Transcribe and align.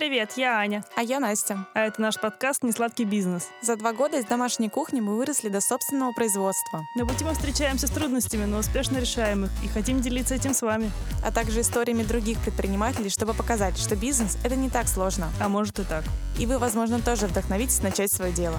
Привет, 0.00 0.32
я 0.36 0.56
Аня. 0.56 0.82
А 0.96 1.02
я 1.02 1.20
Настя. 1.20 1.66
А 1.74 1.80
это 1.80 2.00
наш 2.00 2.18
подкаст 2.18 2.62
«Несладкий 2.62 3.04
бизнес». 3.04 3.50
За 3.60 3.76
два 3.76 3.92
года 3.92 4.18
из 4.18 4.24
домашней 4.24 4.70
кухни 4.70 4.98
мы 5.02 5.14
выросли 5.14 5.50
до 5.50 5.60
собственного 5.60 6.12
производства. 6.12 6.86
На 6.96 7.04
пути 7.04 7.22
мы 7.22 7.34
встречаемся 7.34 7.86
с 7.86 7.90
трудностями, 7.90 8.46
но 8.46 8.60
успешно 8.60 8.96
решаем 8.96 9.44
их 9.44 9.50
и 9.62 9.68
хотим 9.68 10.00
делиться 10.00 10.34
этим 10.34 10.54
с 10.54 10.62
вами. 10.62 10.90
А 11.22 11.30
также 11.30 11.60
историями 11.60 12.02
других 12.02 12.38
предпринимателей, 12.38 13.10
чтобы 13.10 13.34
показать, 13.34 13.76
что 13.76 13.94
бизнес— 13.94 14.38
это 14.42 14.56
не 14.56 14.70
так 14.70 14.88
сложно. 14.88 15.28
А 15.38 15.50
может 15.50 15.78
и 15.78 15.84
так. 15.84 16.04
И 16.38 16.46
вы, 16.46 16.56
возможно, 16.56 16.98
тоже 17.02 17.26
вдохновитесь 17.26 17.82
начать 17.82 18.10
свое 18.10 18.32
дело. 18.32 18.58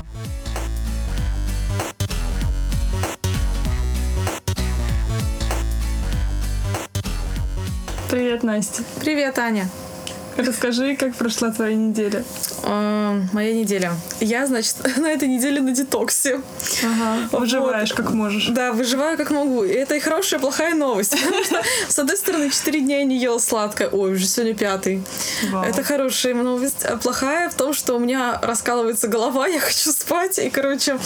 Привет, 8.11 8.43
Настя. 8.43 8.83
Привет, 8.99 9.39
Аня. 9.39 9.67
Расскажи, 10.37 10.95
как 10.95 11.15
прошла 11.15 11.51
твоя 11.51 11.75
неделя. 11.75 12.23
Э, 12.63 13.21
моя 13.33 13.53
неделя. 13.53 13.93
Я, 14.19 14.47
значит, 14.47 14.75
на 14.97 15.07
этой 15.07 15.27
неделе 15.27 15.61
на 15.61 15.71
детоксе. 15.71 16.41
Ага. 16.83 17.27
Выживаешь 17.31 17.89
вот. 17.89 17.97
как 17.97 18.11
можешь. 18.11 18.47
Да, 18.47 18.71
выживаю 18.71 19.17
как 19.17 19.31
могу. 19.31 19.63
И 19.63 19.71
это 19.71 19.95
и 19.95 19.99
хорошая, 19.99 20.39
и 20.39 20.41
плохая 20.41 20.73
новость. 20.73 21.11
Потому 21.25 21.43
что, 21.43 21.61
с 21.87 21.99
одной 21.99 22.17
стороны, 22.17 22.49
4 22.49 22.81
дня 22.81 22.99
я 22.99 23.03
не 23.03 23.17
ела 23.17 23.39
сладкое. 23.39 23.89
Ой, 23.89 24.13
уже 24.13 24.25
сегодня 24.25 24.55
пятый. 24.55 25.03
Вау. 25.49 25.63
Это 25.63 25.83
хорошая 25.83 26.33
новость. 26.33 26.83
А 26.85 26.97
плохая 26.97 27.49
в 27.49 27.55
том, 27.55 27.73
что 27.73 27.95
у 27.95 27.99
меня 27.99 28.39
раскалывается 28.41 29.07
голова, 29.07 29.47
я 29.47 29.59
хочу 29.59 29.91
спать. 29.91 30.39
И, 30.39 30.49
короче, 30.49 30.97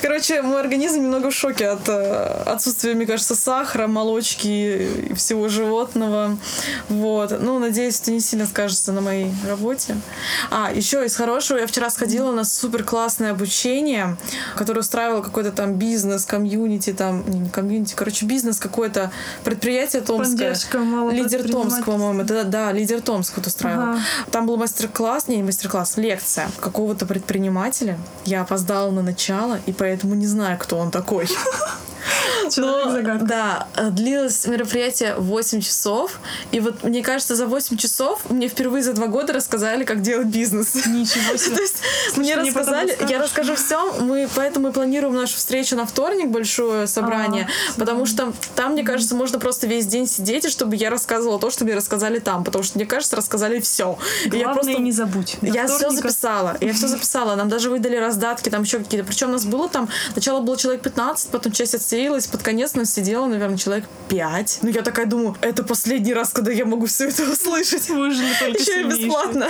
короче, 0.00 0.42
мой 0.42 0.60
организм 0.60 1.02
немного 1.02 1.30
в 1.30 1.34
шоке 1.34 1.68
от 1.68 1.88
э, 1.88 2.42
отсутствия, 2.46 2.94
мне 2.94 3.06
кажется, 3.06 3.34
сахара, 3.34 3.86
молочки 3.86 5.08
и 5.10 5.14
всего 5.14 5.48
животного. 5.48 6.38
Вот. 6.88 7.40
Ну, 7.40 7.58
надеюсь, 7.58 8.00
это 8.00 8.12
не 8.12 8.20
сильно 8.20 8.43
скажется 8.46 8.92
на 8.92 9.00
моей 9.00 9.32
работе. 9.46 9.96
А, 10.50 10.72
еще 10.72 11.04
из 11.04 11.16
хорошего, 11.16 11.58
я 11.58 11.66
вчера 11.66 11.90
сходила 11.90 12.32
на 12.32 12.44
супер 12.44 12.84
классное 12.84 13.30
обучение, 13.32 14.16
которое 14.56 14.80
устраивал 14.80 15.22
какой-то 15.22 15.52
там 15.52 15.74
бизнес, 15.74 16.24
комьюнити, 16.24 16.92
там, 16.92 17.28
не, 17.28 17.38
не 17.38 17.50
комьюнити, 17.50 17.94
короче, 17.94 18.26
бизнес 18.26 18.58
какое-то, 18.58 19.10
предприятие 19.44 20.02
Томское. 20.02 20.56
Лидер 21.10 21.50
Томск, 21.50 21.84
по-моему. 21.84 22.24
Да, 22.24 22.44
да, 22.44 22.72
лидер 22.72 23.00
Томск 23.00 23.34
вот 23.36 23.46
устраивал. 23.46 23.82
Ага. 23.82 24.00
Там 24.30 24.46
был 24.46 24.56
мастер-класс, 24.56 25.28
не 25.28 25.42
мастер-класс, 25.42 25.96
лекция 25.96 26.48
какого-то 26.60 27.06
предпринимателя. 27.06 27.98
Я 28.24 28.42
опоздала 28.42 28.90
на 28.90 29.02
начало, 29.02 29.58
и 29.66 29.72
поэтому 29.72 30.14
не 30.14 30.26
знаю, 30.26 30.58
кто 30.58 30.78
он 30.78 30.90
такой. 30.90 31.28
Человек-загадка. 32.50 33.24
Да, 33.24 33.68
э, 33.76 33.90
длилось 33.90 34.46
мероприятие 34.46 35.14
8 35.16 35.60
часов. 35.60 36.18
И 36.52 36.60
вот 36.60 36.82
мне 36.82 37.02
кажется, 37.02 37.34
за 37.34 37.46
8 37.46 37.76
часов 37.76 38.22
мне 38.28 38.48
впервые 38.48 38.82
за 38.82 38.92
два 38.92 39.06
года 39.06 39.32
рассказали, 39.32 39.84
как 39.84 40.02
делать 40.02 40.26
бизнес. 40.26 40.74
Ничего 40.86 41.36
себе. 41.36 41.56
То 41.56 41.62
есть 41.62 41.76
мне 42.16 42.36
рассказали, 42.36 42.96
я 43.08 43.18
расскажу 43.18 43.54
все. 43.56 43.92
Мы 44.00 44.28
поэтому 44.34 44.68
и 44.68 44.72
планируем 44.72 45.14
нашу 45.14 45.36
встречу 45.36 45.76
на 45.76 45.86
вторник, 45.86 46.28
большое 46.28 46.86
собрание. 46.86 47.48
А, 47.70 47.80
потому 47.80 48.06
что 48.06 48.32
там, 48.54 48.72
мне 48.72 48.82
кажется, 48.82 49.14
можно 49.14 49.38
просто 49.38 49.66
весь 49.66 49.86
день 49.86 50.06
сидеть, 50.06 50.44
и 50.44 50.48
чтобы 50.48 50.76
я 50.76 50.90
рассказывала 50.90 51.38
то, 51.38 51.50
что 51.50 51.64
мне 51.64 51.74
рассказали 51.74 52.18
там. 52.18 52.44
Потому 52.44 52.64
что, 52.64 52.78
мне 52.78 52.86
кажется, 52.86 53.16
рассказали 53.16 53.60
все. 53.60 53.98
Главное, 54.26 54.38
я 54.38 54.48
просто... 54.52 54.72
не 54.80 54.92
забудь. 54.92 55.36
Я 55.42 55.66
все 55.66 55.90
записала. 55.90 56.56
Я 56.60 56.72
все 56.72 56.88
записала. 56.94 57.34
Нам 57.34 57.48
даже 57.48 57.70
выдали 57.70 57.96
раздатки, 57.96 58.48
там 58.48 58.62
еще 58.62 58.78
какие-то. 58.78 59.06
Причем 59.06 59.28
у 59.28 59.32
нас 59.32 59.44
было 59.44 59.68
там, 59.68 59.88
сначала 60.12 60.40
было 60.40 60.56
человек 60.56 60.82
15, 60.82 61.30
потом 61.30 61.52
часть 61.52 61.74
отсеялась, 61.74 62.26
под 62.34 62.42
конец 62.42 62.74
нас 62.74 62.92
сидела, 62.92 63.26
наверное, 63.26 63.56
человек 63.56 63.84
пять. 64.08 64.58
Ну, 64.60 64.68
я 64.68 64.82
такая 64.82 65.06
думаю, 65.06 65.36
это 65.40 65.62
последний 65.62 66.12
раз, 66.12 66.30
когда 66.30 66.50
я 66.50 66.64
могу 66.64 66.86
все 66.86 67.06
это 67.06 67.22
услышать. 67.30 67.88
Еще 67.88 68.80
и 68.80 68.84
бесплатно. 68.86 69.46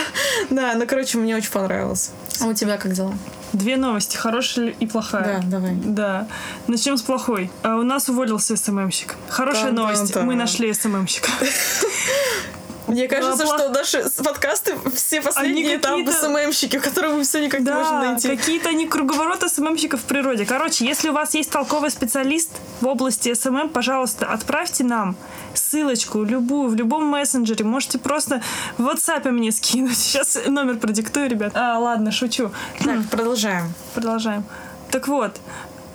Да, 0.50 0.74
ну, 0.74 0.86
короче, 0.86 1.16
мне 1.16 1.34
очень 1.34 1.50
понравилось. 1.50 2.10
А 2.42 2.44
у 2.44 2.52
тебя 2.52 2.76
как 2.76 2.92
дела? 2.92 3.14
Две 3.54 3.78
новости, 3.78 4.18
хорошая 4.18 4.74
и 4.78 4.86
плохая. 4.86 5.40
Да, 5.40 5.48
давай. 5.48 5.74
Да. 5.76 6.28
Начнем 6.66 6.98
с 6.98 7.02
плохой. 7.02 7.50
А 7.62 7.76
у 7.76 7.84
нас 7.84 8.10
уволился 8.10 8.54
СММщик. 8.54 9.14
Хорошая 9.30 9.72
новость. 9.72 10.14
Мы 10.16 10.34
нашли 10.34 10.70
СММщика. 10.74 11.30
Мне 12.86 13.08
кажется, 13.08 13.46
что 13.46 13.68
наши 13.70 14.04
подкасты 14.22 14.76
все 14.94 15.20
последние 15.20 15.78
там 15.78 16.06
СММщики, 16.06 16.78
которые 16.78 17.14
мы 17.14 17.22
все 17.22 17.44
никак 17.44 17.60
не 17.60 17.72
можем 17.72 18.00
найти. 18.00 18.28
какие-то 18.28 18.68
они 18.68 18.86
круговороты 18.86 19.48
СММщиков 19.48 20.00
в 20.00 20.04
природе. 20.04 20.44
Короче, 20.44 20.84
если 20.84 21.08
у 21.08 21.12
вас 21.12 21.34
есть 21.34 21.50
толковый 21.50 21.90
специалист 21.90 22.50
в 22.80 22.86
области 22.86 23.32
СММ, 23.32 23.70
пожалуйста, 23.70 24.26
отправьте 24.26 24.84
нам 24.84 25.16
ссылочку 25.54 26.22
любую 26.22 26.68
в 26.68 26.74
любом 26.74 27.06
мессенджере. 27.06 27.64
Можете 27.64 27.98
просто 27.98 28.42
в 28.76 28.86
WhatsApp 28.86 29.30
мне 29.30 29.52
скинуть. 29.52 29.96
Сейчас 29.98 30.38
номер 30.46 30.76
продиктую, 30.76 31.28
ребят. 31.28 31.52
А, 31.54 31.78
ладно, 31.78 32.10
шучу. 32.12 32.50
Так, 32.82 33.08
продолжаем. 33.10 33.72
Продолжаем. 33.94 34.44
Так 34.90 35.08
вот, 35.08 35.32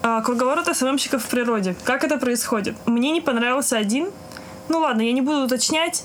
а, 0.01 0.21
круговорот 0.21 0.75
СММщиков 0.75 1.23
в 1.23 1.27
природе. 1.27 1.75
Как 1.83 2.03
это 2.03 2.17
происходит? 2.17 2.75
Мне 2.85 3.11
не 3.11 3.21
понравился 3.21 3.77
один 3.77 4.09
ну 4.69 4.79
ладно, 4.79 5.01
я 5.01 5.11
не 5.11 5.21
буду 5.21 5.45
уточнять. 5.45 6.03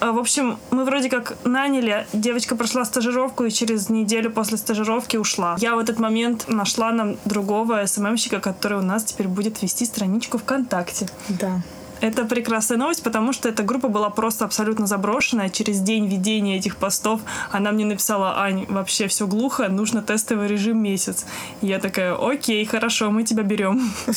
А, 0.00 0.12
в 0.12 0.18
общем, 0.18 0.58
мы 0.70 0.84
вроде 0.84 1.08
как 1.08 1.36
наняли, 1.44 2.06
девочка 2.12 2.54
прошла 2.56 2.84
стажировку 2.84 3.44
и 3.44 3.50
через 3.50 3.88
неделю 3.88 4.30
после 4.30 4.58
стажировки 4.58 5.16
ушла. 5.16 5.56
Я 5.58 5.74
в 5.74 5.78
этот 5.78 5.98
момент 5.98 6.48
нашла 6.48 6.92
нам 6.92 7.16
другого 7.24 7.84
СММщика, 7.86 8.40
который 8.40 8.78
у 8.78 8.82
нас 8.82 9.04
теперь 9.04 9.28
будет 9.28 9.62
вести 9.62 9.86
страничку 9.86 10.38
ВКонтакте. 10.38 11.08
Да. 11.28 11.62
Это 12.00 12.24
прекрасная 12.24 12.78
новость, 12.78 13.02
потому 13.02 13.32
что 13.32 13.48
эта 13.48 13.62
группа 13.62 13.88
была 13.88 14.10
просто 14.10 14.44
абсолютно 14.44 14.86
заброшенная. 14.86 15.48
Через 15.48 15.80
день 15.80 16.06
ведения 16.06 16.58
этих 16.58 16.76
постов 16.76 17.20
она 17.50 17.72
мне 17.72 17.84
написала, 17.84 18.38
Ань, 18.40 18.66
вообще 18.68 19.08
все 19.08 19.26
глухо, 19.26 19.68
нужно 19.68 20.02
тестовый 20.02 20.48
режим 20.48 20.82
месяц. 20.82 21.24
я 21.62 21.78
такая, 21.78 22.14
окей, 22.14 22.64
хорошо, 22.66 23.10
мы 23.10 23.24
тебя 23.24 23.42
берем. 23.42 23.92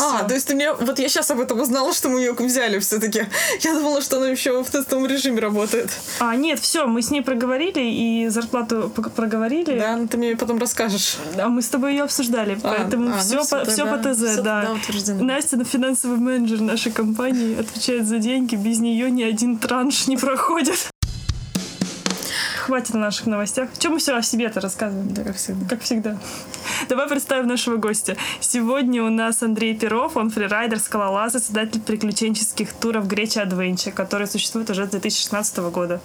А, 0.00 0.24
то 0.24 0.34
есть 0.34 0.48
ты 0.48 0.54
мне... 0.54 0.72
Вот 0.72 0.98
я 0.98 1.08
сейчас 1.08 1.30
об 1.30 1.40
этом 1.40 1.60
узнала, 1.60 1.92
что 1.94 2.08
мы 2.08 2.20
ее 2.20 2.32
взяли 2.32 2.78
все-таки. 2.80 3.26
Я 3.60 3.74
думала, 3.74 4.02
что 4.02 4.16
она 4.16 4.28
еще 4.28 4.62
в 4.62 4.68
тестовом 4.68 5.06
режиме 5.06 5.40
работает. 5.40 5.90
А, 6.18 6.34
нет, 6.34 6.58
все, 6.58 6.86
мы 6.86 7.00
с 7.00 7.10
ней 7.10 7.22
проговорили 7.22 7.80
и 7.80 8.28
зарплату 8.28 8.90
проговорили. 8.90 9.78
Да, 9.78 9.96
ну 9.96 10.08
ты 10.08 10.16
мне 10.16 10.36
потом 10.36 10.58
расскажешь. 10.58 11.16
А 11.38 11.48
мы 11.48 11.62
с 11.62 11.68
тобой 11.68 11.92
ее 11.92 12.04
обсуждали, 12.04 12.58
а, 12.62 12.68
поэтому 12.76 13.14
а, 13.14 13.18
все, 13.18 13.36
ну, 13.36 13.46
по, 13.46 13.64
все 13.64 13.86
по 13.86 13.98
ТЗ, 13.98 14.32
все 14.32 14.42
да. 14.42 14.76
Настя, 15.20 15.64
финансовый 15.64 16.18
менеджер 16.18 16.60
нашей 16.60 16.90
компании 16.90 17.03
компании 17.04 17.60
отвечает 17.60 18.06
за 18.06 18.18
деньги, 18.18 18.56
без 18.56 18.78
нее 18.78 19.10
ни 19.10 19.22
один 19.22 19.58
транш 19.58 20.06
не 20.06 20.16
проходит. 20.16 20.88
Хватит 22.64 22.94
о 22.94 22.98
наших 22.98 23.26
новостях. 23.26 23.68
Чем 23.78 23.92
мы 23.92 23.98
все 23.98 24.16
о 24.16 24.22
себе-то 24.22 24.58
рассказываем? 24.62 25.12
Да, 25.12 25.22
как 25.22 25.36
всегда. 25.36 25.68
Как 25.68 25.82
всегда. 25.82 26.18
Давай 26.88 27.06
представим 27.06 27.46
нашего 27.46 27.76
гостя. 27.76 28.16
Сегодня 28.40 29.04
у 29.04 29.10
нас 29.10 29.42
Андрей 29.42 29.76
Перов, 29.76 30.16
он 30.16 30.30
фрирайдер, 30.30 30.78
скалолаз 30.78 31.34
и 31.34 31.40
создатель 31.40 31.82
приключенческих 31.82 32.72
туров 32.72 33.06
Греча 33.06 33.42
Адвенча, 33.42 33.90
которые 33.90 34.26
существуют 34.26 34.70
уже 34.70 34.86
с 34.86 34.88
2016 34.88 35.58
года. 35.58 36.00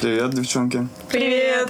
Привет, 0.00 0.30
девчонки. 0.30 0.88
Привет. 1.10 1.68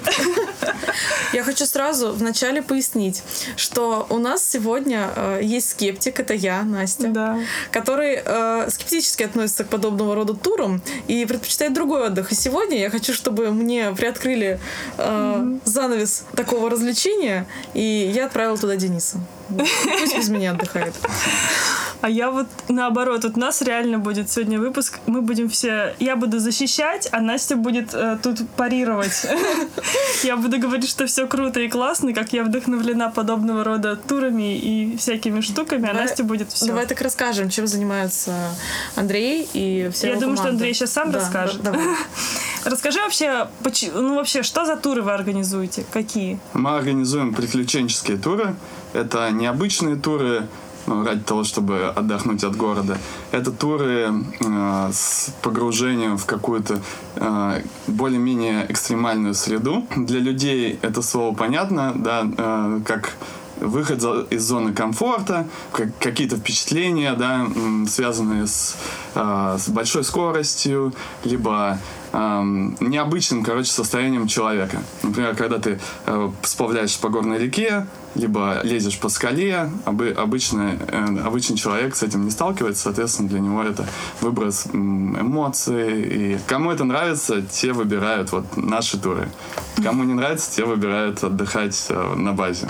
Я 1.32 1.42
хочу 1.42 1.66
сразу 1.66 2.12
вначале 2.12 2.62
пояснить, 2.62 3.24
что 3.56 4.06
у 4.08 4.18
нас 4.18 4.48
сегодня 4.48 5.10
э, 5.16 5.40
есть 5.42 5.70
скептик, 5.70 6.20
это 6.20 6.34
я, 6.34 6.62
Настя, 6.62 7.08
да. 7.08 7.40
который 7.72 8.22
э, 8.24 8.70
скептически 8.70 9.24
относится 9.24 9.64
к 9.64 9.68
подобного 9.68 10.14
рода 10.14 10.34
турам 10.34 10.80
и 11.08 11.24
предпочитает 11.24 11.74
другой 11.74 12.06
отдых. 12.06 12.30
И 12.30 12.36
сегодня 12.36 12.78
я 12.78 12.88
хочу, 12.88 13.14
чтобы 13.14 13.50
мне 13.50 13.90
приоткрыли 13.96 14.60
э, 14.96 15.02
mm-hmm. 15.02 15.60
занавес 15.64 16.24
такого 16.36 16.70
развлечения, 16.70 17.46
и 17.74 18.12
я 18.14 18.26
отправила 18.26 18.56
туда 18.56 18.76
Дениса. 18.76 19.18
Пусть 19.56 20.16
без 20.16 20.28
меня 20.28 20.52
отдыхает. 20.52 20.94
А 22.02 22.08
я 22.08 22.30
вот 22.30 22.46
наоборот, 22.68 23.24
вот 23.24 23.36
у 23.36 23.40
нас 23.40 23.60
реально 23.60 23.98
будет 23.98 24.30
сегодня 24.30 24.58
выпуск, 24.58 25.00
мы 25.06 25.20
будем 25.20 25.50
все, 25.50 25.94
я 25.98 26.16
буду 26.16 26.38
защищать, 26.38 27.08
а 27.12 27.20
Настя 27.20 27.56
будет 27.56 27.92
э, 27.92 28.18
тут 28.22 28.48
парировать. 28.50 29.26
Я 30.22 30.36
буду 30.36 30.58
говорить, 30.58 30.88
что 30.88 31.06
все 31.06 31.26
круто 31.26 31.60
и 31.60 31.68
классно, 31.68 32.12
как 32.12 32.32
я 32.32 32.44
вдохновлена 32.44 33.10
подобного 33.10 33.64
рода 33.64 33.96
турами 33.96 34.56
и 34.56 34.96
всякими 34.98 35.40
штуками, 35.40 35.88
а 35.88 35.94
Настя 35.94 36.24
будет 36.24 36.52
все. 36.52 36.66
Давай 36.66 36.86
так 36.86 37.00
расскажем, 37.00 37.48
чем 37.48 37.66
занимается 37.66 38.34
Андрей 38.96 39.48
и 39.54 39.90
вся 39.92 40.08
Я 40.08 40.16
думаю, 40.16 40.36
что 40.36 40.48
Андрей 40.48 40.74
сейчас 40.74 40.92
сам 40.92 41.10
расскажет. 41.10 41.60
Расскажи 42.64 43.00
вообще, 43.00 43.48
ну 43.94 44.16
вообще, 44.16 44.42
что 44.42 44.66
за 44.66 44.76
туры 44.76 45.00
вы 45.00 45.12
организуете? 45.12 45.84
Какие? 45.90 46.38
Мы 46.52 46.76
организуем 46.76 47.32
приключенческие 47.34 48.18
туры. 48.18 48.54
Это 48.92 49.30
необычные 49.30 49.96
туры, 49.96 50.46
ну, 50.86 51.04
ради 51.04 51.20
того, 51.20 51.44
чтобы 51.44 51.86
отдохнуть 51.88 52.42
от 52.44 52.56
города. 52.56 52.98
Это 53.32 53.52
туры 53.52 54.12
э, 54.40 54.90
с 54.92 55.30
погружением 55.42 56.18
в 56.18 56.26
какую-то 56.26 56.80
э, 57.16 57.62
более-менее 57.86 58.66
экстремальную 58.68 59.34
среду. 59.34 59.86
Для 59.96 60.20
людей 60.20 60.78
это 60.82 61.02
слово 61.02 61.34
понятно, 61.34 61.92
да, 61.94 62.26
э, 62.36 62.80
как 62.84 63.12
выход 63.60 64.02
из 64.30 64.42
зоны 64.42 64.72
комфорта, 64.72 65.46
какие-то 65.72 66.36
впечатления, 66.36 67.12
да, 67.14 67.46
связанные 67.88 68.46
с, 68.46 68.76
э, 69.14 69.56
с 69.58 69.68
большой 69.68 70.04
скоростью, 70.04 70.94
либо 71.24 71.78
эм, 72.12 72.76
необычным, 72.80 73.42
короче, 73.42 73.70
состоянием 73.70 74.26
человека. 74.26 74.82
Например, 75.02 75.34
когда 75.34 75.58
ты 75.58 75.78
э, 76.06 76.30
сплавляешься 76.42 77.00
по 77.00 77.08
горной 77.08 77.38
реке, 77.38 77.86
либо 78.14 78.60
лезешь 78.64 78.98
по 78.98 79.08
скале, 79.08 79.70
обы, 79.84 80.10
обычно, 80.10 80.76
э, 80.88 81.18
обычный 81.24 81.56
человек 81.56 81.94
с 81.94 82.02
этим 82.02 82.24
не 82.24 82.30
сталкивается, 82.30 82.82
соответственно, 82.84 83.28
для 83.28 83.40
него 83.40 83.62
это 83.62 83.86
выброс 84.20 84.66
эмоций. 84.72 86.02
И 86.02 86.38
кому 86.46 86.70
это 86.70 86.84
нравится, 86.84 87.42
те 87.42 87.72
выбирают 87.72 88.32
вот 88.32 88.56
наши 88.56 88.98
туры. 88.98 89.28
Кому 89.82 90.04
не 90.04 90.14
нравится, 90.14 90.50
те 90.50 90.64
выбирают 90.64 91.22
отдыхать 91.22 91.86
э, 91.88 92.14
на 92.16 92.32
базе. 92.32 92.68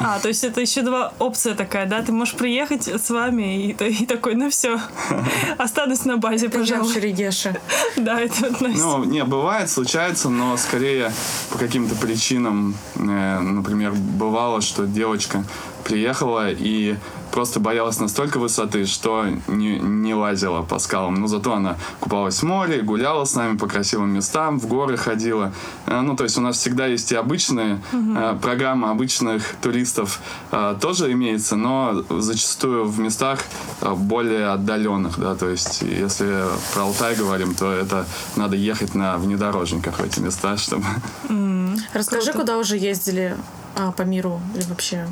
А, 0.00 0.18
то 0.20 0.28
есть 0.28 0.44
это 0.44 0.60
еще 0.60 0.82
два 0.82 1.12
опция 1.18 1.54
такая, 1.54 1.86
да? 1.86 2.02
Ты 2.02 2.12
можешь 2.12 2.34
приехать 2.34 2.88
с 2.88 3.10
вами 3.10 3.66
и, 3.66 3.72
и 3.72 4.06
такой, 4.06 4.34
ну 4.34 4.48
все, 4.50 4.80
останусь 5.58 6.04
на 6.04 6.16
базе, 6.16 6.48
пожалуй. 6.48 6.92
Шерегеша. 6.92 7.56
Да, 7.96 8.20
это 8.20 8.48
вот 8.48 8.60
Ну, 8.60 9.04
не, 9.04 9.24
бывает, 9.24 9.70
случается, 9.70 10.28
но 10.28 10.56
скорее 10.56 11.12
по 11.50 11.58
каким-то 11.58 11.94
причинам, 11.96 12.76
э, 12.94 13.38
например, 13.40 13.92
бывало, 13.92 14.60
что 14.60 14.86
девочка 14.86 15.44
приехала 15.84 16.50
и 16.50 16.96
просто 17.38 17.60
боялась 17.60 18.00
настолько 18.00 18.40
высоты, 18.40 18.84
что 18.84 19.24
не, 19.46 19.78
не 19.78 20.12
лазила 20.12 20.62
по 20.62 20.80
скалам. 20.80 21.14
Но 21.14 21.28
зато 21.28 21.54
она 21.54 21.76
купалась 22.00 22.40
в 22.40 22.42
море, 22.42 22.82
гуляла 22.82 23.24
с 23.26 23.36
нами 23.36 23.56
по 23.56 23.68
красивым 23.68 24.10
местам, 24.10 24.58
в 24.58 24.66
горы 24.66 24.96
ходила. 24.96 25.52
Э, 25.86 26.00
ну, 26.00 26.16
то 26.16 26.24
есть 26.24 26.36
у 26.36 26.40
нас 26.40 26.56
всегда 26.56 26.86
есть 26.86 27.12
и 27.12 27.14
обычные 27.14 27.80
угу. 27.92 28.38
программы 28.42 28.90
обычных 28.90 29.54
туристов 29.62 30.20
э, 30.50 30.74
тоже 30.80 31.12
имеется, 31.12 31.54
но 31.54 32.04
зачастую 32.10 32.86
в 32.86 32.98
местах 32.98 33.38
более 33.82 34.48
отдаленных, 34.48 35.20
да, 35.20 35.36
то 35.36 35.48
есть 35.48 35.82
если 35.82 36.42
про 36.74 36.82
Алтай 36.82 37.14
говорим, 37.14 37.54
то 37.54 37.70
это 37.70 38.04
надо 38.34 38.56
ехать 38.56 38.96
на 38.96 39.16
внедорожниках 39.16 40.00
в 40.00 40.04
эти 40.04 40.18
места, 40.18 40.56
чтобы... 40.56 40.86
Mm. 41.28 41.78
Расскажи, 41.94 42.32
Круто. 42.32 42.38
куда 42.40 42.58
уже 42.58 42.76
ездили 42.76 43.36
а, 43.76 43.92
по 43.92 44.02
миру 44.02 44.40
или 44.56 44.64
вообще 44.64 45.06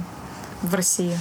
в 0.63 0.75
России? 0.75 1.17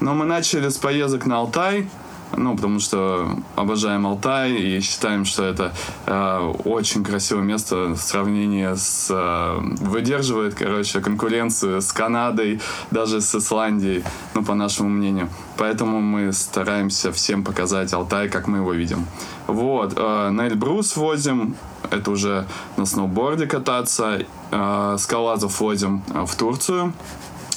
Но 0.00 0.14
мы 0.14 0.24
начали 0.24 0.68
с 0.68 0.76
поездок 0.76 1.26
на 1.26 1.38
Алтай, 1.38 1.88
ну, 2.36 2.54
потому 2.54 2.78
что 2.78 3.36
обожаем 3.56 4.06
Алтай 4.06 4.52
и 4.52 4.80
считаем, 4.80 5.24
что 5.24 5.44
это 5.44 5.72
э, 6.06 6.52
очень 6.64 7.02
красивое 7.02 7.42
место 7.42 7.94
в 7.94 7.96
сравнении 7.96 8.68
с... 8.74 9.08
Э, 9.10 9.58
выдерживает, 9.80 10.54
короче, 10.54 11.00
конкуренцию 11.00 11.80
с 11.80 11.92
Канадой, 11.92 12.60
даже 12.90 13.20
с 13.20 13.34
Исландией, 13.34 14.04
ну, 14.34 14.44
по 14.44 14.54
нашему 14.54 14.88
мнению. 14.88 15.30
Поэтому 15.56 16.00
мы 16.00 16.32
стараемся 16.32 17.12
всем 17.12 17.44
показать 17.44 17.92
Алтай, 17.92 18.28
как 18.28 18.46
мы 18.46 18.58
его 18.58 18.72
видим. 18.72 19.06
Вот, 19.46 19.94
э, 19.96 20.28
на 20.30 20.48
Эльбрус 20.48 20.96
возим, 20.96 21.56
это 21.90 22.10
уже 22.10 22.46
на 22.76 22.84
сноуборде 22.84 23.46
кататься, 23.46 24.20
э, 24.50 24.96
скалазов 24.98 25.60
возим 25.60 26.02
в 26.08 26.36
Турцию, 26.36 26.92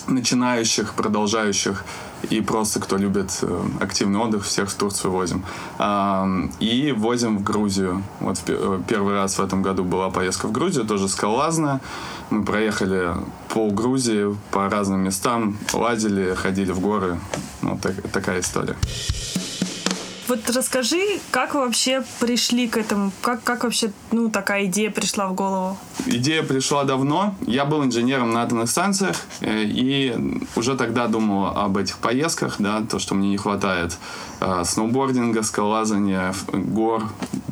начинающих, 0.08 0.94
продолжающих 0.94 1.84
и 2.30 2.42
просто 2.42 2.80
кто 2.80 2.98
любит 2.98 3.40
э, 3.42 3.64
активный 3.80 4.20
отдых, 4.20 4.46
всех 4.46 4.70
в 4.70 4.76
Турцию 4.76 5.12
возим. 5.12 5.44
И 6.60 6.94
возим 6.96 7.40
в 7.40 7.44
Грузию. 7.44 8.04
Вот 8.20 8.38
э, 8.48 8.80
первый 8.88 9.16
раз 9.16 9.38
в 9.38 9.42
этом 9.42 9.62
году 9.62 9.84
была 9.84 10.10
поездка 10.10 10.48
в 10.48 10.52
Грузию, 10.52 10.86
тоже 10.86 11.08
скалолазная. 11.08 11.82
Мы 12.30 12.46
проехали 12.46 13.16
пол 13.50 13.72
Грузии 13.72 14.38
по 14.52 14.70
разным 14.70 15.02
местам, 15.02 15.58
лазили, 15.74 16.36
ходили 16.36 16.72
в 16.72 16.80
горы. 16.80 17.20
Вот 17.62 17.82
так, 17.82 17.96
такая 18.12 18.40
история. 18.40 18.76
Вот 20.28 20.50
расскажи, 20.50 21.20
как 21.30 21.56
вы 21.56 21.60
вообще 21.66 22.06
пришли 22.22 22.70
к 22.70 22.78
этому? 22.78 23.12
Как, 23.22 23.44
как 23.44 23.66
вообще 23.66 23.92
ну, 24.12 24.30
такая 24.30 24.66
идея 24.66 24.90
пришла 24.90 25.28
в 25.28 25.34
голову? 25.34 25.78
Идея 26.08 26.44
пришла 26.44 26.84
давно. 26.84 27.36
Я 27.46 27.66
был 27.66 27.84
инженером 27.84 28.32
на 28.32 28.44
атомных 28.44 28.70
станциях 28.70 29.18
э, 29.42 29.64
и 29.64 30.42
уже 30.56 30.76
тогда 30.76 31.08
думал 31.08 31.48
об 31.48 31.78
этих 31.78 31.98
поездках, 31.98 32.56
да, 32.60 32.82
то, 32.82 32.98
что 33.00 33.14
мне 33.14 33.30
не 33.30 33.38
хватает 33.38 33.98
э, 34.40 34.64
сноубординга, 34.66 35.44
скалолазания, 35.44 36.34
гор 36.52 37.04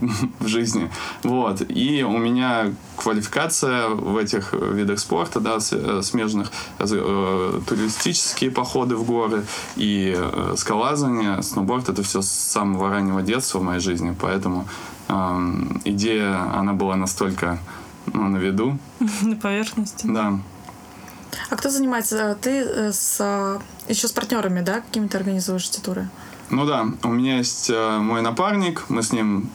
в 0.40 0.48
жизни. 0.48 0.90
Вот. 1.24 1.62
И 1.70 2.04
у 2.04 2.18
меня 2.18 2.74
квалификация 2.98 3.90
в 3.90 4.18
этих 4.18 4.54
видах 4.54 5.00
спорта, 5.00 5.40
да, 5.40 5.58
э, 5.72 6.02
смежных, 6.04 6.52
туристические 6.80 8.52
походы 8.52 8.96
в 8.96 9.06
горы 9.06 9.46
и 9.76 10.18
скалазание, 10.56 11.44
сноуборд, 11.44 11.90
это 11.90 12.04
все 12.04 12.22
с 12.22 12.30
самого 12.30 12.90
раннего 12.90 13.22
детства 13.22 13.60
в 13.60 13.64
моей 13.64 13.80
жизни, 13.80 14.16
поэтому 14.20 14.68
э, 15.08 15.40
идея, 15.86 16.58
она 16.58 16.74
была 16.74 16.96
настолько 16.96 17.60
ну, 18.14 18.28
на 18.28 18.38
виду. 18.38 18.78
На 19.22 19.36
поверхности. 19.36 20.08
Да. 20.08 20.40
А 21.50 21.56
кто 21.56 21.70
занимается? 21.70 22.38
Ты 22.42 22.62
э, 22.62 22.92
с, 22.92 23.60
еще 23.88 24.08
с 24.08 24.12
партнерами, 24.12 24.62
да, 24.62 24.82
какими-то 24.82 25.18
организуешь 25.18 25.70
эти 25.70 25.80
туры? 25.80 26.10
Ну 26.50 26.66
да, 26.66 26.88
у 27.04 27.10
меня 27.10 27.38
есть 27.38 27.70
мой 27.70 28.24
напарник, 28.24 28.86
мы 28.90 29.04
с 29.04 29.12
ним 29.12 29.52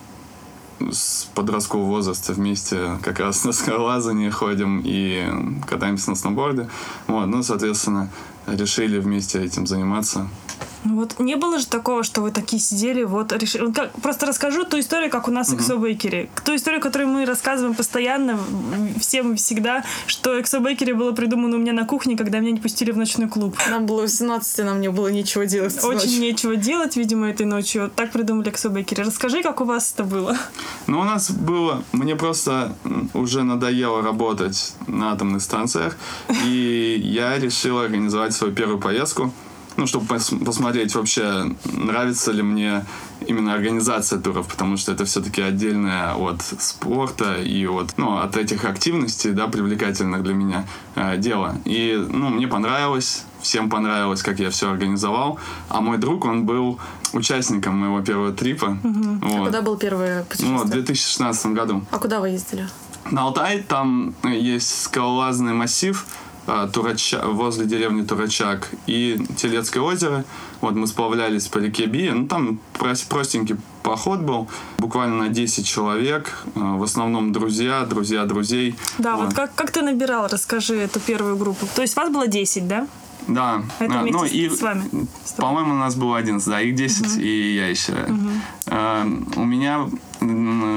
с 0.92 1.28
подросткового 1.34 1.88
возраста 1.88 2.32
вместе 2.32 2.98
как 3.02 3.20
раз 3.20 3.44
на 3.44 3.52
скалолазание 3.52 4.30
ходим 4.30 4.80
и 4.84 5.26
катаемся 5.66 6.10
на 6.10 6.16
сноуборде. 6.16 6.68
Вот, 7.06 7.26
ну, 7.26 7.42
соответственно, 7.42 8.10
решили 8.46 8.98
вместе 8.98 9.42
этим 9.42 9.66
заниматься. 9.66 10.28
Вот 10.84 11.18
не 11.18 11.36
было 11.36 11.58
же 11.58 11.66
такого, 11.66 12.02
что 12.02 12.20
вы 12.20 12.30
такие 12.30 12.60
сидели, 12.60 13.04
вот 13.04 13.32
решили. 13.32 13.72
Как, 13.72 13.92
просто 14.00 14.26
расскажу 14.26 14.64
ту 14.64 14.78
историю, 14.78 15.10
как 15.10 15.28
у 15.28 15.30
нас 15.30 15.52
uh-huh. 15.52 15.56
Эксо. 15.56 16.42
Ту 16.44 16.54
историю, 16.54 16.80
которую 16.80 17.08
мы 17.08 17.24
рассказываем 17.24 17.74
постоянно, 17.74 18.38
всем 19.00 19.36
всегда, 19.36 19.84
что 20.06 20.38
Эксо 20.40 20.60
Бейкери 20.60 20.92
было 20.92 21.12
придумано 21.12 21.56
у 21.56 21.58
меня 21.58 21.72
на 21.72 21.86
кухне, 21.86 22.16
когда 22.16 22.38
меня 22.38 22.52
не 22.52 22.60
пустили 22.60 22.90
в 22.90 22.98
ночной 22.98 23.28
клуб. 23.28 23.56
Нам 23.70 23.86
было 23.86 24.02
18, 24.02 24.64
нам 24.64 24.80
не 24.80 24.90
было 24.90 25.08
ничего 25.08 25.44
делать. 25.44 25.82
Очень 25.82 25.94
ночью. 25.94 26.20
нечего 26.20 26.56
делать, 26.56 26.96
видимо, 26.96 27.30
этой 27.30 27.46
ночью. 27.46 27.90
Так 27.94 28.12
придумали 28.12 28.50
Эксо 28.50 28.68
Бейкери. 28.68 29.02
Расскажи, 29.02 29.42
как 29.42 29.60
у 29.60 29.64
вас 29.64 29.92
это 29.94 30.04
было. 30.04 30.36
Ну, 30.86 31.00
у 31.00 31.04
нас 31.04 31.30
было... 31.30 31.82
Мне 31.92 32.16
просто 32.16 32.76
уже 33.14 33.42
надоело 33.42 34.02
работать 34.02 34.74
на 34.86 35.12
атомных 35.12 35.42
станциях, 35.42 35.96
и 36.44 37.00
я 37.02 37.38
решил 37.38 37.78
организовать 37.78 38.34
свою 38.34 38.52
первую 38.52 38.78
поездку 38.78 39.32
ну, 39.76 39.86
чтобы 39.86 40.06
пос- 40.06 40.44
посмотреть 40.44 40.94
вообще, 40.94 41.54
нравится 41.72 42.32
ли 42.32 42.42
мне 42.42 42.84
именно 43.26 43.54
организация 43.54 44.18
туров, 44.18 44.46
потому 44.48 44.76
что 44.76 44.92
это 44.92 45.04
все-таки 45.04 45.42
отдельное 45.42 46.14
от 46.14 46.42
спорта 46.42 47.36
и 47.40 47.66
от, 47.66 47.96
ну, 47.96 48.18
от 48.18 48.36
этих 48.36 48.64
активностей, 48.64 49.32
да, 49.32 49.48
привлекательных 49.48 50.22
для 50.22 50.34
меня 50.34 50.66
э, 50.94 51.16
дело. 51.16 51.56
И, 51.64 51.96
ну, 52.08 52.28
мне 52.28 52.46
понравилось, 52.46 53.24
всем 53.40 53.70
понравилось, 53.70 54.22
как 54.22 54.38
я 54.40 54.50
все 54.50 54.70
организовал, 54.70 55.38
а 55.68 55.80
мой 55.80 55.98
друг, 55.98 56.24
он 56.24 56.44
был 56.44 56.78
участником 57.12 57.78
моего 57.78 58.00
первого 58.00 58.32
трипа. 58.32 58.78
Угу. 58.82 59.18
Вот. 59.22 59.40
А 59.40 59.44
куда 59.46 59.62
был 59.62 59.76
первый 59.76 60.24
путешествие? 60.24 60.58
Вот, 60.58 60.66
в 60.66 60.70
2016 60.70 61.46
году. 61.46 61.84
А 61.90 61.98
куда 61.98 62.20
вы 62.20 62.30
ездили? 62.30 62.68
На 63.10 63.22
Алтай, 63.22 63.62
там 63.62 64.14
есть 64.24 64.82
скалолазный 64.82 65.52
массив, 65.52 66.06
Турача, 66.72 67.22
возле 67.26 67.66
деревни 67.66 68.02
Турачак 68.02 68.70
и 68.86 69.18
Телецкое 69.36 69.82
озеро. 69.82 70.24
Вот 70.60 70.74
мы 70.74 70.86
сплавлялись 70.86 71.48
по 71.48 71.58
реке 71.58 71.86
Би. 71.86 72.10
Ну, 72.10 72.26
там 72.26 72.58
простенький 73.08 73.56
поход 73.82 74.20
был, 74.20 74.48
буквально 74.78 75.16
на 75.24 75.28
10 75.28 75.66
человек, 75.66 76.32
а, 76.54 76.76
в 76.76 76.82
основном 76.82 77.32
друзья, 77.32 77.84
друзья 77.84 78.24
друзей. 78.24 78.74
Да, 78.98 79.16
вот, 79.16 79.26
вот 79.26 79.34
как, 79.34 79.54
как 79.54 79.70
ты 79.70 79.82
набирал, 79.82 80.26
расскажи 80.26 80.76
эту 80.76 81.00
первую 81.00 81.36
группу. 81.36 81.66
То 81.74 81.82
есть 81.82 81.96
вас 81.96 82.10
было 82.10 82.26
10, 82.26 82.66
да? 82.66 82.86
Да. 83.28 83.62
Это 83.78 84.00
а, 84.00 84.04
ну, 84.04 84.24
и, 84.24 84.48
с 84.48 84.60
вами? 84.60 84.84
По-моему, 85.36 85.72
у 85.72 85.78
нас 85.78 85.94
было 85.94 86.18
11, 86.18 86.46
да, 86.48 86.60
их 86.60 86.74
10, 86.74 87.06
угу. 87.06 87.20
и 87.20 87.54
я 87.54 87.68
еще. 87.68 87.92
Угу. 87.92 88.30
Uh, 88.66 89.40
у 89.40 89.44
меня 89.44 89.86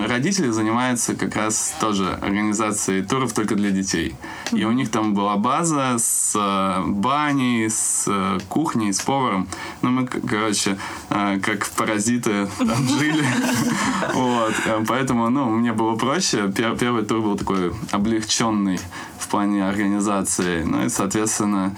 родители 0.07 0.49
занимаются 0.49 1.15
как 1.15 1.35
раз 1.35 1.75
тоже 1.79 2.17
организацией 2.21 3.03
туров 3.03 3.33
только 3.33 3.55
для 3.55 3.71
детей. 3.71 4.15
И 4.51 4.65
у 4.65 4.71
них 4.71 4.89
там 4.89 5.13
была 5.13 5.37
база 5.37 5.95
с 5.97 6.33
э, 6.35 6.83
баней, 6.87 7.69
с 7.69 8.05
э, 8.07 8.39
кухней, 8.49 8.93
с 8.93 9.01
поваром. 9.01 9.47
Ну, 9.81 9.89
мы, 9.89 10.07
короче, 10.07 10.77
э, 11.09 11.39
как 11.39 11.67
паразиты 11.69 12.47
там 12.57 12.87
жили. 12.99 13.25
Вот. 14.13 14.53
Поэтому, 14.87 15.29
ну, 15.29 15.49
мне 15.49 15.73
было 15.73 15.95
проще. 15.95 16.51
Первый 16.51 17.03
тур 17.03 17.21
был 17.21 17.37
такой 17.37 17.73
облегченный 17.91 18.79
в 19.19 19.27
плане 19.27 19.67
организации. 19.67 20.63
Ну 20.63 20.85
и, 20.85 20.89
соответственно, 20.89 21.75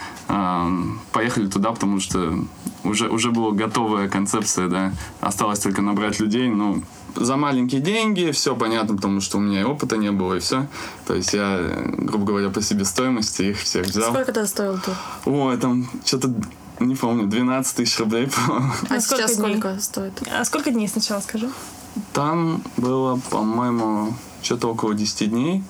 поехали 1.12 1.48
туда, 1.48 1.72
потому 1.72 2.00
что 2.00 2.46
уже, 2.84 3.10
уже 3.10 3.32
была 3.32 3.52
готовая 3.52 4.08
концепция, 4.08 4.68
да. 4.68 4.94
Осталось 5.22 5.60
только 5.60 5.82
набрать 5.82 6.20
людей, 6.20 6.50
ну, 6.50 6.84
за 7.16 7.38
маленькие 7.38 7.82
деньги, 7.82 8.32
все 8.32 8.56
понятно, 8.56 8.96
потому 8.96 9.22
что 9.22 9.38
у 9.38 9.42
меня 9.42 9.62
и 9.62 9.64
опыта 9.64 9.98
не 9.98 10.12
было, 10.12 10.36
и 10.36 10.40
все. 10.40 10.68
То 11.06 11.16
есть 11.16 11.34
я, 11.34 11.60
грубо 11.98 12.26
говоря, 12.26 12.50
по 12.50 12.62
себестоимости 12.62 13.44
их 13.44 13.60
всех 13.60 13.88
взял. 13.88 14.12
Сколько 14.12 14.32
это 14.32 14.46
стоил 14.48 14.80
тур? 14.80 14.96
Ой, 15.26 15.58
там 15.58 15.90
что-то 16.06 16.34
не 16.80 16.96
помню, 16.96 17.28
12 17.28 17.76
тысяч 17.76 18.00
рублей, 18.00 18.28
по-моему. 18.48 18.72
А 18.90 19.00
сейчас 19.00 19.34
сколько 19.34 19.48
дней? 19.48 19.60
сколько 19.60 19.80
стоит? 19.82 20.14
А 20.32 20.46
сколько 20.46 20.72
дней 20.72 20.88
сначала 20.88 21.20
скажи? 21.20 21.50
Там 22.14 22.64
было, 22.78 23.20
по-моему, 23.30 24.14
что-то 24.42 24.70
около 24.70 24.94
10 24.94 25.30
дней. 25.30 25.64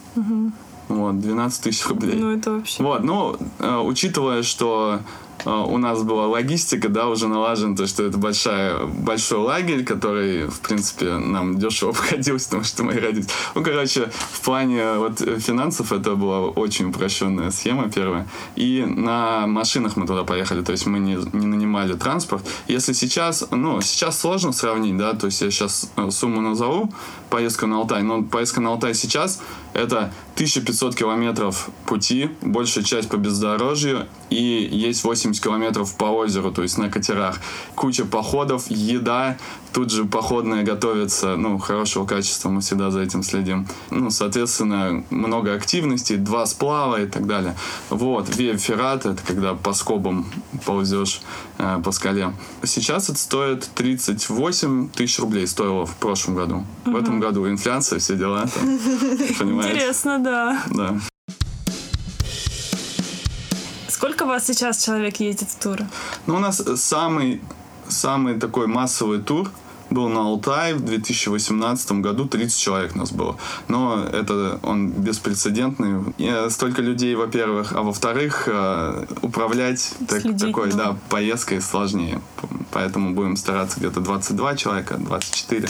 Вот, 0.87 1.19
12 1.19 1.63
тысяч 1.63 1.85
рублей. 1.87 2.15
Ну, 2.15 2.31
это 2.35 2.51
вообще... 2.51 2.81
Вот, 2.81 3.03
ну, 3.03 3.37
э, 3.59 3.77
учитывая, 3.77 4.41
что 4.41 5.01
у 5.45 5.77
нас 5.77 6.03
была 6.03 6.27
логистика, 6.27 6.89
да, 6.89 7.07
уже 7.07 7.27
налажена, 7.27 7.75
то, 7.75 7.87
что 7.87 8.03
это 8.03 8.17
большая, 8.17 8.85
большой 8.85 9.39
лагерь, 9.39 9.83
который, 9.83 10.47
в 10.47 10.59
принципе, 10.59 11.17
нам 11.17 11.57
дешево 11.57 11.91
обходился, 11.97 12.47
потому 12.47 12.63
что 12.63 12.83
мои 12.83 12.97
родители... 12.97 13.31
Ну, 13.55 13.63
короче, 13.63 14.11
в 14.31 14.41
плане 14.41 14.93
вот 14.97 15.21
э, 15.21 15.39
финансов 15.39 15.91
это 15.91 16.15
была 16.15 16.41
очень 16.41 16.89
упрощенная 16.89 17.51
схема 17.51 17.89
первая. 17.89 18.27
И 18.55 18.85
на 18.87 19.47
машинах 19.47 19.95
мы 19.95 20.05
туда 20.07 20.23
поехали, 20.23 20.61
то 20.61 20.71
есть 20.71 20.85
мы 20.85 20.99
не, 20.99 21.17
не 21.33 21.45
нанимали 21.45 21.93
транспорт. 21.93 22.45
Если 22.67 22.93
сейчас, 22.93 23.45
ну, 23.51 23.81
сейчас 23.81 24.19
сложно 24.19 24.51
сравнить, 24.51 24.97
да, 24.97 25.13
то 25.13 25.27
есть 25.27 25.41
я 25.41 25.51
сейчас 25.51 25.91
э, 25.95 26.09
сумму 26.11 26.41
назову, 26.41 26.91
поездка 27.29 27.67
на 27.67 27.77
Алтай, 27.77 28.03
но 28.03 28.23
поездка 28.23 28.61
на 28.61 28.69
Алтай 28.69 28.93
сейчас 28.93 29.41
это 29.73 30.11
1500 30.35 30.95
километров 30.95 31.69
пути, 31.85 32.29
большая 32.41 32.83
часть 32.83 33.09
по 33.09 33.17
бездорожью, 33.17 34.07
и 34.29 34.69
есть 34.71 35.03
80 35.03 35.43
километров 35.43 35.95
по 35.95 36.05
озеру, 36.05 36.51
то 36.51 36.63
есть 36.63 36.77
на 36.77 36.89
катерах. 36.89 37.39
Куча 37.75 38.05
походов, 38.05 38.65
еда, 38.69 39.37
тут 39.73 39.91
же 39.91 40.05
походная 40.05 40.63
готовится, 40.63 41.35
ну, 41.35 41.57
хорошего 41.57 42.05
качества, 42.05 42.49
мы 42.49 42.61
всегда 42.61 42.91
за 42.91 43.01
этим 43.01 43.23
следим. 43.23 43.67
Ну, 43.89 44.09
соответственно, 44.09 45.03
много 45.09 45.53
активностей, 45.53 46.17
два 46.17 46.45
сплава 46.45 47.01
и 47.01 47.05
так 47.05 47.27
далее. 47.27 47.55
Вот, 47.89 48.35
виэферат, 48.35 49.05
это 49.05 49.21
когда 49.25 49.53
по 49.53 49.73
скобам 49.73 50.25
ползешь 50.65 51.21
э, 51.57 51.81
по 51.83 51.91
скале. 51.91 52.33
Сейчас 52.63 53.09
это 53.09 53.19
стоит 53.19 53.69
38 53.75 54.89
тысяч 54.89 55.19
рублей, 55.19 55.47
стоило 55.47 55.85
в 55.85 55.95
прошлом 55.95 56.35
году. 56.35 56.65
В 56.85 56.95
этом 56.95 57.19
году 57.19 57.47
инфляция, 57.47 57.99
все 57.99 58.15
дела, 58.15 58.47
там, 58.47 58.79
понимаете? 59.37 59.75
Интересно, 59.75 60.19
да. 60.19 60.63
Да. 60.69 60.99
Сколько 63.99 64.23
у 64.23 64.27
вас 64.27 64.47
сейчас 64.47 64.83
человек 64.85 65.19
ездит 65.19 65.49
в 65.49 65.59
туры? 65.59 65.85
Ну, 66.25 66.35
у 66.35 66.39
нас 66.39 66.63
самый, 66.77 67.41
самый 67.89 68.39
такой 68.39 68.67
массовый 68.67 69.19
тур 69.19 69.51
был 69.89 70.07
на 70.07 70.21
Алтай 70.21 70.73
в 70.73 70.81
2018 70.81 71.91
году, 71.93 72.25
30 72.27 72.59
человек 72.59 72.95
нас 72.95 73.11
было. 73.11 73.37
Но 73.67 74.05
это 74.05 74.59
он 74.63 74.89
беспрецедентный. 74.89 76.13
И 76.17 76.49
столько 76.49 76.81
людей, 76.81 77.15
во-первых, 77.15 77.73
а 77.73 77.81
во-вторых, 77.81 78.43
э, 78.47 79.05
управлять 79.21 79.93
так- 80.07 80.21
Следить, 80.21 80.41
такой, 80.41 80.69
ну. 80.69 80.77
да, 80.77 80.97
поездкой 81.09 81.61
сложнее. 81.61 82.21
Поэтому 82.71 83.15
будем 83.15 83.35
стараться 83.35 83.79
где-то 83.79 83.99
22 84.01 84.55
человека, 84.55 84.95
24. 84.97 85.69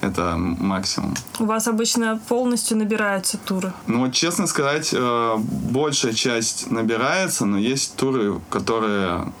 Это 0.00 0.36
максимум. 0.36 1.14
У 1.40 1.44
вас 1.44 1.66
обычно 1.66 2.20
полностью 2.28 2.76
набираются 2.76 3.36
туры. 3.36 3.72
Ну 3.88 4.04
вот, 4.04 4.12
честно 4.12 4.46
сказать, 4.46 4.90
э, 4.92 5.34
большая 5.38 6.12
часть 6.12 6.70
набирается, 6.70 7.46
но 7.46 7.58
есть 7.58 7.96
туры, 7.96 8.40
которые 8.48 9.32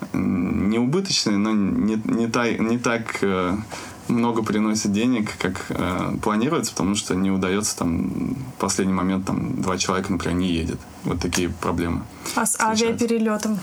не 0.68 0.78
убыточные, 0.78 1.36
но 1.36 1.52
не, 1.52 2.00
не, 2.04 2.26
та- 2.28 2.50
не 2.52 2.78
так 2.78 3.18
э, 3.22 3.56
много 4.08 4.42
приносят 4.42 4.92
денег, 4.92 5.30
как 5.38 5.66
э, 5.70 6.16
планируется, 6.22 6.72
потому 6.72 6.94
что 6.94 7.14
не 7.14 7.30
удается 7.30 7.76
там 7.78 8.34
в 8.56 8.60
последний 8.60 8.94
момент 8.94 9.26
там 9.26 9.60
два 9.62 9.76
человека, 9.78 10.12
например, 10.12 10.38
не 10.38 10.48
едет. 10.48 10.78
Вот 11.04 11.20
такие 11.20 11.48
проблемы. 11.48 12.02
А 12.36 12.44
с 12.46 12.50
Встречаются. 12.50 12.84
авиаперелетом 12.86 13.58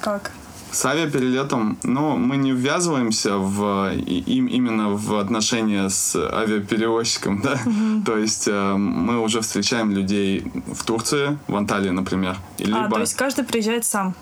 как? 0.00 0.32
С 0.72 0.84
авиаперелетом, 0.86 1.78
ну, 1.82 2.16
мы 2.16 2.36
не 2.36 2.52
ввязываемся 2.52 3.38
в, 3.38 3.92
им, 3.96 4.46
именно 4.46 4.90
в 4.90 5.18
отношения 5.18 5.88
с 5.90 6.14
авиаперевозчиком, 6.14 7.40
да. 7.42 7.58
То 8.06 8.16
есть 8.16 8.46
э, 8.46 8.74
мы 8.76 9.18
уже 9.20 9.40
встречаем 9.40 9.90
людей 9.90 10.44
в 10.72 10.84
Турции, 10.84 11.36
в 11.48 11.56
Анталии, 11.56 11.90
например. 11.90 12.36
И 12.58 12.64
А, 12.64 12.66
либо- 12.84 12.94
то 12.94 13.00
есть 13.00 13.14
каждый 13.14 13.44
приезжает 13.44 13.84
сам. 13.84 14.14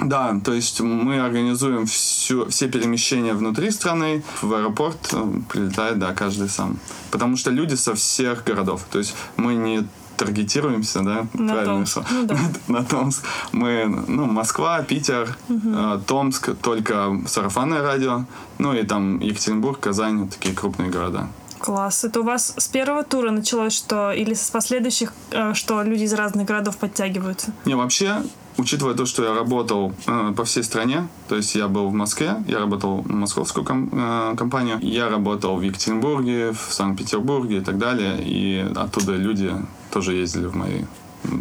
Да, 0.00 0.40
то 0.42 0.52
есть 0.52 0.80
мы 0.80 1.20
организуем 1.20 1.86
всю, 1.86 2.48
все 2.48 2.68
перемещения 2.68 3.34
внутри 3.34 3.70
страны. 3.70 4.22
В 4.40 4.54
аэропорт 4.54 5.10
э, 5.12 5.26
прилетает, 5.48 5.98
да, 5.98 6.12
каждый 6.14 6.48
сам. 6.48 6.78
Потому 7.10 7.36
что 7.36 7.50
люди 7.50 7.74
со 7.74 7.94
всех 7.94 8.44
городов. 8.44 8.84
То 8.90 8.98
есть 8.98 9.14
мы 9.36 9.54
не 9.54 9.86
таргетируемся, 10.16 11.00
да, 11.00 11.26
На 11.32 11.52
правильно 11.52 11.74
Томск. 11.76 11.90
что? 11.92 12.04
Ну 12.10 12.26
да. 12.26 12.36
на 12.68 12.84
Томск. 12.84 13.24
Мы, 13.52 14.04
ну, 14.06 14.26
Москва, 14.26 14.82
Питер, 14.82 15.36
э, 15.48 16.00
Томск, 16.06 16.50
только 16.60 17.20
сарафанное 17.26 17.82
радио, 17.82 18.24
ну 18.58 18.74
и 18.74 18.82
там 18.82 19.18
Екатеринбург, 19.20 19.80
Казань, 19.80 20.20
вот 20.20 20.30
такие 20.30 20.54
крупные 20.54 20.90
города. 20.90 21.28
Класс. 21.58 22.04
Это 22.04 22.20
у 22.20 22.22
вас 22.22 22.54
с 22.56 22.68
первого 22.68 23.02
тура 23.02 23.30
началось, 23.30 23.74
что 23.74 24.12
или 24.12 24.34
с 24.34 24.50
последующих, 24.50 25.12
э, 25.30 25.54
что 25.54 25.82
люди 25.82 26.04
из 26.04 26.12
разных 26.14 26.46
городов 26.46 26.76
подтягиваются? 26.78 27.52
Не, 27.64 27.74
вообще, 27.74 28.22
учитывая 28.56 28.94
то, 28.94 29.06
что 29.06 29.24
я 29.24 29.34
работал 29.34 29.92
э, 30.06 30.32
по 30.36 30.44
всей 30.44 30.62
стране, 30.62 31.08
то 31.28 31.36
есть 31.36 31.54
я 31.54 31.68
был 31.68 31.88
в 31.88 31.94
Москве, 31.94 32.36
я 32.46 32.58
работал 32.58 33.02
в 33.02 33.10
московскую 33.10 33.64
ком- 33.64 33.90
э, 33.92 34.34
компанию, 34.36 34.78
я 34.82 35.08
работал 35.08 35.56
в 35.56 35.62
Екатеринбурге, 35.62 36.52
в 36.52 36.72
Санкт-Петербурге 36.72 37.58
и 37.58 37.60
так 37.60 37.78
далее, 37.78 38.22
и 38.22 38.66
оттуда 38.76 39.16
люди 39.16 39.54
тоже 39.92 40.14
ездили 40.14 40.46
в 40.46 40.54
мои 40.56 40.84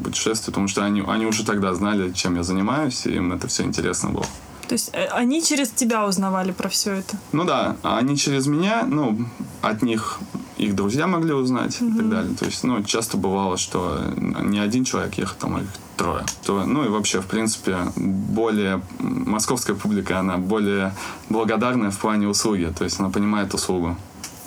путешествия, 0.03 0.51
потому 0.51 0.67
что 0.67 0.83
они, 0.83 1.03
они 1.07 1.25
уже 1.25 1.45
тогда 1.45 1.73
знали, 1.73 2.11
чем 2.11 2.35
я 2.35 2.43
занимаюсь, 2.43 3.05
и 3.05 3.15
им 3.15 3.31
это 3.33 3.47
все 3.47 3.63
интересно 3.63 4.09
было. 4.09 4.25
То 4.69 4.73
есть 4.73 4.91
э, 4.93 5.05
они 5.07 5.41
через 5.43 5.69
тебя 5.69 6.05
узнавали 6.05 6.51
про 6.51 6.69
все 6.69 6.93
это? 6.93 7.17
Ну 7.31 7.43
да, 7.43 7.75
а 7.81 7.97
они 7.97 8.15
через 8.15 8.45
меня, 8.45 8.83
ну, 8.83 9.17
от 9.63 9.81
них 9.81 10.19
их 10.57 10.75
друзья 10.75 11.07
могли 11.07 11.33
узнать 11.33 11.77
и 11.81 11.91
так 11.91 12.09
далее. 12.09 12.35
То 12.35 12.45
есть, 12.45 12.63
ну, 12.63 12.83
часто 12.83 13.17
бывало, 13.17 13.57
что 13.57 13.99
не 14.15 14.59
один 14.59 14.83
человек 14.83 15.15
ехал, 15.15 15.35
там 15.39 15.57
их 15.57 15.67
трое. 15.97 16.23
То, 16.45 16.65
ну 16.65 16.85
и 16.85 16.87
вообще, 16.87 17.19
в 17.21 17.25
принципе, 17.25 17.77
более 17.95 18.81
московская 18.99 19.73
публика, 19.73 20.19
она 20.19 20.37
более 20.37 20.93
благодарная 21.29 21.89
в 21.89 21.97
плане 21.97 22.27
услуги, 22.27 22.71
то 22.77 22.83
есть 22.83 22.99
она 22.99 23.09
понимает 23.09 23.53
услугу. 23.53 23.97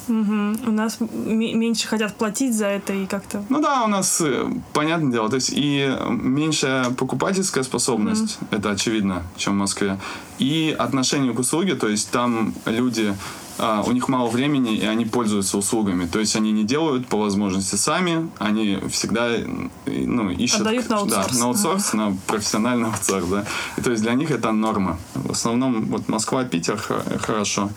Мгм. 0.08 0.58
У 0.66 0.70
нас 0.70 0.98
меньше 1.00 1.88
хотят 1.88 2.14
платить 2.16 2.54
за 2.54 2.66
это 2.66 2.92
и 2.92 3.06
как-то... 3.06 3.44
Ну 3.48 3.60
да, 3.60 3.84
у 3.84 3.88
нас, 3.88 4.20
э, 4.20 4.46
понятное 4.72 5.12
дело, 5.12 5.28
то 5.28 5.36
есть 5.36 5.50
и 5.52 5.96
меньшая 6.08 6.90
покупательская 6.90 7.64
способность, 7.64 8.38
это 8.50 8.70
очевидно, 8.70 9.22
чем 9.36 9.54
в 9.54 9.56
Москве, 9.56 9.98
и 10.38 10.74
отношение 10.76 11.32
к 11.32 11.38
услуге, 11.38 11.74
то 11.74 11.88
есть 11.88 12.10
там 12.10 12.54
люди, 12.66 13.14
а, 13.58 13.82
у 13.86 13.92
них 13.92 14.08
мало 14.08 14.28
времени, 14.28 14.76
и 14.76 14.84
они 14.84 15.04
пользуются 15.04 15.58
услугами, 15.58 16.06
то 16.06 16.18
есть 16.18 16.34
они 16.36 16.52
не 16.52 16.64
делают 16.64 17.06
по 17.06 17.18
возможности 17.18 17.76
сами, 17.76 18.28
они 18.38 18.78
всегда 18.90 19.28
э, 19.30 19.44
ну, 19.86 20.30
ищут... 20.30 20.62
Отдают 20.62 20.88
на 20.88 20.96
аутсорс. 20.98 21.32
Да, 21.32 21.38
на 21.38 21.44
аутсорс, 21.46 21.92
на 21.92 22.16
профессиональный 22.26 22.88
аутсорс, 22.88 23.26
да. 23.26 23.44
И 23.76 23.80
то 23.82 23.90
есть 23.90 24.02
для 24.02 24.14
них 24.14 24.30
это 24.30 24.52
норма. 24.52 24.98
В 25.14 25.30
основном 25.30 25.84
вот 25.86 26.08
Москва, 26.08 26.44
Питер 26.44 26.76
хорошо 27.20 27.70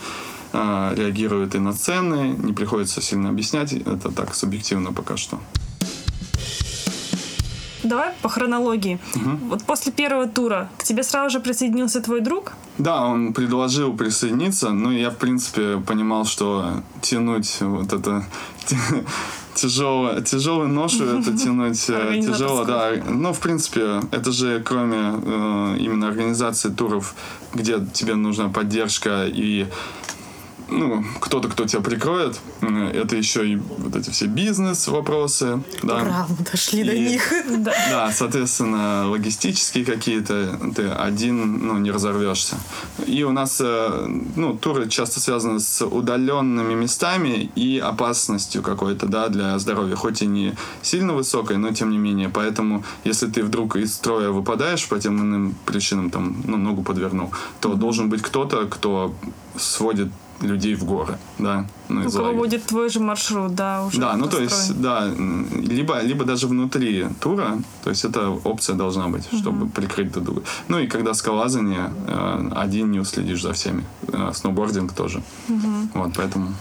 а, 0.58 0.94
реагируют 0.96 1.54
и 1.56 1.60
на 1.60 1.74
цены, 1.74 2.36
не 2.38 2.54
приходится 2.54 3.02
сильно 3.02 3.30
объяснять, 3.30 3.74
это 3.74 4.10
так 4.10 4.34
субъективно 4.34 4.94
пока 4.94 5.18
что. 5.18 5.40
Давай 7.84 8.14
по 8.22 8.30
хронологии. 8.30 8.98
Вот 9.50 9.64
после 9.64 9.92
первого 9.92 10.28
тура 10.28 10.70
к 10.78 10.84
тебе 10.84 11.04
сразу 11.04 11.30
же 11.30 11.40
присоединился 11.40 12.02
твой 12.02 12.22
друг? 12.22 12.54
Да, 12.78 13.06
он 13.06 13.34
предложил 13.34 13.96
присоединиться, 13.96 14.72
но 14.72 14.92
я, 14.92 15.12
в 15.12 15.18
принципе, 15.18 15.78
понимал, 15.86 16.26
что 16.26 16.82
тянуть 17.02 17.58
вот 17.62 17.94
это 17.94 18.26
тяжело, 19.54 20.20
тяжелую 20.22 20.70
ношу, 20.70 21.04
это 21.20 21.38
тянуть 21.38 21.86
э, 21.90 22.22
тяжело, 22.26 22.64
да. 22.64 22.92
Ну, 23.08 23.34
в 23.34 23.40
принципе, 23.40 24.02
это 24.12 24.32
же 24.32 24.64
кроме 24.66 24.98
э, 24.98 25.78
именно 25.80 26.08
организации 26.08 26.70
туров, 26.70 27.14
где 27.54 27.86
тебе 27.94 28.16
нужна 28.16 28.50
поддержка 28.50 29.26
и 29.28 29.68
ну, 30.70 31.04
кто-то, 31.20 31.48
кто 31.50 31.66
тебя 31.66 31.82
прикроет, 31.82 32.40
это 32.62 33.16
еще 33.16 33.48
и 33.48 33.56
вот 33.56 33.96
эти 33.96 34.10
все 34.10 34.26
бизнес-вопросы, 34.26 35.62
да. 35.84 36.26
Мы 36.30 36.46
дошли 36.52 36.84
до 36.84 36.94
И- 36.94 37.00
них. 37.00 37.34
Да. 37.58 37.74
Да, 37.90 38.12
соответственно, 38.12 39.10
логистические 39.10 39.86
какие-то, 39.86 40.60
ты 40.76 40.88
один, 40.88 41.68
ну, 41.68 41.78
не 41.78 41.92
разорвешься. 41.92 42.56
И 43.06 43.24
у 43.24 43.32
нас, 43.32 43.60
э, 43.62 44.08
ну, 44.36 44.58
туры 44.58 44.90
часто 44.90 45.20
связаны 45.20 45.60
с 45.60 45.86
удаленными 45.86 46.74
местами 46.74 47.52
и 47.56 47.80
опасностью 47.80 48.62
какой-то, 48.62 49.08
да, 49.08 49.30
для 49.30 49.58
здоровья. 49.60 49.96
Хоть 49.96 50.22
и 50.22 50.26
не 50.28 50.56
сильно 50.82 51.14
высокой, 51.14 51.58
но 51.58 51.72
тем 51.72 51.92
не 51.92 51.98
менее. 51.98 52.30
Поэтому, 52.30 52.84
если 53.04 53.28
ты 53.28 53.44
вдруг 53.44 53.76
из 53.76 53.94
строя 53.94 54.30
выпадаешь 54.30 54.88
по 54.88 55.00
тем 55.00 55.20
иным 55.22 55.56
причинам, 55.66 56.10
там, 56.10 56.44
ну, 56.46 56.58
ногу 56.58 56.84
подвернул, 56.84 57.32
то 57.62 57.76
должен 57.76 58.10
быть 58.10 58.22
кто-то, 58.22 58.66
кто 58.66 59.14
сводит 59.58 60.10
людей 60.42 60.76
в 60.76 60.84
горы, 60.86 61.18
да. 61.40 61.66
Ну, 61.88 62.08
У 62.08 62.12
кого 62.12 62.34
будет 62.34 62.66
твой 62.66 62.90
же 62.90 63.00
маршрут, 63.00 63.56
да, 63.56 63.86
уже 63.86 64.00
Да, 64.00 64.16
ну 64.16 64.28
то 64.28 64.42
есть, 64.42 64.82
да, 64.82 65.08
либо, 65.08 66.02
либо 66.02 66.26
даже 66.26 66.48
внутри 66.48 67.06
тура, 67.20 67.58
то 67.84 67.90
есть 67.90 68.06
эта 68.06 68.30
опция 68.30 68.76
должна 68.76 69.08
быть, 69.08 69.28
угу. 69.32 69.38
чтобы 69.38 69.68
прикрыть 69.68 70.12
друг 70.12 70.26
друга. 70.26 70.42
Ну 70.68 70.80
и 70.80 70.88
когда 70.88 71.14
скалазание, 71.14 71.92
э, 72.08 72.50
один 72.56 72.92
не 72.92 73.00
уследишь 73.00 73.42
за 73.42 73.54
всеми. 73.54 73.84
Э, 74.08 74.32
сноубординг 74.34 74.94
тоже. 74.94 75.22
Угу. 75.50 75.90
Вот, 75.94 76.14
поэтому... 76.16 76.54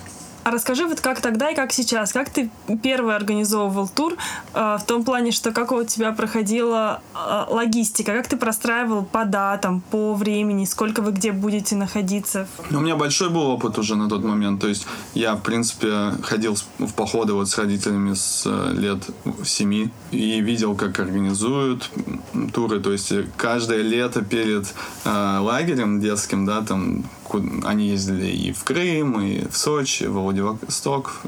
А 0.44 0.50
расскажи 0.50 0.86
вот 0.86 1.00
как 1.00 1.20
тогда 1.20 1.50
и 1.50 1.54
как 1.54 1.72
сейчас. 1.72 2.12
Как 2.12 2.28
ты 2.28 2.50
первый 2.82 3.16
организовывал 3.16 3.88
тур 3.88 4.14
э, 4.52 4.76
в 4.78 4.84
том 4.86 5.02
плане, 5.02 5.32
что 5.32 5.52
как 5.52 5.72
у 5.72 5.82
тебя 5.84 6.12
проходила 6.12 7.00
э, 7.14 7.44
логистика, 7.48 8.12
как 8.12 8.28
ты 8.28 8.36
простраивал 8.36 9.04
по 9.04 9.24
датам, 9.24 9.80
по 9.90 10.12
времени, 10.12 10.66
сколько 10.66 11.00
вы 11.00 11.12
где 11.12 11.32
будете 11.32 11.76
находиться? 11.76 12.46
Ну, 12.68 12.80
у 12.80 12.82
меня 12.82 12.94
большой 12.94 13.30
был 13.30 13.46
опыт 13.46 13.78
уже 13.78 13.96
на 13.96 14.08
тот 14.08 14.22
момент. 14.22 14.60
То 14.60 14.68
есть 14.68 14.86
я, 15.14 15.34
в 15.34 15.40
принципе, 15.40 16.12
ходил 16.22 16.56
в 16.78 16.92
походы 16.92 17.32
вот 17.32 17.48
с 17.48 17.56
родителями 17.56 18.12
с 18.12 18.42
э, 18.44 18.74
лет 18.74 18.98
семи 19.44 19.90
и 20.10 20.40
видел, 20.42 20.74
как 20.74 20.98
организуют 21.00 21.90
туры. 22.52 22.80
То 22.80 22.92
есть 22.92 23.14
каждое 23.38 23.80
лето 23.80 24.22
перед 24.22 24.74
э, 25.06 25.38
лагерем 25.40 26.00
детским, 26.00 26.44
да, 26.44 26.60
там 26.60 27.04
они 27.64 27.88
ездили 27.88 28.26
и 28.26 28.52
в 28.52 28.64
Крым, 28.64 29.20
и 29.20 29.48
в 29.48 29.56
Сочи, 29.56 30.04
в 30.04 30.12
Владивосток, 30.12 31.20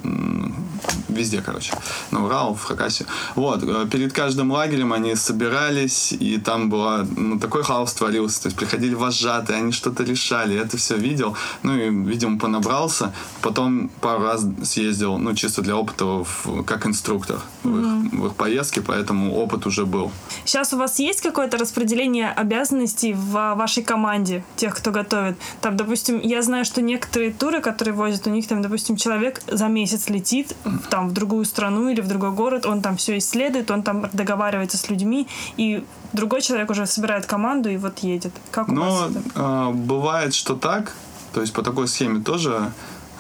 везде, 1.09 1.43
короче, 1.43 1.73
на 2.11 2.25
Урал, 2.25 2.55
в 2.55 2.62
Хакасию. 2.62 3.09
Вот, 3.35 3.62
э, 3.62 3.87
перед 3.91 4.12
каждым 4.12 4.53
лагерем 4.53 4.93
они 4.93 5.15
собирались, 5.15 6.12
и 6.12 6.38
там 6.38 6.71
была, 6.71 7.07
ну, 7.17 7.38
такой 7.38 7.62
хаос 7.62 7.95
творился, 7.95 8.43
то 8.43 8.47
есть 8.49 8.57
приходили 8.59 8.95
вожатые, 8.95 9.59
они 9.59 9.73
что-то 9.73 10.05
решали, 10.05 10.55
я 10.55 10.62
это 10.62 10.76
все 10.76 10.97
видел, 10.97 11.37
ну, 11.62 11.76
и, 11.76 11.88
видимо, 11.91 12.38
понабрался, 12.38 13.12
потом 13.41 13.88
пару 14.00 14.25
раз 14.25 14.47
съездил, 14.65 15.19
ну, 15.19 15.35
чисто 15.35 15.62
для 15.62 15.76
опыта, 15.76 16.05
в, 16.05 16.62
как 16.65 16.87
инструктор 16.87 17.41
mm-hmm. 17.65 17.71
в, 17.71 18.15
их, 18.15 18.21
в 18.21 18.26
их 18.26 18.35
поездке, 18.35 18.81
поэтому 18.81 19.35
опыт 19.35 19.67
уже 19.67 19.87
был. 19.87 20.11
Сейчас 20.45 20.73
у 20.73 20.76
вас 20.76 20.99
есть 20.99 21.23
какое-то 21.23 21.57
распределение 21.57 22.31
обязанностей 22.31 23.15
в 23.15 23.55
вашей 23.55 23.83
команде, 23.83 24.45
тех, 24.57 24.76
кто 24.76 24.91
готовит? 24.91 25.37
Там, 25.61 25.76
допустим, 25.87 26.21
я 26.21 26.43
знаю, 26.43 26.64
что 26.64 26.83
некоторые 26.83 27.33
туры, 27.33 27.61
которые 27.61 27.95
возят, 27.95 28.26
у 28.26 28.31
них 28.31 28.49
там, 28.49 28.61
допустим, 28.61 28.97
человек 28.97 29.40
за 29.47 29.69
месяц 29.69 30.09
летит 30.09 30.57
там 30.90 31.09
в 31.09 31.12
другую 31.12 31.45
страну 31.45 31.88
или 31.88 32.00
в 32.00 32.09
другой 32.09 32.33
город, 32.33 32.66
он 32.66 32.83
там 32.83 32.97
все 32.97 33.19
исследует, 33.19 33.71
он 33.71 33.83
там 33.83 34.09
договаривается 34.12 34.76
с 34.76 34.90
людьми, 34.90 35.28
и 35.57 35.85
другой 36.12 36.43
человек 36.43 36.71
уже 36.71 36.87
собирает 36.87 37.26
команду 37.26 37.71
и 37.71 37.76
вот 37.76 38.00
едет. 38.00 38.33
Как 38.50 38.69
у 38.69 38.73
Но 38.73 38.90
вас 38.90 39.11
это? 39.11 39.23
Э, 39.37 39.73
бывает, 39.73 40.35
что 40.35 40.57
так, 40.57 40.93
то 41.33 41.40
есть 41.40 41.52
по 41.52 41.62
такой 41.62 41.87
схеме 41.87 42.21
тоже 42.21 42.73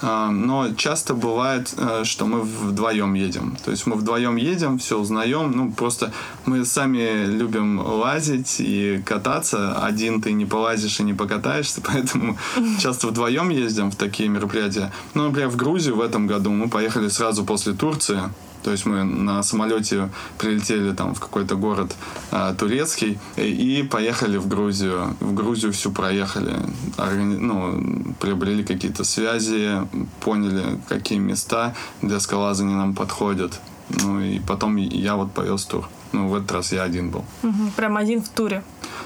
но 0.02 0.74
часто 0.76 1.14
бывает, 1.14 1.72
э, 1.76 2.04
что 2.04 2.26
мы 2.26 2.42
вдвоем 2.42 3.14
едем. 3.14 3.56
То 3.64 3.70
есть 3.70 3.86
мы 3.86 3.96
вдвоем 3.96 4.36
едем, 4.36 4.78
все 4.78 4.98
узнаем. 4.98 5.52
Ну, 5.52 5.72
просто 5.72 6.12
мы 6.44 6.64
сами 6.64 7.24
любим 7.26 7.80
лазить 7.80 8.56
и 8.58 9.02
кататься. 9.04 9.78
Один 9.84 10.20
ты 10.20 10.32
не 10.32 10.44
полазишь 10.44 11.00
и 11.00 11.02
не 11.02 11.14
покатаешься, 11.14 11.80
поэтому 11.86 12.36
часто 12.78 13.08
вдвоем 13.08 13.48
ездим 13.48 13.90
в 13.90 13.96
такие 13.96 14.28
мероприятия. 14.28 14.92
Ну, 15.14 15.28
например, 15.28 15.48
в 15.48 15.56
Грузию 15.56 15.96
в 15.96 16.00
этом 16.00 16.26
году 16.26 16.50
мы 16.50 16.68
поехали 16.68 17.08
сразу 17.08 17.44
после 17.44 17.72
Турции. 17.72 18.20
То 18.66 18.72
есть 18.72 18.84
мы 18.84 19.04
на 19.04 19.44
самолете 19.44 20.10
прилетели 20.38 20.92
там 20.92 21.14
в 21.14 21.20
какой-то 21.20 21.54
город 21.54 21.94
а, 22.32 22.52
турецкий 22.52 23.16
и, 23.36 23.88
поехали 23.88 24.38
в 24.38 24.48
Грузию. 24.48 25.16
В 25.20 25.34
Грузию 25.34 25.72
всю 25.72 25.92
проехали, 25.92 26.56
органи... 26.98 27.36
ну, 27.36 28.12
приобрели 28.18 28.64
какие-то 28.64 29.04
связи, 29.04 29.86
поняли, 30.18 30.80
какие 30.88 31.20
места 31.20 31.76
для 32.02 32.18
скалазания 32.18 32.74
нам 32.74 32.96
подходят. 32.96 33.60
Ну 34.02 34.20
и 34.20 34.40
потом 34.40 34.74
я 34.74 35.14
вот 35.14 35.30
повез 35.30 35.64
тур. 35.64 35.88
Ну, 36.10 36.26
в 36.26 36.34
этот 36.34 36.50
раз 36.50 36.72
я 36.72 36.82
один 36.82 37.10
был. 37.10 37.24
Угу, 37.44 37.70
прям 37.76 37.96
один 37.96 38.20
в 38.20 38.28
туре. 38.28 38.64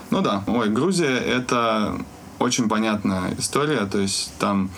Ну 0.09 0.23
да. 0.23 0.43
Ой, 0.47 0.71
Грузия 0.71 1.19
это 1.19 1.99
очень 2.39 2.67
понятная 2.67 3.35
история. 3.39 3.85
То 3.85 3.99
есть 3.99 4.33
там 4.39 4.71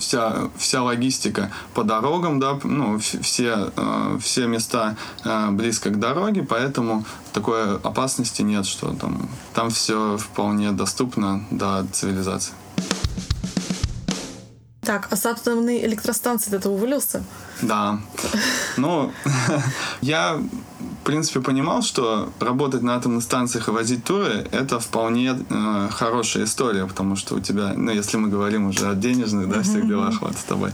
вся, 0.00 0.50
вся 0.56 0.82
логистика 0.82 1.50
по 1.74 1.84
дорогам, 1.84 2.40
да, 2.40 2.58
ну, 2.64 2.98
все, 2.98 3.70
э, 3.76 4.18
все 4.20 4.46
места 4.46 4.96
э, 5.24 5.50
близко 5.50 5.90
к 5.90 5.98
дороге, 5.98 6.42
поэтому 6.42 7.04
такой 7.32 7.76
опасности 7.78 8.42
нет, 8.42 8.66
что 8.66 8.92
там, 8.94 9.28
там 9.54 9.70
все 9.70 10.16
вполне 10.18 10.72
доступно 10.72 11.44
до 11.50 11.86
цивилизации. 11.92 12.54
Так, 14.82 15.08
а 15.10 15.16
с 15.16 15.26
атомной 15.26 15.84
электростанции 15.84 16.56
ты 16.56 16.68
уволился? 16.68 17.22
Да. 17.62 18.00
Ну, 18.76 19.12
я 20.00 20.40
в 21.00 21.02
принципе, 21.02 21.40
понимал, 21.40 21.82
что 21.82 22.30
работать 22.40 22.82
на 22.82 22.94
атомных 22.94 23.22
станциях 23.22 23.68
и 23.68 23.70
возить 23.70 24.04
туры— 24.04 24.46
это 24.52 24.78
вполне 24.78 25.34
э, 25.48 25.88
хорошая 25.90 26.44
история, 26.44 26.86
потому 26.86 27.16
что 27.16 27.36
у 27.36 27.40
тебя, 27.40 27.72
ну, 27.74 27.90
если 27.90 28.18
мы 28.18 28.28
говорим 28.28 28.68
уже 28.68 28.90
о 28.90 28.94
денежных, 28.94 29.48
да, 29.48 29.62
всех 29.62 29.86
делах 29.86 30.20
вот 30.20 30.36
с 30.36 30.44
тобой, 30.44 30.72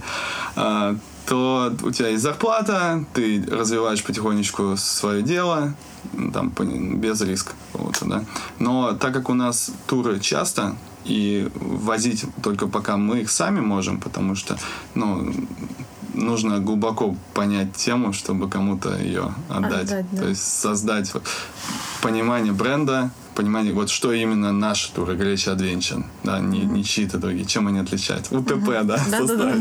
э, 0.56 0.96
то 1.26 1.72
у 1.82 1.90
тебя 1.90 2.08
есть 2.08 2.22
зарплата, 2.22 3.04
ты 3.14 3.44
развиваешь 3.50 4.02
потихонечку 4.02 4.76
свое 4.76 5.22
дело, 5.22 5.74
там, 6.32 6.50
без 6.50 7.20
риска 7.20 7.52
какого-то, 7.72 8.04
да. 8.06 8.24
Но 8.58 8.92
так 8.94 9.14
как 9.14 9.28
у 9.28 9.34
нас 9.34 9.70
туры 9.86 10.18
часто, 10.20 10.76
и 11.04 11.48
возить 11.54 12.24
только 12.42 12.66
пока 12.66 12.96
мы 12.96 13.20
их 13.20 13.30
сами 13.30 13.60
можем, 13.60 14.00
потому 14.00 14.34
что, 14.34 14.58
ну, 14.94 15.32
нужно 16.16 16.58
глубоко 16.58 17.14
понять 17.34 17.74
тему, 17.74 18.12
чтобы 18.12 18.48
кому-то 18.48 18.96
ее 18.96 19.34
отдать. 19.48 19.90
отдать 19.90 20.06
да. 20.12 20.22
То 20.22 20.28
есть 20.28 20.42
создать 20.42 21.12
понимание 22.02 22.52
бренда, 22.52 23.10
понимание, 23.36 23.72
вот 23.72 23.90
что 23.90 24.12
именно 24.12 24.50
наши 24.52 24.92
туры 24.92 25.14
Гречи 25.14 25.48
Adventure, 25.48 26.04
да, 26.24 26.40
не, 26.40 26.60
не 26.60 26.82
чьи-то 26.82 27.18
другие, 27.18 27.44
чем 27.44 27.68
они 27.68 27.78
отличаются. 27.78 28.34
УТП, 28.34 28.50
uh-huh. 28.50 28.84
да, 28.84 28.98
да, 29.10 29.24
да, 29.24 29.36
да. 29.36 29.54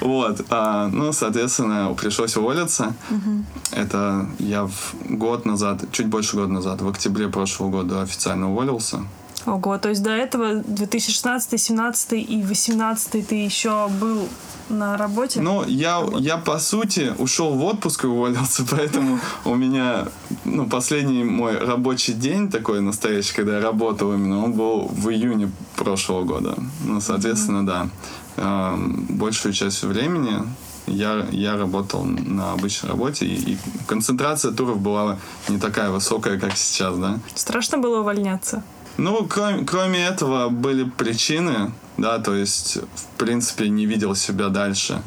Вот, 0.00 0.44
а, 0.50 0.88
ну, 0.88 1.12
соответственно, 1.12 1.94
пришлось 1.94 2.36
уволиться. 2.36 2.94
Uh-huh. 3.10 3.44
Это 3.72 4.28
я 4.38 4.66
в 4.66 4.94
год 5.08 5.46
назад, 5.46 5.84
чуть 5.90 6.06
больше 6.06 6.36
года 6.36 6.52
назад, 6.52 6.82
в 6.82 6.88
октябре 6.88 7.28
прошлого 7.28 7.70
года 7.70 8.02
официально 8.02 8.50
уволился. 8.50 9.02
Ого, 9.46 9.78
то 9.78 9.90
есть 9.90 10.02
до 10.02 10.10
этого 10.10 10.54
2016, 10.54 11.50
2017 11.50 12.12
и 12.12 12.42
2018 12.42 13.28
ты 13.28 13.34
еще 13.34 13.88
был 14.00 14.28
на 14.68 14.96
работе? 14.96 15.40
Ну, 15.40 15.64
я, 15.66 16.02
я 16.18 16.38
по 16.38 16.58
сути 16.58 17.12
ушел 17.18 17.54
в 17.54 17.64
отпуск 17.64 18.04
и 18.04 18.06
уволился, 18.06 18.64
поэтому 18.70 19.20
у 19.44 19.54
меня 19.54 20.08
ну, 20.44 20.66
последний 20.66 21.24
мой 21.24 21.58
рабочий 21.58 22.14
день 22.14 22.50
такой 22.50 22.80
настоящий, 22.80 23.34
когда 23.34 23.56
я 23.56 23.60
работал 23.60 24.14
именно, 24.14 24.42
он 24.42 24.54
был 24.54 24.86
в 24.86 25.10
июне 25.10 25.50
прошлого 25.76 26.24
года. 26.24 26.56
Ну, 26.84 27.00
соответственно, 27.00 27.58
mm-hmm. 27.58 27.66
да. 27.66 27.88
Эм, 28.36 29.06
большую 29.10 29.52
часть 29.52 29.82
времени 29.84 30.42
я, 30.86 31.26
я 31.30 31.56
работал 31.56 32.04
на 32.04 32.52
обычной 32.52 32.90
работе, 32.90 33.26
и, 33.26 33.52
и 33.52 33.58
концентрация 33.86 34.52
туров 34.52 34.80
была 34.80 35.18
не 35.48 35.58
такая 35.58 35.90
высокая, 35.90 36.38
как 36.38 36.56
сейчас, 36.56 36.96
да. 36.96 37.18
Страшно 37.34 37.78
было 37.78 38.00
увольняться? 38.00 38.62
Ну, 38.96 39.26
кроме, 39.28 39.64
кроме 39.64 40.06
этого, 40.06 40.48
были 40.48 40.84
причины, 40.84 41.72
да, 41.96 42.18
то 42.18 42.34
есть, 42.34 42.78
в 42.94 43.18
принципе, 43.18 43.68
не 43.68 43.86
видел 43.86 44.14
себя 44.14 44.48
дальше 44.48 45.02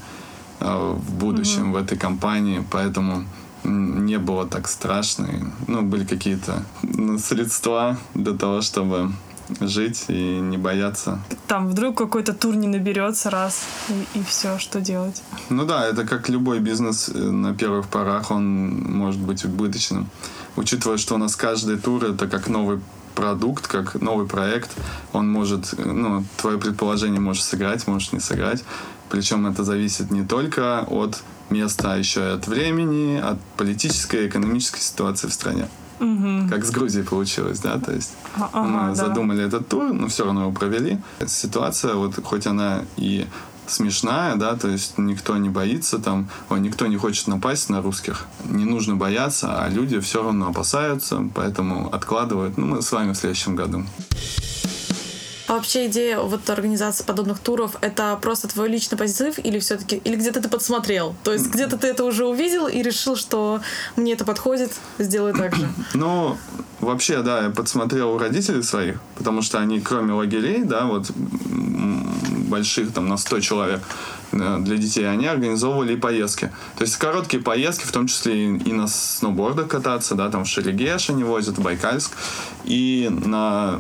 э, 0.60 0.94
в 0.94 1.14
будущем 1.14 1.70
mm-hmm. 1.70 1.74
в 1.74 1.84
этой 1.84 1.98
компании, 1.98 2.66
поэтому 2.70 3.26
не 3.64 4.18
было 4.18 4.46
так 4.46 4.68
страшно. 4.68 5.28
Ну, 5.68 5.82
были 5.82 6.06
какие-то 6.06 6.64
ну, 6.84 7.20
средства 7.20 7.98
для 8.14 8.34
того, 8.34 8.62
чтобы 8.62 9.12
жить 9.62 10.06
и 10.10 10.40
не 10.40 10.58
бояться. 10.58 11.20
Там 11.48 11.68
вдруг 11.68 11.98
какой-то 11.98 12.34
тур 12.34 12.56
не 12.56 12.68
наберется 12.68 13.30
раз, 13.30 13.64
и, 13.90 14.20
и 14.20 14.24
все, 14.24 14.60
что 14.60 14.82
делать? 14.82 15.22
Ну 15.50 15.66
да, 15.66 15.88
это 15.88 16.06
как 16.06 16.30
любой 16.30 16.60
бизнес 16.60 17.10
э, 17.10 17.18
на 17.18 17.54
первых 17.54 17.88
порах, 17.88 18.32
он 18.32 18.70
может 18.92 19.22
быть 19.22 19.46
убыточным. 19.46 20.10
Учитывая, 20.56 20.98
что 20.98 21.16
у 21.16 21.18
нас 21.18 21.36
каждый 21.36 21.78
тур 21.78 22.04
это 22.04 22.28
как 22.28 22.48
новый 22.48 22.80
продукт, 23.18 23.68
как 23.68 24.00
новый 24.00 24.28
проект, 24.28 24.70
он 25.12 25.28
может, 25.32 25.74
ну, 25.78 26.24
твое 26.38 26.60
предположение 26.60 27.20
может 27.20 27.44
сыграть, 27.44 27.88
может 27.88 28.14
не 28.14 28.20
сыграть. 28.20 28.64
Причем 29.10 29.48
это 29.48 29.64
зависит 29.64 30.12
не 30.12 30.24
только 30.24 30.86
от 30.88 31.24
места, 31.50 31.94
а 31.94 31.98
еще 31.98 32.20
и 32.20 32.34
от 32.34 32.48
времени, 32.48 33.18
от 33.18 33.40
политической 33.58 34.26
и 34.26 34.28
экономической 34.28 34.82
ситуации 34.82 35.28
в 35.28 35.34
стране. 35.34 35.68
Угу. 36.00 36.50
Как 36.50 36.64
с 36.64 36.70
Грузией 36.70 37.04
получилось, 37.04 37.60
да, 37.60 37.80
то 37.80 37.92
есть 37.92 38.14
ага, 38.36 38.62
мы 38.62 38.80
да. 38.90 38.96
задумали 38.96 39.44
этот 39.44 39.68
тур, 39.68 39.94
но 39.94 40.08
все 40.10 40.26
равно 40.26 40.42
его 40.42 40.52
провели. 40.52 41.00
Ситуация, 41.26 41.96
вот 41.96 42.24
хоть 42.24 42.46
она 42.46 42.84
и 42.98 43.26
смешная, 43.68 44.36
да, 44.36 44.56
то 44.56 44.68
есть 44.68 44.98
никто 44.98 45.38
не 45.38 45.50
боится 45.50 46.00
там, 46.00 46.30
ой, 46.50 46.60
никто 46.60 46.88
не 46.88 46.98
хочет 46.98 47.28
напасть 47.28 47.70
на 47.70 47.82
русских. 47.82 48.26
Не 48.46 48.66
нужно 48.66 48.96
бояться, 48.96 49.64
а 49.64 49.70
люди 49.70 50.00
все 50.00 50.24
равно 50.24 50.50
опасаются, 50.50 51.24
поэтому 51.34 51.94
откладывают. 51.94 52.58
Ну, 52.58 52.66
мы 52.66 52.82
с 52.82 52.92
вами 52.92 53.14
в 53.14 53.18
следующем 53.18 53.56
году. 53.56 53.84
А 55.48 55.54
вообще 55.54 55.88
идея 55.88 56.20
вот 56.20 56.50
организации 56.50 57.04
подобных 57.06 57.40
туров— 57.40 57.78
это 57.82 58.18
просто 58.22 58.50
твой 58.50 58.68
личный 58.68 58.98
позитив 58.98 59.40
или 59.40 59.60
все 59.60 59.78
таки 59.78 59.98
или 60.04 60.16
где-то 60.16 60.42
ты 60.42 60.50
подсмотрел? 60.50 61.16
То 61.24 61.32
есть 61.32 61.48
где-то 61.48 61.78
ты 61.78 61.88
это 61.88 62.04
уже 62.04 62.26
увидел 62.26 62.68
и 62.68 62.82
решил, 62.82 63.16
что 63.16 63.62
мне 63.96 64.14
это 64.14 64.26
подходит, 64.26 64.72
сделаю 65.00 65.34
так 65.34 65.56
же? 65.56 65.68
Ну, 65.94 66.38
вообще, 66.80 67.22
да, 67.22 67.46
я 67.46 67.50
подсмотрел 67.50 68.12
у 68.12 68.18
родителей 68.18 68.62
своих, 68.62 69.00
потому 69.16 69.42
что 69.42 69.60
они, 69.60 69.80
кроме 69.80 70.14
лагерей, 70.14 70.64
да, 70.64 70.86
вот 70.86 71.10
больших, 72.48 72.94
там, 72.94 73.08
на 73.08 73.18
100 73.18 73.40
человек, 73.40 73.82
э, 74.32 74.58
для 74.60 74.78
детей, 74.78 75.10
они 75.10 75.28
организовывали 75.28 75.94
и 75.94 75.98
поездки. 75.98 76.52
То 76.78 76.84
есть 76.84 76.98
короткие 76.98 77.42
поездки, 77.42 77.86
в 77.86 77.92
том 77.92 78.08
числе 78.08 78.56
и, 78.56 78.74
на 78.74 78.88
сноубордах 78.88 79.68
кататься, 79.68 80.16
да, 80.16 80.30
там 80.30 80.44
в 80.44 80.48
Шерегеш 80.48 81.10
они 81.10 81.24
возят, 81.24 81.58
в 81.58 81.62
Байкальск, 81.62 82.12
и 82.66 83.10
на 83.10 83.80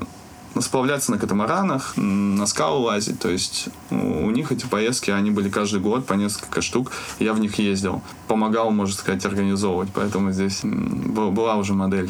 сплавляться 0.61 1.11
на 1.11 1.17
катамаранах, 1.17 1.93
на 1.95 2.45
скалы 2.47 2.79
лазить. 2.79 3.19
То 3.19 3.29
есть 3.29 3.69
у 3.89 4.29
них 4.31 4.51
эти 4.51 4.65
поездки, 4.65 5.11
они 5.11 5.31
были 5.31 5.49
каждый 5.49 5.79
год 5.79 6.05
по 6.05 6.13
несколько 6.13 6.61
штук. 6.61 6.91
Я 7.19 7.33
в 7.33 7.39
них 7.39 7.59
ездил. 7.59 8.01
Помогал, 8.27 8.71
можно 8.71 8.95
сказать, 8.95 9.25
организовывать. 9.25 9.89
Поэтому 9.93 10.31
здесь 10.31 10.61
была 10.63 11.55
уже 11.55 11.73
модель. 11.73 12.09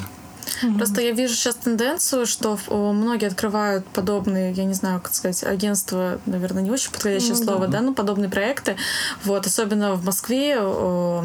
Просто 0.78 1.02
я 1.02 1.12
вижу 1.12 1.34
сейчас 1.34 1.56
тенденцию, 1.56 2.26
что 2.26 2.58
многие 2.70 3.28
открывают 3.28 3.86
подобные, 3.88 4.52
я 4.54 4.66
не 4.66 4.74
знаю, 4.74 5.02
как 5.02 5.14
сказать, 5.14 5.44
агентства, 5.44 6.20
наверное, 6.26 6.64
не 6.64 6.72
очень 6.72 6.92
подходящее 6.92 7.36
ну, 7.36 7.44
слово, 7.44 7.68
да. 7.68 7.80
да, 7.80 7.82
ну 7.82 7.94
подобные 7.94 8.30
проекты. 8.30 8.76
Вот, 9.24 9.46
особенно 9.46 9.94
в 9.94 10.04
Москве, 10.04 10.56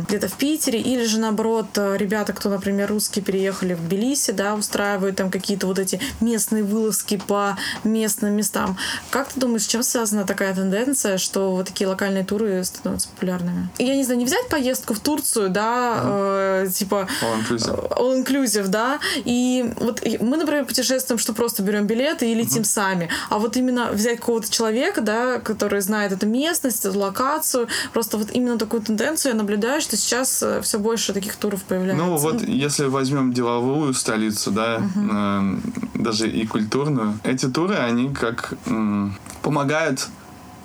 где-то 0.09 0.29
в 0.29 0.35
Питере, 0.35 0.81
или 0.81 1.05
же 1.05 1.19
наоборот, 1.19 1.67
ребята, 1.77 2.33
кто, 2.33 2.49
например, 2.49 2.89
русские 2.89 3.25
переехали 3.25 3.75
в 3.75 3.83
Тбилиси, 3.87 4.33
да, 4.33 4.55
устраивают 4.55 5.17
там 5.17 5.31
какие-то 5.31 5.67
вот 5.67 5.79
эти 5.79 6.01
местные 6.21 6.63
вылазки 6.65 7.17
по 7.27 7.57
местным 7.85 8.33
местам. 8.35 8.77
Как 9.11 9.29
ты 9.29 9.41
думаешь, 9.41 9.63
с 9.63 9.67
чем 9.67 9.83
связана 9.83 10.25
такая 10.25 10.55
тенденция, 10.55 11.19
что 11.19 11.53
вот 11.53 11.67
такие 11.67 11.89
локальные 11.89 12.25
туры 12.25 12.65
становятся 12.65 13.09
популярными? 13.09 13.69
Я 13.79 13.95
не 13.97 14.05
знаю, 14.05 14.19
не 14.19 14.25
взять 14.25 14.49
поездку 14.49 14.95
в 14.95 15.01
Турцию, 15.01 15.51
да, 15.51 16.03
mm. 16.05 16.67
э, 16.67 16.71
типа 16.71 17.09
all 17.23 17.41
inclusive. 17.41 17.97
all 17.97 18.25
inclusive, 18.25 18.69
да, 18.69 18.99
и 19.25 19.73
вот 19.79 20.03
мы, 20.21 20.37
например, 20.37 20.65
путешествуем, 20.65 21.19
что 21.19 21.33
просто 21.33 21.63
берем 21.63 21.87
билеты 21.87 22.31
и 22.31 22.35
летим 22.35 22.63
uh-huh. 22.63 22.65
сами. 22.65 23.09
А 23.31 23.39
вот 23.39 23.57
именно 23.57 23.91
взять 23.93 24.21
какого-то 24.21 24.51
человека, 24.51 25.01
да, 25.01 25.39
который 25.39 25.81
знает 25.81 26.13
эту 26.13 26.27
местность, 26.27 26.85
эту 26.85 26.99
локацию, 26.99 27.69
просто 27.93 28.19
вот 28.19 28.31
именно 28.33 28.59
такую 28.59 28.83
тенденцию 28.83 29.33
я 29.33 29.39
наблюдаю, 29.39 29.81
что 29.81 29.97
сейчас 29.97 30.43
э, 30.43 30.61
все 30.63 30.79
больше 30.79 31.13
таких 31.13 31.37
туров 31.37 31.63
появляется. 31.65 32.05
Ну 32.05 32.17
вот 32.17 32.43
если 32.43 32.87
возьмем 32.87 33.33
деловую 33.33 33.95
столицу, 33.95 34.51
да, 34.51 34.79
uh-huh. 34.79 35.61
э, 35.95 35.99
даже 35.99 36.29
и 36.29 36.47
культурную, 36.47 37.19
эти 37.25 37.47
туры, 37.47 37.77
они 37.77 38.13
как 38.13 38.55
э, 38.67 39.09
помогают 39.43 40.09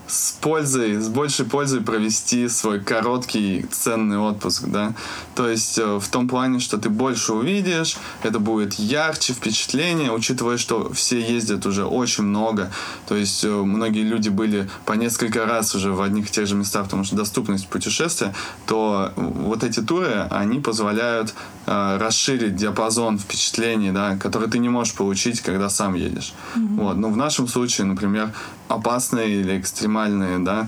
с 0.08 0.32
пользой, 0.40 0.96
с 0.96 1.10
большей 1.10 1.46
пользой 1.46 1.82
провести 1.82 2.48
свой 2.48 2.80
короткий 2.80 3.66
ценный 3.70 4.18
отпуск, 4.18 4.64
да. 4.68 4.94
То 5.36 5.50
есть 5.50 5.78
э, 5.78 6.00
в 6.00 6.08
том 6.08 6.28
плане, 6.28 6.60
что 6.60 6.78
ты 6.78 6.90
больше 6.90 7.34
увидишь, 7.34 7.98
это 8.24 8.40
будет 8.40 8.76
ярче 8.76 9.34
впечатление, 9.34 10.12
учитывая, 10.12 10.58
что 10.58 10.92
все 10.94 11.20
ездят 11.20 11.66
уже 11.66 11.86
очень 11.86 12.24
много. 12.24 12.72
То 13.08 13.16
есть 13.16 13.44
э, 13.44 13.50
многие 13.50 14.04
люди 14.04 14.30
были 14.30 14.70
по 14.86 14.94
несколько 14.94 15.46
раз 15.46 15.76
уже 15.76 15.92
в 15.92 16.02
одних 16.02 16.30
и 16.30 16.32
тех 16.32 16.48
же 16.48 16.56
местах, 16.56 16.86
потому 16.86 17.04
что 17.04 17.16
доступность 17.16 17.68
путешествия, 17.68 18.34
то 18.66 19.12
вот 19.16 19.64
эти 19.64 19.82
туры, 19.82 20.28
они 20.32 20.60
позволяют 20.60 21.34
э, 21.66 21.98
расширить 22.00 22.56
диапазон 22.56 23.20
впечатлений, 23.20 23.92
да, 23.92 24.16
которые 24.16 24.50
ты 24.50 24.60
не 24.60 24.70
можешь 24.70 24.94
получить, 24.94 25.42
когда 25.42 25.70
сам 25.70 25.96
едешь. 25.96 26.34
Mm-hmm. 26.56 26.76
Вот. 26.78 26.98
Но 26.98 27.10
в 27.10 27.18
нашем 27.18 27.48
случае, 27.48 27.88
например, 27.88 28.32
опасные 28.68 29.42
или 29.42 29.60
экстремальные, 29.60 29.97
да, 30.44 30.68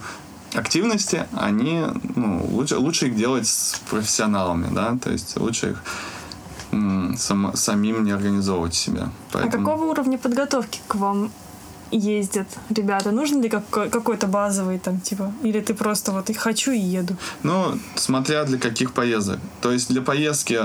активности, 0.53 1.25
они, 1.33 1.85
ну, 2.15 2.45
лучше, 2.51 2.77
лучше 2.77 3.07
их 3.07 3.15
делать 3.15 3.47
с 3.47 3.81
профессионалами, 3.89 4.67
да, 4.73 4.97
то 5.01 5.11
есть 5.11 5.37
лучше 5.37 5.71
их 5.71 5.83
сам, 7.17 7.55
самим 7.55 8.03
не 8.03 8.11
организовывать 8.11 8.75
себя. 8.75 9.09
Поэтому... 9.31 9.63
А 9.63 9.65
какого 9.65 9.91
уровня 9.91 10.17
подготовки 10.17 10.81
к 10.87 10.95
вам 10.95 11.31
ездят 11.91 12.47
ребята? 12.69 13.11
Нужен 13.11 13.41
ли 13.41 13.49
как, 13.49 13.69
какой-то 13.69 14.27
базовый 14.27 14.79
там, 14.79 14.99
типа, 14.99 15.33
или 15.43 15.59
ты 15.61 15.73
просто 15.73 16.11
вот 16.11 16.35
хочу 16.35 16.71
и 16.71 16.79
еду? 16.79 17.15
Ну, 17.43 17.77
смотря 17.95 18.43
для 18.45 18.57
каких 18.57 18.93
поездок. 18.93 19.39
То 19.61 19.71
есть 19.71 19.89
для 19.89 20.01
поездки 20.01 20.59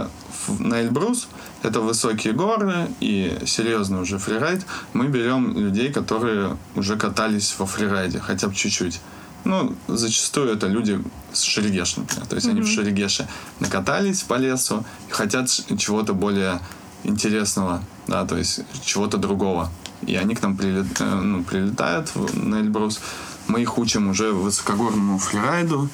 на 0.59 0.83
Эльбрус, 0.83 1.29
это 1.63 1.81
высокие 1.81 2.35
горы 2.35 2.89
и 3.01 3.39
серьезный 3.47 4.01
уже 4.01 4.19
фрирайд, 4.19 4.67
мы 4.93 5.09
берем 5.09 5.57
людей, 5.57 5.91
которые 5.93 6.57
уже 6.77 6.97
катались 6.97 7.55
во 7.59 7.67
фрирайде, 7.67 8.21
хотя 8.21 8.49
бы 8.49 8.55
чуть-чуть. 8.55 9.01
Ну, 9.45 9.75
зачастую 9.89 10.55
это 10.55 10.67
люди 10.69 11.03
с 11.33 11.43
Шерегеш, 11.43 11.97
например. 11.97 12.27
То 12.27 12.37
есть 12.37 12.47
mm-hmm. 12.47 12.51
они 12.51 12.61
в 12.63 12.67
Шерегеше 12.67 13.29
накатались 13.61 14.23
по 14.23 14.35
лесу 14.35 14.85
и 15.09 15.13
хотят 15.13 15.49
чего-то 15.79 16.15
более 16.15 16.61
интересного, 17.05 17.83
да, 18.07 18.25
то 18.25 18.37
есть 18.37 18.61
чего-то 18.85 19.19
другого. 19.19 19.71
И 20.07 20.17
они 20.17 20.35
к 20.35 20.43
нам 20.43 20.57
прилет, 20.57 21.01
э, 21.01 21.05
ну, 21.05 21.43
прилетают 21.43 22.12
на 22.35 22.57
Эльбрус. 22.57 23.01
Мы 23.47 23.62
их 23.62 23.79
учим 23.79 24.09
уже 24.09 24.33
высокогорному 24.33 25.19
фрирайду. 25.19 25.88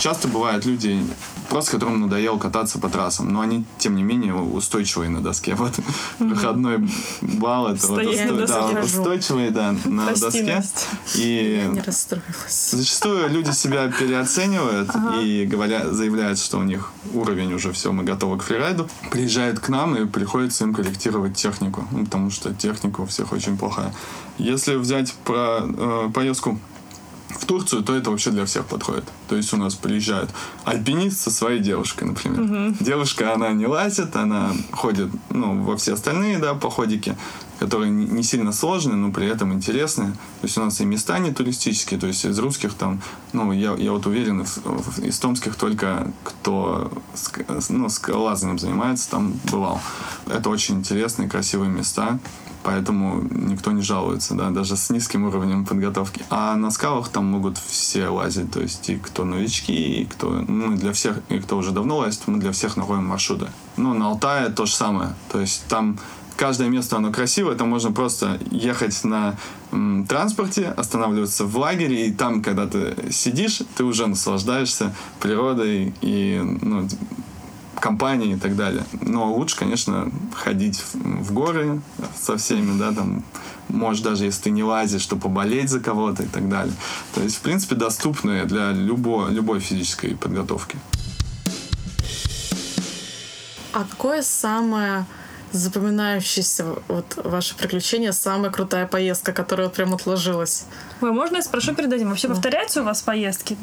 Часто 0.00 0.28
бывают 0.28 0.64
люди, 0.64 0.98
просто 1.50 1.72
которым 1.72 2.00
надоело 2.00 2.38
кататься 2.38 2.78
по 2.78 2.88
трассам, 2.88 3.30
но 3.34 3.42
они, 3.42 3.66
тем 3.76 3.96
не 3.96 4.02
менее, 4.02 4.34
устойчивые 4.34 5.10
на 5.10 5.20
доске. 5.20 5.54
Вот 5.54 5.74
проходной 6.18 6.88
балл 7.20 7.66
это 7.66 7.86
вот 7.86 8.82
устойчивые 8.82 9.50
да, 9.50 9.74
на 9.84 10.06
доске. 10.06 10.62
И. 11.16 11.70
Зачастую 12.48 13.28
люди 13.28 13.50
себя 13.50 13.88
переоценивают 13.88 14.90
и 15.22 15.46
заявляют, 15.90 16.38
что 16.38 16.56
у 16.56 16.62
них 16.62 16.92
уровень 17.12 17.52
уже 17.52 17.70
все, 17.72 17.92
мы 17.92 18.02
готовы 18.02 18.38
к 18.38 18.42
фрирайду. 18.42 18.88
Приезжают 19.10 19.60
к 19.60 19.68
нам 19.68 19.96
и 19.96 20.06
приходится 20.06 20.64
им 20.64 20.72
корректировать 20.72 21.36
технику, 21.36 21.86
ну, 21.90 22.06
потому 22.06 22.30
что 22.30 22.54
техника 22.54 23.02
у 23.02 23.06
всех 23.06 23.32
очень 23.32 23.58
плохая. 23.58 23.92
Если 24.38 24.76
взять 24.76 25.12
про 25.24 25.58
э, 25.62 26.10
поездку 26.14 26.58
в 27.38 27.44
Турцию, 27.46 27.82
то 27.82 27.94
это 27.94 28.10
вообще 28.10 28.30
для 28.30 28.44
всех 28.44 28.66
подходит. 28.66 29.04
То 29.28 29.36
есть 29.36 29.52
у 29.52 29.56
нас 29.56 29.74
приезжает 29.74 30.30
альпинист 30.64 31.20
со 31.20 31.30
своей 31.30 31.60
девушкой, 31.60 32.04
например. 32.04 32.40
Угу. 32.40 32.76
Девушка, 32.80 33.34
она 33.34 33.52
не 33.52 33.66
лазит, 33.66 34.16
она 34.16 34.52
ходит 34.72 35.10
ну, 35.30 35.62
во 35.62 35.76
все 35.76 35.94
остальные 35.94 36.38
да, 36.38 36.54
походики, 36.54 37.16
которые 37.58 37.90
не 37.90 38.22
сильно 38.22 38.52
сложные, 38.52 38.96
но 38.96 39.12
при 39.12 39.26
этом 39.26 39.52
интересные. 39.52 40.12
То 40.12 40.46
есть 40.46 40.58
у 40.58 40.62
нас 40.62 40.80
и 40.80 40.84
места 40.84 41.18
не 41.18 41.30
туристические, 41.32 42.00
то 42.00 42.06
есть 42.06 42.24
из 42.24 42.38
русских 42.38 42.74
там, 42.74 43.00
ну, 43.32 43.52
я, 43.52 43.74
я 43.74 43.92
вот 43.92 44.06
уверен, 44.06 44.46
из 44.98 45.18
томских 45.18 45.54
только 45.54 46.10
кто 46.24 46.90
ну, 47.68 47.88
скалолазанием 47.88 48.58
занимается, 48.58 49.10
там 49.10 49.34
бывал. 49.50 49.80
Это 50.26 50.48
очень 50.50 50.76
интересные, 50.76 51.28
красивые 51.28 51.70
места 51.70 52.18
поэтому 52.62 53.22
никто 53.30 53.72
не 53.72 53.82
жалуется, 53.82 54.34
да, 54.34 54.50
даже 54.50 54.76
с 54.76 54.90
низким 54.90 55.24
уровнем 55.24 55.64
подготовки. 55.64 56.22
А 56.30 56.56
на 56.56 56.70
скалах 56.70 57.08
там 57.08 57.26
могут 57.26 57.58
все 57.58 58.08
лазить, 58.08 58.50
то 58.50 58.60
есть 58.60 58.88
и 58.90 58.96
кто 58.96 59.24
новички, 59.24 60.02
и 60.02 60.04
кто, 60.04 60.30
ну, 60.30 60.76
для 60.76 60.92
всех, 60.92 61.20
и 61.28 61.38
кто 61.38 61.56
уже 61.56 61.72
давно 61.72 61.98
лазит, 61.98 62.22
мы 62.26 62.38
для 62.38 62.52
всех 62.52 62.76
находим 62.76 63.06
маршруты. 63.06 63.48
Ну, 63.76 63.94
на 63.94 64.08
Алтае 64.08 64.50
то 64.50 64.66
же 64.66 64.74
самое, 64.74 65.14
то 65.30 65.40
есть 65.40 65.64
там 65.68 65.98
каждое 66.40 66.70
место, 66.70 66.96
оно 66.96 67.12
красивое, 67.12 67.54
там 67.54 67.68
можно 67.68 67.92
просто 67.92 68.38
ехать 68.50 69.04
на 69.04 69.36
м, 69.72 70.06
транспорте, 70.06 70.68
останавливаться 70.68 71.44
в 71.44 71.54
лагере, 71.58 72.06
и 72.06 72.12
там, 72.12 72.42
когда 72.42 72.66
ты 72.66 72.94
сидишь, 73.10 73.60
ты 73.76 73.84
уже 73.84 74.06
наслаждаешься 74.06 74.94
природой 75.20 75.92
и 76.00 76.40
ну, 76.62 76.88
компании 77.80 78.34
и 78.34 78.38
так 78.38 78.56
далее. 78.56 78.84
Но 79.00 79.32
лучше, 79.32 79.56
конечно, 79.56 80.10
ходить 80.34 80.82
в 80.94 81.32
горы 81.32 81.80
со 82.18 82.36
всеми, 82.36 82.78
да, 82.78 82.92
там, 82.92 83.24
может, 83.68 84.04
даже 84.04 84.24
если 84.24 84.44
ты 84.44 84.50
не 84.50 84.62
лазишь, 84.62 85.06
то 85.06 85.16
поболеть 85.16 85.70
за 85.70 85.80
кого-то 85.80 86.22
и 86.22 86.26
так 86.26 86.48
далее. 86.48 86.74
То 87.14 87.22
есть, 87.22 87.36
в 87.36 87.40
принципе, 87.40 87.74
доступные 87.74 88.44
для 88.44 88.72
любой, 88.72 89.32
любой 89.32 89.60
физической 89.60 90.16
подготовки. 90.16 90.78
А 93.72 93.84
какое 93.84 94.22
самое 94.22 95.06
запоминающееся 95.52 96.66
вот 96.88 97.18
ваше 97.24 97.56
приключение, 97.56 98.12
самая 98.12 98.50
крутая 98.50 98.86
поездка, 98.86 99.32
которая 99.32 99.68
вот 99.68 99.76
прям 99.76 99.94
отложилась? 99.94 100.64
Ой, 101.00 101.12
можно 101.12 101.36
я 101.36 101.42
спрошу 101.42 101.74
перед 101.74 101.92
этим? 101.92 102.08
Вообще 102.08 102.28
да. 102.28 102.34
повторяются 102.34 102.82
у 102.82 102.84
вас 102.84 103.02
поездки? 103.02 103.56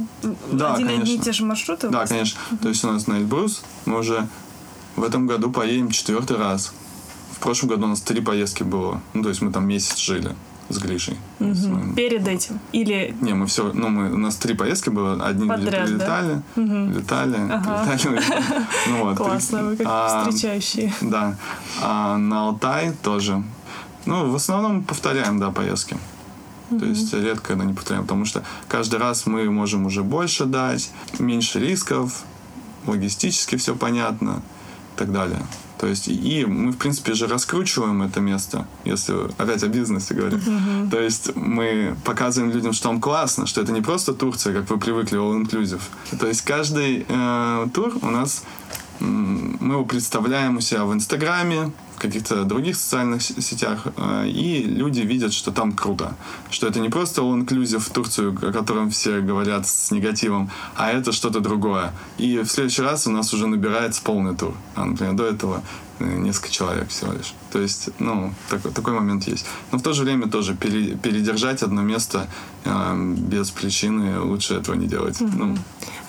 Да, 0.51 0.73
Один 0.73 0.87
конечно. 0.87 1.03
одни 1.03 1.15
и 1.15 1.19
те 1.19 1.31
же 1.31 1.43
маршруты? 1.45 1.89
Да, 1.89 2.05
конечно. 2.05 2.39
То 2.61 2.69
есть 2.69 2.83
у 2.83 2.91
нас 2.91 3.07
на 3.07 3.15
Эльбрус 3.19 3.63
мы 3.85 3.99
уже 3.99 4.27
в 4.95 5.03
этом 5.03 5.27
году 5.27 5.51
поедем 5.51 5.91
четвертый 5.91 6.37
раз. 6.37 6.73
В 7.31 7.39
прошлом 7.39 7.69
году 7.69 7.85
у 7.85 7.89
нас 7.89 8.01
три 8.01 8.21
поездки 8.21 8.63
было. 8.63 9.01
Ну, 9.13 9.23
то 9.23 9.29
есть 9.29 9.41
мы 9.41 9.51
там 9.51 9.67
месяц 9.67 9.97
жили 9.97 10.35
с 10.69 10.77
Гришей. 10.79 11.17
Угу. 11.39 11.67
Мы... 11.67 11.95
Перед 11.95 12.27
этим? 12.27 12.59
Или... 12.71 13.15
Не, 13.21 13.33
мы 13.33 13.45
все, 13.45 13.71
ну, 13.73 13.89
мы, 13.89 14.13
у 14.13 14.17
нас 14.17 14.35
три 14.35 14.53
поездки 14.53 14.89
было. 14.89 15.13
Одни 15.25 15.47
Подряд, 15.47 15.85
прилетали, 15.87 16.41
да? 16.55 16.63
летали, 16.63 17.37
ага. 17.51 17.93
летали. 17.95 18.21
Ну, 18.89 19.03
вот, 19.05 19.17
Классно, 19.17 19.63
вы 19.63 19.77
как 19.77 19.87
а, 19.89 20.25
встречающие. 20.29 20.93
Да. 21.01 21.35
А 21.81 22.17
на 22.17 22.47
Алтай 22.47 22.91
тоже. 23.03 23.43
Ну, 24.05 24.29
в 24.29 24.35
основном 24.35 24.83
повторяем, 24.83 25.39
да, 25.39 25.51
поездки. 25.51 25.97
Mm-hmm. 26.69 26.79
То 26.79 26.85
есть 26.85 27.13
редко 27.13 27.47
когда 27.47 27.63
не 27.63 27.73
повторяем, 27.73 28.03
потому 28.03 28.25
что 28.25 28.43
каждый 28.67 28.99
раз 28.99 29.25
мы 29.25 29.49
можем 29.49 29.85
уже 29.85 30.03
больше 30.03 30.45
дать, 30.45 30.91
меньше 31.17 31.59
рисков, 31.59 32.23
логистически 32.85 33.55
все 33.55 33.75
понятно 33.75 34.41
и 34.95 34.99
так 34.99 35.11
далее. 35.11 35.39
То 35.79 35.87
есть, 35.87 36.07
и 36.07 36.45
мы, 36.45 36.71
в 36.71 36.77
принципе, 36.77 37.13
же 37.13 37.27
раскручиваем 37.27 38.01
это 38.01 38.19
место, 38.19 38.67
если 38.85 39.13
опять 39.37 39.63
о 39.63 39.67
бизнесе 39.67 40.13
говорим. 40.13 40.39
Uh-huh. 40.39 40.89
То 40.89 40.99
есть, 40.99 41.35
мы 41.35 41.95
показываем 42.03 42.51
людям, 42.51 42.73
что 42.73 42.89
там 42.89 42.99
классно, 42.99 43.45
что 43.45 43.61
это 43.61 43.71
не 43.71 43.81
просто 43.81 44.13
Турция, 44.13 44.53
как 44.53 44.69
вы 44.69 44.79
привыкли, 44.79 45.19
all 45.19 45.39
inclusive. 45.41 45.81
То 46.19 46.27
есть, 46.27 46.41
каждый 46.41 47.05
э, 47.07 47.67
тур 47.73 47.93
у 48.01 48.07
нас, 48.07 48.43
мы 48.99 49.75
его 49.75 49.85
представляем 49.85 50.57
у 50.57 50.61
себя 50.61 50.85
в 50.85 50.93
Инстаграме, 50.93 51.71
в 51.95 51.99
каких-то 51.99 52.43
других 52.43 52.75
социальных 52.75 53.21
сетях, 53.21 53.87
э, 53.97 54.27
и 54.27 54.63
люди 54.63 55.01
видят, 55.01 55.33
что 55.33 55.51
там 55.51 55.71
круто. 55.71 56.15
Что 56.49 56.67
это 56.67 56.79
не 56.79 56.89
просто 56.89 57.21
all 57.21 57.43
inclusive 57.43 57.79
в 57.79 57.89
Турцию, 57.89 58.37
о 58.41 58.51
котором 58.51 58.89
все 58.89 59.21
говорят 59.21 59.67
с 59.67 59.91
негативом, 59.91 60.49
а 60.75 60.91
это 60.91 61.11
что-то 61.11 61.39
другое. 61.39 61.91
И 62.17 62.39
в 62.39 62.47
следующий 62.47 62.83
раз 62.83 63.07
у 63.07 63.11
нас 63.11 63.33
уже 63.33 63.47
набирается 63.47 64.01
полный 64.03 64.35
тур. 64.35 64.53
А, 64.75 64.85
например, 64.85 65.13
до 65.13 65.25
этого 65.25 65.63
несколько 65.99 66.49
человек 66.49 66.89
всего 66.89 67.13
лишь. 67.13 67.33
То 67.51 67.59
есть, 67.59 67.89
ну, 67.99 68.33
такой, 68.49 68.71
такой 68.71 68.93
момент 68.93 69.27
есть. 69.27 69.45
Но 69.71 69.77
в 69.77 69.81
то 69.81 69.93
же 69.93 70.03
время 70.03 70.27
тоже 70.27 70.55
пере, 70.55 70.95
передержать 70.95 71.63
одно 71.63 71.81
место 71.81 72.27
э, 72.65 73.13
без 73.17 73.49
причины 73.51 74.19
лучше 74.19 74.55
этого 74.55 74.75
не 74.75 74.87
делать. 74.87 75.21
Mm-hmm. 75.21 75.35
Ну, 75.35 75.57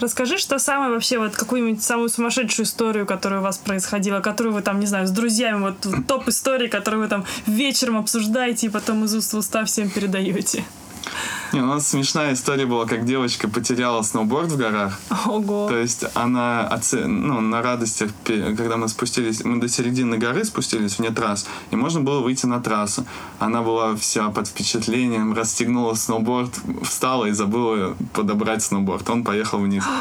Расскажи, 0.01 0.39
что 0.39 0.59
самое 0.59 0.93
вообще, 0.93 1.19
вот 1.19 1.35
какую-нибудь 1.35 1.83
самую 1.83 2.09
сумасшедшую 2.09 2.67
историю, 2.67 3.05
которая 3.05 3.41
у 3.41 3.43
вас 3.43 3.59
происходила, 3.59 4.21
которую 4.21 4.55
вы 4.55 4.63
там, 4.63 4.79
не 4.79 4.87
знаю, 4.87 5.09
с 5.09 5.11
друзьями, 5.11 5.61
вот 5.61 6.07
топ 6.07 6.29
истории, 6.29 6.69
которую 6.69 7.03
вы 7.03 7.09
там 7.09 7.25
вечером 7.47 7.97
обсуждаете 7.97 8.67
и 8.67 8.71
потом 8.71 9.05
из 9.05 9.15
уст 9.15 9.33
в 9.33 9.39
уста 9.39 9.65
всем 9.65 9.91
передаете. 9.91 10.65
Не, 11.53 11.61
у 11.61 11.67
нас 11.67 11.89
смешная 11.89 12.35
история 12.35 12.67
была, 12.67 12.87
как 12.87 13.05
девочка 13.05 13.49
потеряла 13.49 14.03
сноуборд 14.03 14.53
в 14.53 14.57
горах. 14.57 14.99
Ого. 15.27 15.69
То 15.69 15.79
есть 15.79 16.05
она 16.15 16.67
оце... 16.67 17.07
ну, 17.07 17.41
на 17.41 17.63
радостях, 17.63 18.11
когда 18.25 18.77
мы 18.77 18.89
спустились, 18.89 19.45
мы 19.45 19.61
до 19.61 19.69
середины 19.69 20.19
горы 20.19 20.45
спустились 20.45 20.99
вне 20.99 21.11
трасс, 21.11 21.47
и 21.71 21.77
можно 21.77 22.01
было 22.01 22.21
выйти 22.21 22.47
на 22.47 22.61
трассу. 22.61 23.07
Она 23.39 23.63
была 23.63 23.97
вся 23.97 24.29
под 24.31 24.49
впечатлением, 24.49 25.33
расстегнула 25.33 25.95
сноуборд, 25.95 26.55
встала 26.83 27.27
и 27.27 27.33
забыла 27.33 27.97
подобрать 28.13 28.63
сноуборд. 28.63 29.09
Он 29.09 29.25
поехал 29.25 29.59
вниз. 29.59 29.85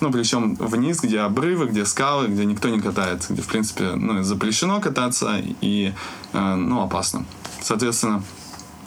Ну, 0.00 0.10
причем 0.10 0.56
вниз, 0.56 1.00
где 1.00 1.20
обрывы, 1.20 1.66
где 1.66 1.86
скалы, 1.86 2.26
где 2.26 2.44
никто 2.44 2.68
не 2.68 2.80
катается, 2.80 3.32
где, 3.32 3.42
в 3.42 3.46
принципе, 3.46 3.92
ну, 3.94 4.24
запрещено 4.24 4.80
кататься 4.80 5.40
и, 5.60 5.94
э, 6.32 6.54
ну, 6.56 6.82
опасно. 6.82 7.24
Соответственно, 7.62 8.22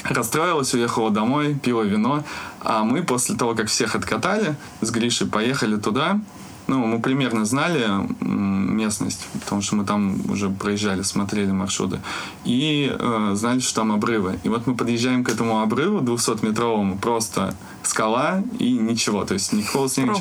расстроилась, 0.09 0.73
уехала 0.73 1.11
домой, 1.11 1.55
пила 1.55 1.83
вино. 1.83 2.23
А 2.61 2.83
мы 2.83 3.03
после 3.03 3.35
того, 3.35 3.55
как 3.55 3.67
всех 3.67 3.95
откатали 3.95 4.55
с 4.81 4.91
Гришей, 4.91 5.27
поехали 5.27 5.77
туда. 5.77 6.19
Ну, 6.67 6.85
мы 6.85 6.99
примерно 6.99 7.45
знали 7.45 7.85
местность, 8.19 9.25
потому 9.39 9.61
что 9.61 9.75
мы 9.77 9.85
там 9.85 10.19
уже 10.29 10.49
проезжали, 10.49 11.01
смотрели 11.01 11.51
маршруты. 11.51 12.01
И 12.43 12.93
э, 12.93 13.31
знали, 13.35 13.59
что 13.59 13.75
там 13.75 13.93
обрывы. 13.93 14.37
И 14.43 14.49
вот 14.49 14.67
мы 14.67 14.75
подъезжаем 14.75 15.23
к 15.23 15.29
этому 15.29 15.61
обрыву 15.61 15.99
200-метровому, 15.99 16.99
просто 16.99 17.55
скала 17.87 18.43
и 18.59 18.73
ничего. 18.73 19.25
То 19.25 19.33
есть 19.33 19.53
никакого 19.53 19.89
снега. 19.89 20.15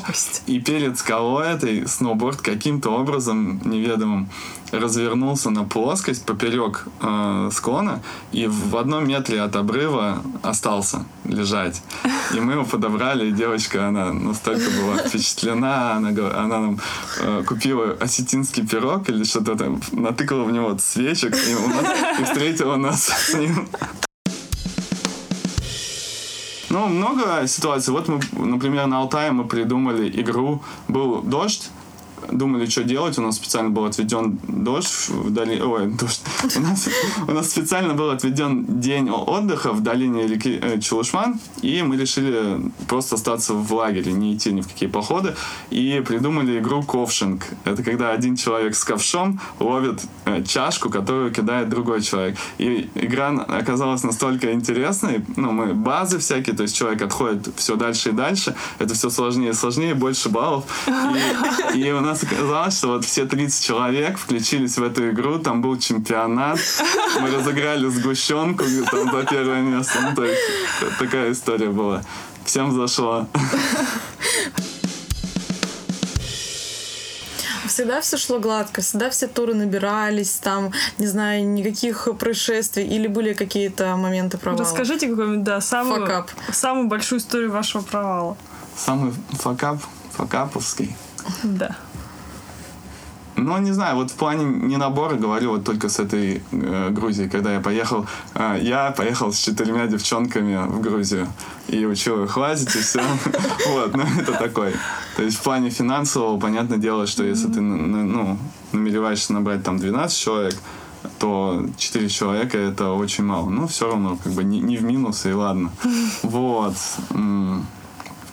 И 0.45 0.59
перед 0.59 0.97
скалой 0.97 1.53
этой 1.53 1.87
сноуборд 1.87 2.41
каким-то 2.41 2.89
образом 2.89 3.61
неведомым 3.65 4.29
развернулся 4.71 5.49
на 5.49 5.63
плоскость 5.63 6.25
поперек 6.25 6.85
э, 7.01 7.49
склона 7.53 8.01
и 8.31 8.47
в 8.47 8.75
одном 8.75 9.07
метре 9.07 9.41
от 9.41 9.55
обрыва 9.55 10.21
остался 10.43 11.05
лежать. 11.23 11.81
И 12.33 12.39
мы 12.39 12.53
его 12.53 12.65
подобрали, 12.65 13.29
и 13.29 13.31
девочка, 13.31 13.87
она 13.87 14.11
настолько 14.11 14.69
была 14.71 14.97
впечатлена, 14.97 15.95
она, 15.95 16.09
она 16.09 16.59
нам 16.59 16.79
э, 17.21 17.43
купила 17.45 17.93
осетинский 17.99 18.67
пирог 18.67 19.09
или 19.09 19.23
что-то 19.23 19.55
там, 19.55 19.81
натыкала 19.91 20.43
в 20.43 20.51
него 20.51 20.77
свечек 20.77 21.35
и, 21.35 21.53
нас, 21.53 22.19
и 22.19 22.23
встретила 22.23 22.75
нас 22.75 23.07
с 23.07 23.33
ним. 23.33 23.67
Ну, 26.69 26.87
много 26.87 27.47
ситуаций. 27.47 27.93
Вот 27.93 28.07
мы, 28.07 28.19
например, 28.33 28.87
на 28.87 28.99
Алтае 28.99 29.31
мы 29.31 29.45
придумали 29.45 30.09
игру. 30.21 30.61
Был 30.87 31.21
дождь, 31.21 31.69
думали, 32.31 32.65
что 32.65 32.83
делать. 32.83 33.17
У 33.17 33.21
нас 33.21 33.35
специально 33.35 33.69
был 33.69 33.85
отведен 33.85 34.39
дождь 34.47 35.09
в 35.09 35.31
долине... 35.31 35.63
Ой, 35.63 35.87
дождь. 35.87 36.21
У 36.55 36.59
нас, 36.59 36.89
у 37.27 37.31
нас 37.31 37.49
специально 37.49 37.93
был 37.93 38.09
отведен 38.09 38.79
день 38.79 39.09
отдыха 39.09 39.71
в 39.71 39.81
долине 39.81 40.27
реки 40.27 40.59
э, 40.61 40.79
Чулышман, 40.79 41.39
и 41.61 41.81
мы 41.81 41.97
решили 41.97 42.71
просто 42.87 43.15
остаться 43.15 43.53
в 43.53 43.73
лагере, 43.73 44.11
не 44.11 44.35
идти 44.35 44.51
ни 44.51 44.61
в 44.61 44.67
какие 44.67 44.89
походы, 44.89 45.35
и 45.69 46.03
придумали 46.05 46.59
игру 46.59 46.83
ковшинг. 46.83 47.45
Это 47.65 47.83
когда 47.83 48.11
один 48.11 48.35
человек 48.35 48.75
с 48.75 48.83
ковшом 48.83 49.39
ловит 49.59 50.01
э, 50.25 50.43
чашку, 50.43 50.89
которую 50.89 51.31
кидает 51.31 51.69
другой 51.69 52.01
человек. 52.01 52.37
И 52.57 52.89
игра 52.95 53.29
оказалась 53.29 54.03
настолько 54.03 54.53
интересной, 54.53 55.25
ну, 55.35 55.51
мы 55.51 55.73
базы 55.73 56.19
всякие, 56.19 56.55
то 56.55 56.63
есть 56.63 56.75
человек 56.75 57.01
отходит 57.01 57.49
все 57.55 57.75
дальше 57.75 58.09
и 58.09 58.11
дальше, 58.11 58.55
это 58.79 58.93
все 58.93 59.09
сложнее 59.09 59.51
и 59.51 59.53
сложнее, 59.53 59.93
больше 59.93 60.29
баллов. 60.29 60.65
И, 61.73 61.79
и 61.79 61.91
у 61.91 62.01
нас 62.07 62.23
оказалось, 62.23 62.77
что 62.77 62.87
вот 62.87 63.05
все 63.05 63.25
30 63.25 63.63
человек 63.63 64.17
включились 64.17 64.77
в 64.77 64.83
эту 64.83 65.09
игру, 65.09 65.39
там 65.39 65.61
был 65.61 65.77
чемпионат, 65.77 66.59
мы 67.21 67.31
разыграли 67.31 67.87
сгущенку 67.89 68.63
там 68.91 69.11
за 69.11 69.23
первое 69.23 69.61
место. 69.61 69.99
Ну, 70.01 70.15
то 70.15 70.23
есть 70.25 70.41
такая 70.99 71.31
история 71.31 71.69
была. 71.69 72.03
Всем 72.45 72.71
зашло. 72.71 73.27
всегда 77.77 78.01
все 78.01 78.17
шло 78.17 78.39
гладко, 78.39 78.81
всегда 78.81 79.11
все 79.11 79.27
туры 79.27 79.53
набирались, 79.53 80.31
там, 80.41 80.71
не 80.97 81.05
знаю, 81.05 81.47
никаких 81.47 82.07
происшествий 82.17 82.87
или 82.87 83.07
были 83.07 83.33
какие-то 83.33 83.95
моменты 83.95 84.39
провала? 84.39 84.63
Расскажите 84.63 85.07
какой-нибудь, 85.07 85.43
да, 85.43 85.61
самую, 85.61 86.25
самую 86.51 86.87
большую 86.87 87.19
историю 87.19 87.51
вашего 87.51 87.83
провала. 87.83 88.35
Самый 88.75 89.13
факап, 89.31 89.77
факаповский? 90.11 90.95
Да. 91.43 91.75
Ну, 93.37 93.57
не 93.59 93.71
знаю, 93.71 93.95
вот 93.95 94.09
в 94.09 94.15
плане 94.15 94.45
не 94.45 94.77
набора 94.77 95.15
говорю 95.15 95.51
вот 95.51 95.63
только 95.63 95.89
с 95.89 95.99
этой 95.99 96.41
э, 96.51 96.89
Грузией, 96.89 97.29
когда 97.29 97.53
я 97.53 97.59
поехал. 97.59 98.07
Э, 98.33 98.57
я 98.59 98.89
поехал 98.91 99.31
с 99.31 99.37
четырьмя 99.37 99.85
девчонками 99.85 100.67
в 100.67 100.81
Грузию 100.81 101.27
и 101.67 101.85
учил 101.85 102.23
их 102.23 102.35
лазить 102.35 102.75
и 102.75 102.79
все. 102.79 102.99
Вот, 103.69 103.95
ну 103.95 104.03
это 104.19 104.33
такой. 104.33 104.73
То 105.15 105.21
есть 105.21 105.37
в 105.37 105.43
плане 105.43 105.69
финансового, 105.69 106.39
понятное 106.39 106.79
дело, 106.79 107.05
что 107.05 107.23
если 107.23 107.47
ты, 107.47 107.61
ну, 107.61 108.39
намереваешься 108.71 109.33
набрать 109.33 109.63
там 109.63 109.77
12 109.77 110.17
человек, 110.17 110.55
то 111.19 111.63
4 111.77 112.09
человека 112.09 112.57
это 112.57 112.91
очень 112.91 113.23
мало. 113.23 113.49
Ну, 113.49 113.67
все 113.67 113.87
равно, 113.87 114.17
как 114.23 114.33
бы 114.33 114.43
не, 114.43 114.61
не 114.61 114.77
в 114.77 114.83
минус, 114.83 115.25
и 115.27 115.31
ладно. 115.31 115.71
Вот 116.23 116.75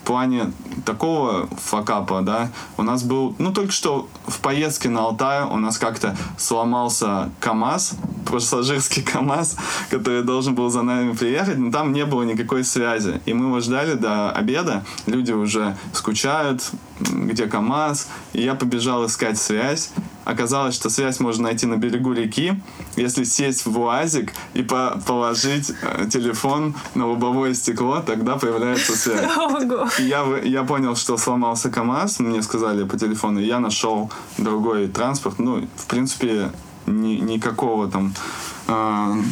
плане 0.04 0.52
такого 0.84 1.48
факапа, 1.56 2.20
да, 2.22 2.50
у 2.76 2.82
нас 2.82 3.02
был, 3.02 3.34
ну, 3.38 3.52
только 3.52 3.72
что 3.72 4.08
в 4.26 4.38
поездке 4.40 4.88
на 4.88 5.00
Алтай 5.00 5.44
у 5.44 5.56
нас 5.56 5.78
как-то 5.78 6.16
сломался 6.38 7.30
КАМАЗ, 7.40 7.96
пассажирский 8.30 9.02
КАМАЗ, 9.02 9.56
который 9.90 10.22
должен 10.22 10.54
был 10.54 10.70
за 10.70 10.82
нами 10.82 11.12
приехать, 11.12 11.58
но 11.58 11.70
там 11.70 11.92
не 11.92 12.04
было 12.04 12.22
никакой 12.22 12.64
связи. 12.64 13.20
И 13.26 13.34
мы 13.34 13.46
его 13.46 13.60
ждали 13.60 13.94
до 13.94 14.30
обеда, 14.30 14.84
люди 15.06 15.32
уже 15.32 15.76
скучают, 15.92 16.70
где 17.00 17.46
КАМАЗ, 17.46 18.08
и 18.32 18.42
я 18.42 18.54
побежал 18.54 19.06
искать 19.06 19.38
связь, 19.38 19.90
Оказалось, 20.24 20.74
что 20.74 20.90
связь 20.90 21.20
можно 21.20 21.44
найти 21.44 21.66
на 21.66 21.76
берегу 21.76 22.12
реки, 22.12 22.60
если 22.96 23.24
сесть 23.24 23.66
в 23.66 23.78
УАЗик 23.78 24.32
и 24.54 24.62
по 24.62 25.00
положить 25.06 25.72
э, 25.82 26.08
телефон 26.10 26.74
на 26.94 27.06
лобовое 27.06 27.54
стекло, 27.54 28.00
тогда 28.00 28.36
появляется 28.36 28.96
связь. 28.96 29.30
И 29.98 30.04
я, 30.04 30.24
я 30.42 30.64
понял, 30.64 30.96
что 30.96 31.16
сломался 31.16 31.70
КАМАЗ, 31.70 32.20
мне 32.20 32.42
сказали 32.42 32.84
по 32.84 32.98
телефону, 32.98 33.40
и 33.40 33.44
я 33.44 33.60
нашел 33.60 34.10
другой 34.38 34.88
транспорт. 34.88 35.38
Ну, 35.38 35.68
в 35.76 35.86
принципе, 35.86 36.50
ни, 36.86 37.14
никакого 37.14 37.90
там 37.90 38.14
э, 38.68 39.22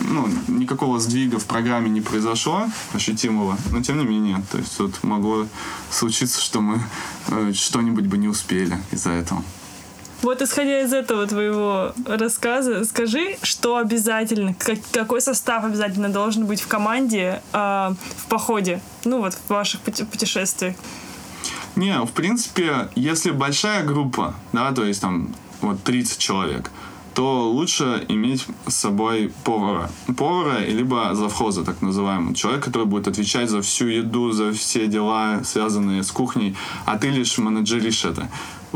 ну, 0.00 0.28
никакого 0.48 0.98
сдвига 0.98 1.38
в 1.38 1.46
программе 1.46 1.88
не 1.90 2.00
произошло 2.00 2.66
ощутимого, 2.92 3.56
но 3.70 3.82
тем 3.82 3.98
не 3.98 4.04
менее, 4.04 4.42
то 4.50 4.58
есть 4.58 4.78
вот 4.78 5.02
могло 5.02 5.46
случиться, 5.90 6.40
что 6.40 6.60
мы 6.60 6.80
э, 7.28 7.52
что-нибудь 7.52 8.06
бы 8.06 8.18
не 8.18 8.28
успели 8.28 8.78
из-за 8.90 9.10
этого. 9.10 9.42
Вот 10.24 10.40
исходя 10.40 10.80
из 10.80 10.94
этого 10.94 11.26
твоего 11.26 11.92
рассказа, 12.06 12.86
скажи, 12.86 13.36
что 13.42 13.76
обязательно, 13.76 14.54
как, 14.54 14.78
какой 14.90 15.20
состав 15.20 15.64
обязательно 15.64 16.08
должен 16.08 16.46
быть 16.46 16.62
в 16.62 16.66
команде 16.66 17.42
э, 17.52 17.58
в 17.58 18.26
походе, 18.30 18.80
ну 19.04 19.18
вот 19.18 19.34
в 19.34 19.50
ваших 19.50 19.82
путешествиях? 19.82 20.76
Не, 21.76 22.00
в 22.06 22.12
принципе, 22.12 22.88
если 22.94 23.32
большая 23.32 23.84
группа, 23.84 24.34
да, 24.54 24.72
то 24.72 24.86
есть 24.86 25.02
там 25.02 25.28
вот 25.60 25.82
30 25.82 26.16
человек, 26.16 26.70
то 27.12 27.50
лучше 27.50 28.06
иметь 28.08 28.46
с 28.66 28.76
собой 28.76 29.30
повара. 29.44 29.90
Повара, 30.16 30.60
либо 30.60 31.14
завхоза, 31.14 31.66
так 31.66 31.82
называемый. 31.82 32.34
Человек, 32.34 32.64
который 32.64 32.86
будет 32.86 33.08
отвечать 33.08 33.50
за 33.50 33.60
всю 33.60 33.88
еду, 33.88 34.32
за 34.32 34.52
все 34.54 34.86
дела, 34.86 35.42
связанные 35.44 36.02
с 36.02 36.10
кухней, 36.10 36.56
а 36.86 36.96
ты 36.96 37.10
лишь 37.10 37.36
менеджеришь 37.36 38.06
это. 38.06 38.30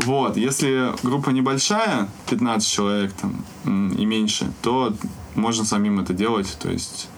Вот, 0.05 0.37
если 0.37 0.93
группа 1.03 1.29
небольшая, 1.29 2.07
15 2.29 2.67
человек 2.67 3.11
там 3.13 3.43
и 3.65 4.05
меньше, 4.05 4.51
то 4.61 4.93
можно 5.35 5.65
самим 5.65 5.99
это 5.99 6.13
делать, 6.13 6.57
то 6.59 6.69
есть 6.69 7.09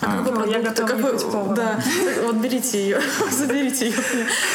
а, 0.00 0.22
как 0.24 0.36
вы 0.36 0.52
я 0.52 0.60
готова 0.60 0.86
как 0.86 1.00
вы, 1.00 1.54
Да, 1.54 1.82
вот 2.24 2.36
берите 2.36 2.82
ее, 2.82 3.00
заберите 3.30 3.86
ее. 3.86 3.96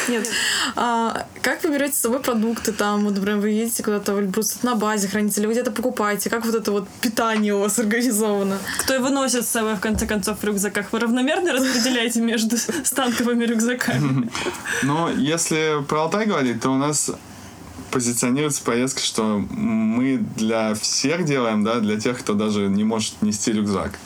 Нет. 0.08 0.28
А, 0.76 1.26
как 1.42 1.64
вы 1.64 1.70
берете 1.70 1.94
с 1.94 1.98
собой 2.00 2.20
продукты 2.20 2.72
там, 2.72 3.04
вот, 3.04 3.14
например, 3.14 3.38
вы 3.38 3.50
едете 3.50 3.82
куда-то 3.82 4.14
в 4.14 4.20
Эльбрус 4.20 4.62
на 4.62 4.76
базе 4.76 5.08
храните, 5.08 5.40
или 5.40 5.46
вы 5.46 5.52
где-то 5.52 5.72
покупаете? 5.72 6.30
Как 6.30 6.46
вот 6.46 6.54
это 6.54 6.70
вот 6.70 6.88
питание 7.00 7.54
у 7.54 7.60
вас 7.60 7.78
организовано? 7.78 8.58
Кто 8.78 8.94
его 8.94 9.08
носит 9.08 9.44
с 9.44 9.48
собой, 9.48 9.74
в 9.74 9.80
конце 9.80 10.06
концов, 10.06 10.38
в 10.38 10.44
рюкзаках? 10.44 10.92
Вы 10.92 11.00
равномерно 11.00 11.52
распределяете 11.52 12.20
между 12.20 12.56
станковыми 12.56 13.44
рюкзаками? 13.44 14.30
Ну, 14.82 15.08
если 15.16 15.82
про 15.88 16.02
Алтай 16.02 16.26
говорить, 16.26 16.60
то 16.60 16.70
у 16.70 16.76
нас 16.76 17.10
позиционируется 17.92 18.62
поездка, 18.64 19.00
что 19.00 19.44
мы 19.50 20.16
для 20.36 20.74
всех 20.74 21.24
делаем, 21.24 21.62
да, 21.62 21.78
для 21.78 22.00
тех, 22.00 22.18
кто 22.18 22.34
даже 22.34 22.68
не 22.68 22.84
может 22.84 23.20
нести 23.22 23.52
рюкзак. 23.52 23.98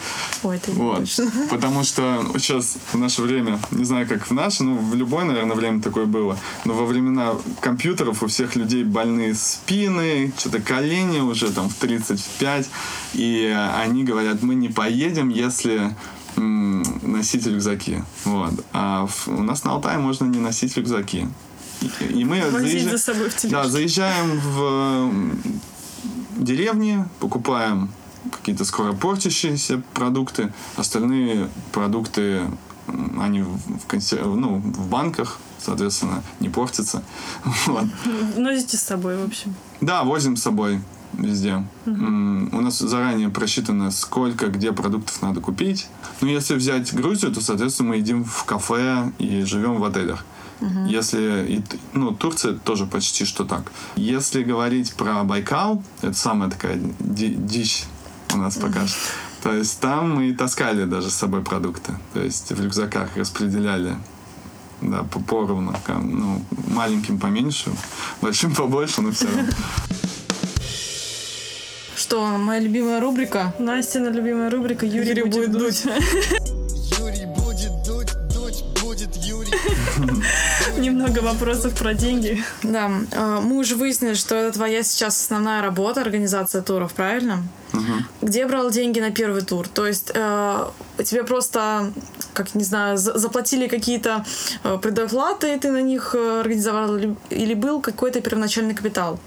Ой, 0.42 0.56
это 0.56 0.72
вот. 0.72 1.08
Потому 1.50 1.84
что 1.84 2.26
сейчас 2.34 2.76
в 2.92 2.98
наше 2.98 3.22
время, 3.22 3.58
не 3.70 3.84
знаю, 3.84 4.06
как 4.06 4.28
в 4.28 4.32
наше, 4.32 4.64
ну, 4.64 4.76
в 4.76 4.94
любое, 4.94 5.24
наверное, 5.24 5.56
время 5.56 5.80
такое 5.80 6.04
было, 6.04 6.36
но 6.64 6.74
во 6.74 6.84
времена 6.84 7.32
компьютеров 7.60 8.22
у 8.22 8.26
всех 8.26 8.56
людей 8.56 8.84
больные 8.84 9.34
спины, 9.34 10.32
что-то 10.36 10.60
колени 10.60 11.20
уже 11.20 11.52
там 11.52 11.68
в 11.68 11.74
35, 11.74 12.68
и 13.14 13.56
они 13.78 14.04
говорят, 14.04 14.42
мы 14.42 14.56
не 14.56 14.68
поедем, 14.68 15.28
если 15.28 15.94
носить 16.36 17.46
рюкзаки. 17.46 18.02
Вот. 18.24 18.52
А 18.72 19.08
у 19.26 19.42
нас 19.42 19.64
на 19.64 19.72
Алтае 19.72 19.98
можно 19.98 20.26
не 20.26 20.38
носить 20.38 20.76
рюкзаки. 20.76 21.28
И 22.00 22.24
мы 22.24 22.42
заезжаем, 22.50 22.90
за 22.90 22.98
собой 22.98 23.30
в 23.30 23.44
да, 23.44 23.68
заезжаем 23.68 24.40
в 24.40 25.12
деревни, 26.36 27.04
покупаем 27.20 27.90
какие-то 28.30 28.64
скоропортящиеся 28.64 29.82
продукты, 29.94 30.52
остальные 30.76 31.48
продукты 31.72 32.42
они 33.20 33.42
в, 33.42 33.86
консерв... 33.86 34.26
ну, 34.26 34.58
в 34.58 34.88
банках, 34.88 35.38
соответственно, 35.58 36.22
не 36.40 36.48
портятся. 36.48 37.02
Вот. 37.66 37.84
Носите 38.36 38.76
с 38.76 38.82
собой, 38.82 39.16
в 39.16 39.24
общем. 39.24 39.54
Да, 39.80 40.04
возим 40.04 40.36
с 40.36 40.42
собой 40.42 40.80
везде. 41.14 41.64
Угу. 41.86 42.56
У 42.56 42.60
нас 42.60 42.78
заранее 42.78 43.28
просчитано, 43.28 43.90
сколько, 43.90 44.48
где 44.48 44.72
продуктов 44.72 45.20
надо 45.22 45.40
купить. 45.40 45.88
Ну, 46.20 46.28
если 46.28 46.54
взять 46.54 46.92
Грузию, 46.94 47.32
то, 47.32 47.40
соответственно, 47.40 47.90
мы 47.90 47.96
едим 47.96 48.24
в 48.24 48.44
кафе 48.44 49.12
и 49.18 49.42
живем 49.42 49.76
в 49.76 49.84
отелях. 49.84 50.24
Угу. 50.60 50.86
Если, 50.86 51.62
ну, 51.92 52.12
Турция 52.12 52.54
тоже 52.54 52.86
почти 52.86 53.24
что 53.24 53.44
так. 53.44 53.70
Если 53.96 54.42
говорить 54.42 54.94
про 54.94 55.22
Байкал, 55.24 55.82
это 56.02 56.14
самая 56.14 56.50
такая 56.50 56.80
дичь 56.98 57.84
у 58.34 58.38
нас 58.38 58.56
пока 58.56 58.80
угу. 58.80 58.88
что. 58.88 58.98
То 59.42 59.52
есть 59.52 59.78
там 59.80 60.16
мы 60.16 60.34
таскали 60.34 60.84
даже 60.84 61.10
с 61.10 61.14
собой 61.14 61.42
продукты. 61.42 61.92
То 62.14 62.20
есть 62.20 62.50
в 62.50 62.60
рюкзаках 62.60 63.16
распределяли 63.16 63.96
да, 64.80 65.04
поровну. 65.04 65.74
Ну, 65.88 66.42
маленьким 66.68 67.18
поменьше, 67.18 67.70
большим 68.20 68.54
побольше, 68.54 69.02
но 69.02 69.12
все 69.12 69.26
равно. 69.26 69.52
Что, 71.94 72.26
моя 72.38 72.60
любимая 72.60 73.00
рубрика? 73.00 73.54
Настя, 73.58 73.98
любимая 74.10 74.50
рубрика 74.50 74.84
Юрий, 74.84 75.08
Юрий 75.08 75.22
будет, 75.22 75.52
будет 75.52 75.52
дуть. 75.52 75.84
Немного 80.86 81.18
вопросов 81.18 81.74
про 81.74 81.94
деньги. 81.94 82.44
Да, 82.62 82.88
а, 83.12 83.40
мы 83.40 83.58
уже 83.58 83.74
выяснили, 83.74 84.14
что 84.14 84.36
это 84.36 84.52
твоя 84.52 84.84
сейчас 84.84 85.20
основная 85.20 85.60
работа, 85.60 86.00
организация 86.00 86.62
туров, 86.62 86.94
правильно? 86.94 87.42
Угу. 87.72 87.82
Где 88.22 88.46
брал 88.46 88.70
деньги 88.70 89.00
на 89.00 89.10
первый 89.10 89.42
тур? 89.42 89.66
То 89.66 89.84
есть 89.84 90.12
э, 90.14 90.66
тебе 91.04 91.24
просто, 91.24 91.92
как 92.34 92.54
не 92.54 92.62
знаю, 92.62 92.98
заплатили 92.98 93.66
какие-то 93.66 94.24
э, 94.62 94.78
предоплаты, 94.80 95.54
и 95.54 95.58
ты 95.58 95.72
на 95.72 95.82
них 95.82 96.14
э, 96.16 96.40
организовал, 96.40 96.96
или 97.30 97.54
был 97.54 97.80
какой-то 97.80 98.20
первоначальный 98.20 98.74
капитал? 98.74 99.18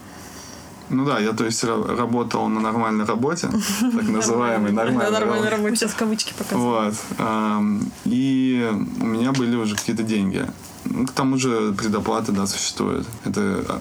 Ну 0.90 1.06
да, 1.06 1.20
я 1.20 1.34
то 1.34 1.46
есть 1.46 1.64
работал 1.64 2.48
на 2.50 2.60
нормальной 2.60 3.06
работе, 3.06 3.50
так 3.82 4.08
называемой 4.08 4.72
нормальной 4.72 5.50
работе. 5.50 5.76
Сейчас 5.76 5.94
кавычки 5.94 6.34
показываю. 6.38 6.92
Вот. 7.18 7.88
И 8.06 8.68
у 9.02 9.06
меня 9.06 9.32
были 9.32 9.56
уже 9.56 9.76
какие-то 9.76 10.04
деньги. 10.04 10.46
Ну, 10.86 11.06
к 11.06 11.12
тому 11.12 11.38
же 11.38 11.74
предоплаты, 11.74 12.32
да, 12.32 12.48
существуют. 12.48 13.06
Это 13.26 13.80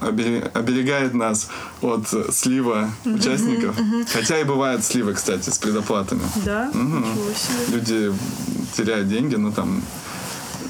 оберегает 0.54 1.14
нас 1.14 1.48
от 1.80 2.08
слива 2.34 2.90
участников. 3.04 3.76
Хотя 4.12 4.40
и 4.40 4.44
бывают 4.44 4.84
сливы, 4.84 5.14
кстати, 5.14 5.48
с 5.48 5.58
предоплатами. 5.58 6.20
Да? 6.44 6.70
Люди 7.72 8.12
теряют 8.76 9.08
деньги, 9.08 9.36
но 9.36 9.52
там 9.52 9.82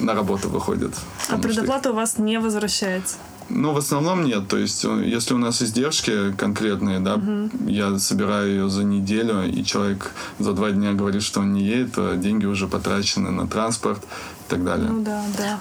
на 0.01 0.15
работу 0.15 0.49
выходят. 0.49 0.95
А 1.29 1.39
предоплата 1.39 1.91
у 1.91 1.95
вас 1.95 2.19
не 2.19 2.39
возвращается? 2.39 3.17
Ну, 3.51 3.73
в 3.73 3.79
основном 3.79 4.25
нет. 4.25 4.49
То 4.49 4.59
есть, 4.59 4.85
э, 4.85 5.03
если 5.07 5.35
у 5.35 5.39
нас 5.39 5.63
издержки 5.63 6.33
конкретные, 6.33 7.01
да, 7.01 7.15
угу. 7.15 7.51
я 7.67 7.99
собираю 7.99 8.49
ее 8.49 8.69
за 8.69 8.85
неделю, 8.85 9.45
и 9.45 9.65
человек 9.65 10.13
за 10.39 10.53
два 10.53 10.71
дня 10.71 10.93
говорит, 10.93 11.23
что 11.23 11.41
он 11.41 11.55
не 11.55 11.63
едет, 11.63 11.95
то 11.95 12.15
деньги 12.15 12.47
уже 12.47 12.69
потрачены 12.69 13.31
на 13.31 13.47
транспорт 13.47 14.03
и 14.03 14.51
так 14.51 14.65
далее. 14.65 14.89
Ну 14.91 15.03
да, 15.03 15.23
да. 15.37 15.61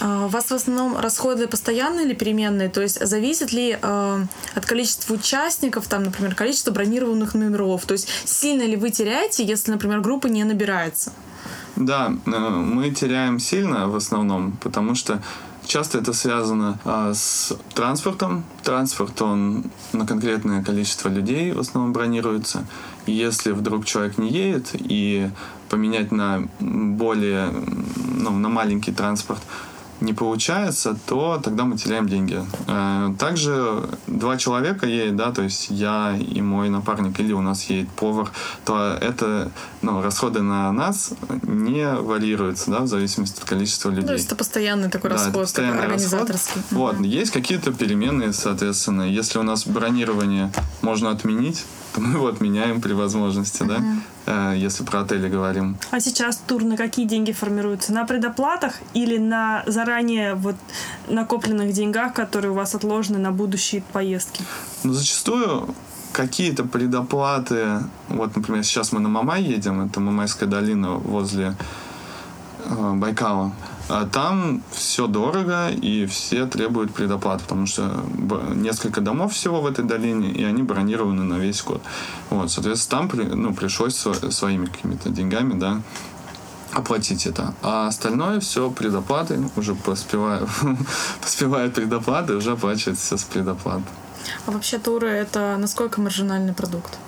А, 0.00 0.26
у 0.26 0.28
вас 0.28 0.46
в 0.46 0.52
основном 0.52 0.98
расходы 0.98 1.46
постоянные 1.46 2.06
или 2.06 2.14
переменные? 2.14 2.68
То 2.68 2.80
есть 2.80 3.04
зависит 3.06 3.52
ли 3.52 3.78
э, 3.80 4.24
от 4.54 4.66
количества 4.66 5.14
участников, 5.14 5.86
там, 5.86 6.02
например, 6.02 6.34
количество 6.34 6.72
бронированных 6.72 7.34
номеров? 7.34 7.84
То 7.86 7.92
есть 7.92 8.08
сильно 8.24 8.62
ли 8.62 8.76
вы 8.76 8.90
теряете, 8.90 9.44
если, 9.44 9.70
например, 9.70 10.00
группа 10.00 10.26
не 10.26 10.42
набирается? 10.42 11.12
Да, 11.76 12.14
э, 12.26 12.30
мы 12.30 12.90
теряем 12.90 13.38
сильно 13.38 13.88
в 13.88 13.96
основном, 13.96 14.52
потому 14.62 14.94
что 14.94 15.22
часто 15.66 15.98
это 15.98 16.12
связано 16.12 16.78
а, 16.84 17.14
с 17.14 17.56
транспортом. 17.74 18.44
Транспорт, 18.62 19.20
он 19.22 19.64
на 19.92 20.06
конкретное 20.06 20.62
количество 20.62 21.08
людей 21.08 21.52
в 21.52 21.60
основном 21.60 21.92
бронируется. 21.92 22.66
И 23.06 23.12
если 23.12 23.52
вдруг 23.52 23.84
человек 23.84 24.18
не 24.18 24.30
едет 24.30 24.70
и 24.74 25.30
поменять 25.68 26.12
на 26.12 26.48
более, 26.60 27.50
ну, 27.96 28.30
на 28.30 28.48
маленький 28.48 28.92
транспорт, 28.92 29.40
не 30.02 30.12
получается, 30.12 30.96
то 31.06 31.40
тогда 31.42 31.64
мы 31.64 31.76
теряем 31.76 32.08
деньги. 32.08 32.40
Э, 32.66 33.14
также 33.18 33.88
два 34.06 34.36
человека 34.36 34.86
едет, 34.86 35.16
да, 35.16 35.32
то 35.32 35.42
есть 35.42 35.68
я 35.70 36.16
и 36.16 36.40
мой 36.40 36.68
напарник, 36.68 37.18
или 37.20 37.32
у 37.32 37.40
нас 37.40 37.64
едет 37.64 37.88
повар, 37.90 38.30
то 38.64 38.98
это, 39.00 39.50
ну, 39.80 40.02
расходы 40.02 40.42
на 40.42 40.72
нас 40.72 41.12
не 41.42 41.86
варьируются, 41.94 42.70
да, 42.70 42.80
в 42.80 42.86
зависимости 42.86 43.40
от 43.40 43.48
количества 43.48 43.90
людей. 43.90 44.06
То 44.06 44.12
есть 44.14 44.26
это 44.26 44.36
постоянный 44.36 44.90
такой 44.90 45.10
да, 45.10 45.16
расход, 45.16 45.42
постоянный 45.42 45.82
организаторский. 45.82 46.32
Расход. 46.56 46.64
Вот, 46.70 47.00
есть 47.00 47.30
какие-то 47.30 47.72
переменные, 47.72 48.32
соответственно. 48.32 49.02
Если 49.02 49.38
у 49.38 49.42
нас 49.42 49.66
бронирование 49.66 50.52
можно 50.82 51.10
отменить, 51.10 51.64
то 51.92 52.00
мы 52.00 52.14
его 52.14 52.26
отменяем 52.26 52.80
при 52.80 52.92
возможности, 52.92 53.62
да, 53.62 53.82
э, 54.26 54.54
если 54.56 54.84
про 54.84 55.00
отели 55.00 55.28
говорим. 55.28 55.76
А 55.90 56.00
сейчас 56.00 56.36
тур 56.36 56.64
на 56.64 56.76
какие 56.76 57.06
деньги 57.06 57.32
формируются? 57.32 57.92
На 57.92 58.04
предоплатах 58.04 58.74
или 58.94 59.18
на 59.18 59.62
заранее 59.66 60.34
вот 60.34 60.56
накопленных 61.08 61.72
деньгах, 61.72 62.14
которые 62.14 62.50
у 62.50 62.54
вас 62.54 62.74
отложены 62.74 63.18
на 63.18 63.32
будущие 63.32 63.82
поездки? 63.92 64.42
Ну, 64.84 64.92
зачастую 64.92 65.74
какие-то 66.12 66.64
предоплаты, 66.64 67.80
вот, 68.08 68.36
например, 68.36 68.64
сейчас 68.64 68.92
мы 68.92 69.00
на 69.00 69.08
Мамай 69.08 69.42
едем, 69.42 69.86
это 69.86 70.00
Мамайская 70.00 70.48
долина 70.48 70.92
возле 70.92 71.54
э, 72.64 72.92
Байкала, 72.94 73.52
а 73.88 74.06
там 74.06 74.62
все 74.70 75.06
дорого, 75.06 75.68
и 75.70 76.06
все 76.06 76.46
требуют 76.46 76.94
предоплат, 76.94 77.42
потому 77.42 77.66
что 77.66 78.04
несколько 78.54 79.00
домов 79.00 79.34
всего 79.34 79.60
в 79.60 79.66
этой 79.66 79.84
долине, 79.84 80.30
и 80.30 80.44
они 80.44 80.62
бронированы 80.62 81.24
на 81.24 81.34
весь 81.34 81.62
год. 81.62 81.82
Вот, 82.30 82.50
соответственно, 82.50 83.08
там 83.08 83.42
ну, 83.42 83.54
пришлось 83.54 83.96
своими 83.96 84.66
какими-то 84.66 85.10
деньгами, 85.10 85.58
да, 85.58 85.82
оплатить 86.72 87.26
это. 87.26 87.54
А 87.62 87.88
остальное 87.88 88.40
все 88.40 88.70
предоплаты, 88.70 89.38
уже 89.56 89.74
поспеваю, 89.74 90.48
поспевает 91.20 91.74
предоплаты, 91.74 92.34
уже 92.34 92.52
оплачивается 92.52 93.04
все 93.04 93.16
с 93.16 93.24
предоплат. 93.24 93.82
А 94.46 94.50
вообще 94.50 94.78
туры 94.78 95.08
это 95.08 95.56
насколько 95.58 96.00
маржинальный 96.00 96.54
продукт? 96.54 96.98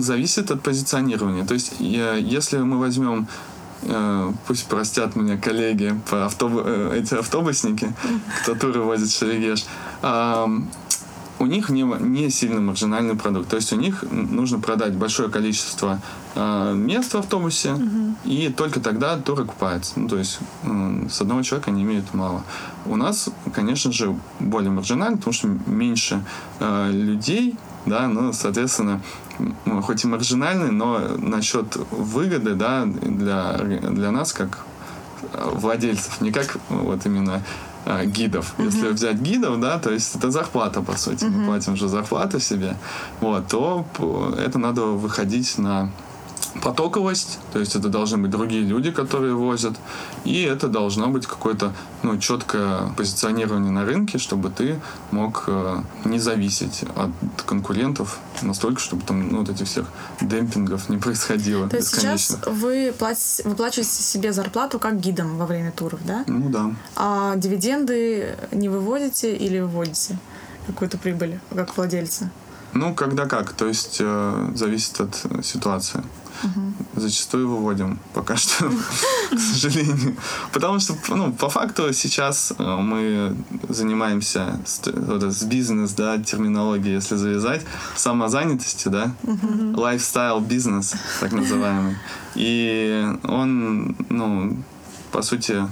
Зависит 0.00 0.50
от 0.50 0.62
позиционирования. 0.62 1.44
То 1.44 1.54
есть, 1.54 1.74
если 1.78 2.58
мы 2.58 2.78
возьмем 2.80 3.28
пусть 4.46 4.66
простят 4.66 5.16
меня 5.16 5.36
коллеги 5.36 5.98
по 6.10 6.26
автобу, 6.26 6.62
э, 6.64 7.00
эти 7.00 7.14
автобусники, 7.14 7.92
которые 8.44 8.84
возят 8.84 9.10
Шерегеш. 9.10 9.64
у 11.40 11.46
них 11.46 11.68
не, 11.70 11.82
не 11.82 12.30
сильно 12.30 12.60
маржинальный 12.60 13.14
продукт. 13.14 13.48
То 13.48 13.56
есть 13.56 13.72
у 13.72 13.76
них 13.76 14.04
нужно 14.10 14.58
продать 14.58 14.94
большое 14.94 15.28
количество 15.28 16.00
э, 16.34 16.74
мест 16.74 17.14
в 17.14 17.18
автобусе, 17.18 17.72
угу. 17.72 18.14
и 18.24 18.48
только 18.48 18.80
тогда 18.80 19.16
тур 19.18 19.42
окупается. 19.42 19.92
Ну, 19.96 20.08
то 20.08 20.16
есть 20.16 20.40
э, 20.64 21.06
с 21.08 21.20
одного 21.20 21.42
человека 21.42 21.70
они 21.70 21.82
имеют 21.82 22.12
мало. 22.12 22.42
У 22.86 22.96
нас, 22.96 23.28
конечно 23.52 23.92
же, 23.92 24.16
более 24.40 24.70
маржинально, 24.70 25.18
потому 25.18 25.32
что 25.32 25.48
меньше 25.66 26.24
э, 26.58 26.90
людей, 26.90 27.54
да, 27.88 28.08
ну, 28.08 28.32
соответственно, 28.32 29.00
хоть 29.82 30.04
и 30.04 30.06
маржинальный, 30.06 30.70
но 30.70 31.00
насчет 31.18 31.76
выгоды, 31.90 32.54
да, 32.54 32.84
для, 32.84 33.54
для 33.58 34.10
нас, 34.10 34.32
как 34.32 34.64
владельцев, 35.32 36.20
не 36.20 36.32
как 36.32 36.56
вот 36.68 37.04
именно 37.06 37.42
а, 37.84 38.04
гидов. 38.04 38.54
Uh-huh. 38.58 38.66
Если 38.66 38.88
взять 38.88 39.16
гидов, 39.16 39.60
да, 39.60 39.78
то 39.78 39.90
есть 39.90 40.14
это 40.14 40.30
зарплата, 40.30 40.82
по 40.82 40.96
сути. 40.96 41.24
Uh-huh. 41.24 41.30
Мы 41.30 41.46
платим 41.46 41.76
же 41.76 41.88
зарплату 41.88 42.40
себе, 42.40 42.76
вот, 43.20 43.48
то 43.48 43.86
это 44.38 44.58
надо 44.58 44.82
выходить 44.82 45.58
на 45.58 45.90
потоковость, 46.62 47.38
то 47.52 47.58
есть 47.58 47.76
это 47.76 47.88
должны 47.88 48.18
быть 48.18 48.30
другие 48.30 48.62
люди, 48.62 48.90
которые 48.90 49.34
возят, 49.34 49.74
и 50.24 50.42
это 50.42 50.68
должно 50.68 51.08
быть 51.08 51.26
какое-то 51.26 51.72
ну, 52.02 52.18
четкое 52.18 52.92
позиционирование 52.96 53.70
на 53.70 53.84
рынке, 53.84 54.18
чтобы 54.18 54.50
ты 54.50 54.80
мог 55.10 55.44
э, 55.46 55.82
не 56.04 56.18
зависеть 56.18 56.84
от 56.96 57.10
конкурентов 57.42 58.18
настолько, 58.42 58.80
чтобы 58.80 59.02
там 59.02 59.28
ну, 59.30 59.38
вот 59.40 59.48
этих 59.48 59.66
всех 59.66 59.86
демпингов 60.20 60.88
не 60.88 60.98
происходило. 60.98 61.68
То 61.68 61.76
есть 61.76 61.94
сейчас 61.94 62.36
вы 62.46 62.94
платите, 62.96 63.42
выплачиваете 63.48 63.90
себе 63.90 64.32
зарплату 64.32 64.78
как 64.78 65.00
гидом 65.00 65.38
во 65.38 65.46
время 65.46 65.72
туров, 65.72 66.00
да? 66.04 66.24
Ну 66.26 66.48
да. 66.48 66.70
А 66.96 67.36
дивиденды 67.36 68.36
не 68.52 68.68
выводите 68.68 69.34
или 69.34 69.60
выводите 69.60 70.18
какую-то 70.66 70.98
прибыль 70.98 71.40
как 71.54 71.76
владельцы? 71.76 72.30
Ну, 72.74 72.94
когда 72.94 73.26
как, 73.26 73.52
то 73.52 73.66
есть 73.66 73.96
э, 74.00 74.50
зависит 74.54 75.00
от 75.00 75.44
ситуации. 75.44 76.02
Угу. 76.42 77.00
Зачастую 77.00 77.48
выводим 77.48 77.98
пока 78.14 78.36
что, 78.36 78.70
к 79.30 79.38
сожалению. 79.38 80.16
Потому 80.52 80.78
что, 80.80 80.94
ну, 81.08 81.32
по 81.32 81.48
факту 81.48 81.92
сейчас 81.92 82.52
э, 82.58 82.76
мы 82.76 83.36
занимаемся 83.68 84.60
с, 84.64 84.80
с 84.84 85.42
бизнес, 85.44 85.92
да, 85.92 86.18
терминологией, 86.18 86.96
если 86.96 87.16
завязать, 87.16 87.62
самозанятостью, 87.96 88.92
да, 88.92 89.14
лайфстайл 89.74 90.40
бизнес, 90.40 90.94
так 91.20 91.32
называемый. 91.32 91.96
И 92.34 93.06
он, 93.24 93.96
ну, 94.08 94.56
по 95.10 95.22
сути, 95.22 95.66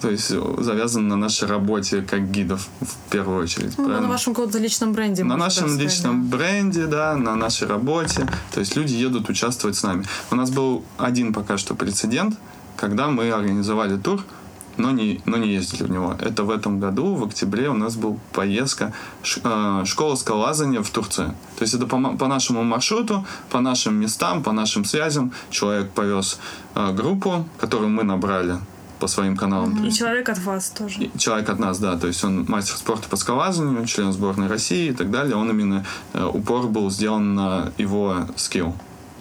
то 0.00 0.10
есть 0.10 0.28
завязан 0.28 1.08
на 1.08 1.16
нашей 1.16 1.48
работе 1.48 2.02
как 2.02 2.30
гидов 2.30 2.68
в 2.80 3.10
первую 3.10 3.42
очередь. 3.42 3.76
Ну, 3.78 3.88
на 3.88 4.08
вашем 4.08 4.34
каком-то 4.34 4.58
личном 4.58 4.92
бренде. 4.92 5.24
На 5.24 5.36
нашем 5.36 5.68
сказать, 5.68 5.82
личном 5.82 6.28
да. 6.28 6.36
бренде, 6.36 6.86
да, 6.86 7.16
на 7.16 7.34
нашей 7.36 7.66
работе. 7.66 8.28
То 8.52 8.60
есть 8.60 8.76
люди 8.76 8.94
едут 8.94 9.28
участвовать 9.28 9.76
с 9.76 9.82
нами. 9.82 10.04
У 10.30 10.36
нас 10.36 10.50
был 10.50 10.84
один 10.98 11.32
пока 11.32 11.58
что 11.58 11.74
прецедент, 11.74 12.38
когда 12.76 13.08
мы 13.08 13.30
организовали 13.30 13.96
тур, 13.96 14.22
но 14.76 14.92
не, 14.92 15.20
но 15.24 15.36
не 15.36 15.48
ездили 15.48 15.82
в 15.82 15.90
него. 15.90 16.16
Это 16.20 16.44
в 16.44 16.50
этом 16.50 16.78
году, 16.78 17.14
в 17.14 17.24
октябре, 17.24 17.68
у 17.68 17.74
нас 17.74 17.96
была 17.96 18.16
поездка 18.32 18.92
э, 19.42 19.82
школа 19.84 20.14
скалолазания 20.14 20.82
в 20.82 20.90
Турции. 20.90 21.34
То 21.56 21.62
есть 21.62 21.74
это 21.74 21.86
по, 21.86 22.16
по 22.16 22.28
нашему 22.28 22.62
маршруту, 22.62 23.26
по 23.50 23.60
нашим 23.60 23.94
местам, 23.94 24.42
по 24.42 24.52
нашим 24.52 24.84
связям. 24.84 25.32
Человек 25.50 25.90
повез 25.90 26.38
э, 26.74 26.92
группу, 26.92 27.44
которую 27.58 27.90
мы 27.90 28.04
набрали 28.04 28.58
по 28.98 29.06
своим 29.06 29.36
каналам. 29.36 29.74
Mm-hmm. 29.74 29.88
И 29.88 29.92
человек 29.92 30.28
от 30.28 30.38
вас 30.38 30.70
тоже. 30.70 31.04
И 31.04 31.18
человек 31.18 31.48
от 31.48 31.58
нас, 31.58 31.78
да. 31.78 31.96
То 31.96 32.06
есть 32.06 32.22
он 32.24 32.44
мастер 32.48 32.76
спорта 32.76 33.08
по 33.08 33.16
скалолазанию, 33.16 33.86
член 33.86 34.12
сборной 34.12 34.48
России 34.48 34.90
и 34.90 34.92
так 34.92 35.10
далее. 35.10 35.36
Он 35.36 35.50
именно 35.50 35.84
э, 36.12 36.24
упор 36.24 36.68
был 36.68 36.90
сделан 36.90 37.34
на 37.34 37.72
его 37.78 38.26
скилл. 38.36 38.74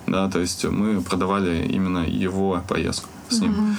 Да, 0.08 0.30
то 0.30 0.40
есть 0.40 0.64
мы 0.64 1.02
продавали 1.02 1.68
именно 1.68 2.00
его 2.08 2.64
поездку 2.68 3.10
с 3.30 3.40
ним. 3.40 3.52
Mm-hmm. 3.52 3.76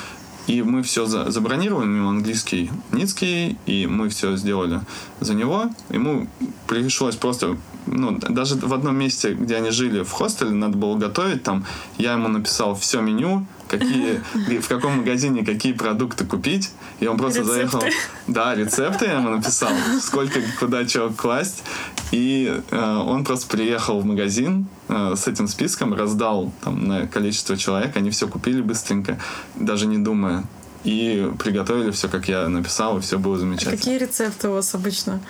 И 0.49 0.63
мы 0.63 0.83
все 0.83 1.05
за, 1.05 1.31
забронировали, 1.31 1.87
у 1.87 1.93
него 1.93 2.09
английский 2.09 2.71
ницкий, 2.91 3.59
и 3.67 3.87
мы 3.87 4.09
все 4.09 4.35
сделали 4.37 4.81
за 5.21 5.35
него. 5.35 5.71
Ему 5.91 6.27
пришлось 6.67 7.17
просто, 7.17 7.59
ну, 7.91 8.19
даже 8.19 8.57
в 8.57 8.73
одном 8.73 8.97
месте, 8.97 9.35
где 9.35 9.57
они 9.57 9.71
жили 9.71 10.03
в 10.03 10.11
хостеле, 10.11 10.51
надо 10.51 10.77
было 10.77 10.97
готовить, 10.97 11.43
там 11.43 11.65
я 11.97 12.13
ему 12.13 12.29
написал 12.29 12.75
все 12.75 13.01
меню, 13.01 13.47
какие, 13.69 14.23
в 14.61 14.69
каком 14.69 14.99
магазине 14.99 15.45
какие 15.45 15.73
продукты 15.73 16.25
купить. 16.25 16.71
И 17.01 17.07
он 17.07 17.17
просто 17.17 17.41
рецепты. 17.41 17.55
заехал. 17.55 17.83
Да, 18.27 18.55
рецепты 18.55 19.07
я 19.07 19.15
ему 19.15 19.31
написал, 19.31 19.71
сколько 20.01 20.41
куда 20.59 20.85
чего 20.85 21.11
класть. 21.11 21.63
И 22.11 22.61
э, 22.71 22.97
он 22.97 23.25
просто 23.25 23.49
приехал 23.49 24.01
в 24.01 24.05
магазин 24.05 24.67
э, 24.89 25.15
с 25.17 25.29
этим 25.29 25.47
списком, 25.47 25.95
раздал 25.95 26.53
там 26.63 26.89
на 26.89 27.07
количество 27.07 27.57
человек, 27.57 27.97
они 27.97 28.11
все 28.11 28.27
купили 28.27 28.63
быстренько, 28.63 29.19
даже 29.55 29.87
не 29.87 29.99
думая. 29.99 30.45
И 30.85 31.31
приготовили 31.39 31.91
все, 31.91 32.09
как 32.09 32.29
я 32.29 32.49
написал, 32.49 32.99
и 32.99 33.01
все 33.01 33.19
было 33.19 33.37
замечательно. 33.37 33.75
А 33.75 33.77
какие 33.77 33.99
рецепты 33.99 34.49
у 34.49 34.53
вас 34.53 34.75
обычно? 34.75 35.21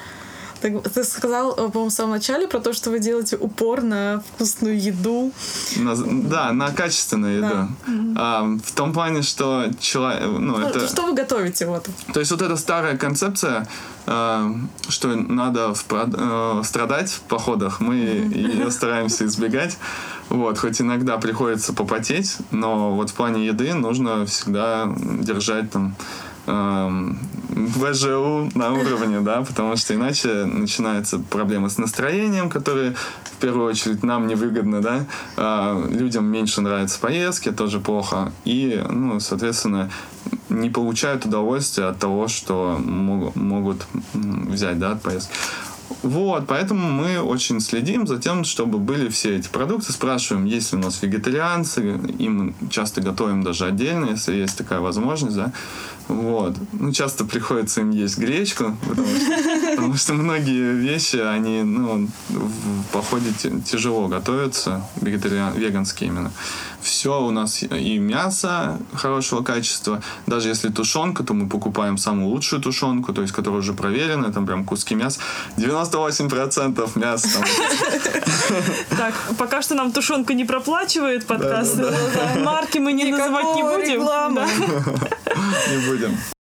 Ты, 0.61 0.81
ты 0.81 1.05
сказал, 1.05 1.53
э, 1.53 1.69
по-моему, 1.69 1.91
в 1.91 1.93
самом 1.93 2.13
начале 2.13 2.49
про 2.49 2.59
то, 2.61 2.73
что 2.73 2.91
вы 2.91 2.99
делаете 2.99 3.37
упор 3.37 3.83
на 3.83 4.23
вкусную 4.29 4.81
еду. 4.81 5.33
На, 5.77 5.95
да, 5.97 6.53
на 6.53 6.71
качественную 6.71 7.39
еду. 7.39 7.49
Да. 7.49 7.69
А, 8.17 8.57
в 8.65 8.73
том 8.73 8.93
плане, 8.93 9.23
что 9.23 9.67
человек... 9.81 10.23
Ну, 10.25 10.59
ну, 10.59 10.59
это... 10.59 10.89
Что 10.89 11.03
вы 11.03 11.15
готовите? 11.15 11.67
Вот. 11.67 11.89
То 12.13 12.21
есть 12.21 12.33
вот 12.33 12.43
эта 12.43 12.57
старая 12.57 12.97
концепция, 12.97 13.69
э, 14.07 14.55
что 14.89 15.09
надо 15.15 15.75
в, 15.75 15.85
э, 15.91 16.63
страдать 16.65 17.11
в 17.11 17.21
походах, 17.21 17.81
мы 17.81 17.95
ее 17.95 18.71
стараемся 18.71 19.27
избегать. 19.27 19.79
Вот, 20.29 20.59
хоть 20.59 20.81
иногда 20.81 21.17
приходится 21.17 21.73
попотеть, 21.73 22.37
но 22.51 22.95
вот 22.95 23.11
в 23.11 23.15
плане 23.15 23.47
еды 23.47 23.73
нужно 23.73 24.27
всегда 24.27 24.93
держать 24.97 25.71
там 25.71 25.95
ВЖУ 26.49 28.51
на 28.55 28.73
уровне, 28.73 29.21
да, 29.21 29.43
потому 29.43 29.77
что 29.77 29.95
иначе 29.95 30.47
начинаются 30.47 31.19
проблемы 31.19 31.69
с 31.69 31.77
настроением, 31.77 32.49
которые 32.49 32.95
в 33.25 33.37
первую 33.41 33.69
очередь 33.69 34.03
нам 34.03 34.27
невыгодны, 34.27 34.81
да, 34.81 35.05
а 35.37 35.87
людям 35.91 36.25
меньше 36.25 36.63
нравятся 36.63 36.99
поездки, 37.01 37.53
тоже 37.53 37.81
плохо, 37.81 38.33
и, 38.45 38.83
ну, 38.89 39.21
соответственно, 39.21 39.91
не 40.49 40.71
получают 40.71 41.27
удовольствия 41.27 41.85
от 41.85 41.99
того, 41.99 42.29
что 42.29 42.81
могут, 42.83 43.37
могут 43.37 43.87
взять, 44.15 44.79
да, 44.79 44.93
от 44.93 45.03
поездки. 45.03 45.35
Вот, 46.03 46.47
поэтому 46.47 46.91
мы 46.91 47.21
очень 47.21 47.61
следим 47.61 48.07
за 48.07 48.19
тем, 48.19 48.45
чтобы 48.45 48.79
были 48.79 49.09
все 49.09 49.37
эти 49.37 49.49
продукты. 49.49 49.93
Спрашиваем, 49.93 50.45
есть 50.45 50.73
ли 50.73 50.79
у 50.79 50.83
нас 50.83 51.03
вегетарианцы. 51.03 51.99
Им 52.19 52.55
часто 52.71 53.01
готовим 53.01 53.43
даже 53.43 53.65
отдельно, 53.65 54.11
если 54.11 54.37
есть 54.37 54.57
такая 54.57 54.81
возможность, 54.81 55.37
да. 55.37 55.53
Вот. 56.09 56.57
Ну, 56.73 56.93
часто 56.93 57.25
приходится 57.25 57.83
им 57.83 57.91
есть 57.91 58.19
гречку, 58.19 58.77
потому 58.89 59.07
что, 59.07 59.71
потому 59.71 59.97
что 59.97 60.15
многие 60.15 60.75
вещи, 60.75 61.17
они, 61.17 61.63
ну, 61.63 62.09
в 62.29 62.93
походе 62.93 63.31
тяжело 63.65 64.09
готовятся, 64.09 64.83
вегетариан, 65.01 65.53
веганские 65.55 66.09
именно 66.09 66.33
все 66.81 67.21
у 67.21 67.31
нас 67.31 67.63
и 67.63 67.99
мясо 67.99 68.79
хорошего 68.95 69.43
качества. 69.43 70.03
Даже 70.27 70.49
если 70.49 70.69
тушенка, 70.69 71.23
то 71.25 71.35
мы 71.35 71.49
покупаем 71.49 71.99
самую 71.99 72.29
лучшую 72.29 72.63
тушенку, 72.63 73.13
то 73.13 73.23
есть 73.23 73.35
которая 73.35 73.61
уже 73.61 73.73
проверена, 73.73 74.33
там 74.33 74.47
прям 74.47 74.65
куски 74.65 74.95
мяса. 74.95 75.21
98% 75.57 76.99
мяса. 76.99 77.41
Так, 78.97 79.15
пока 79.37 79.63
что 79.63 79.75
нам 79.75 79.93
тушенка 79.93 80.35
не 80.35 80.45
проплачивает 80.45 81.27
подкаст. 81.27 81.79
Марки 82.37 82.79
мы 82.79 82.93
не 82.93 83.11
называть 83.11 83.57
не 83.57 83.63
будем. 83.63 84.01
Не 85.71 85.79
будем. 85.87 85.98
them. 85.99 86.38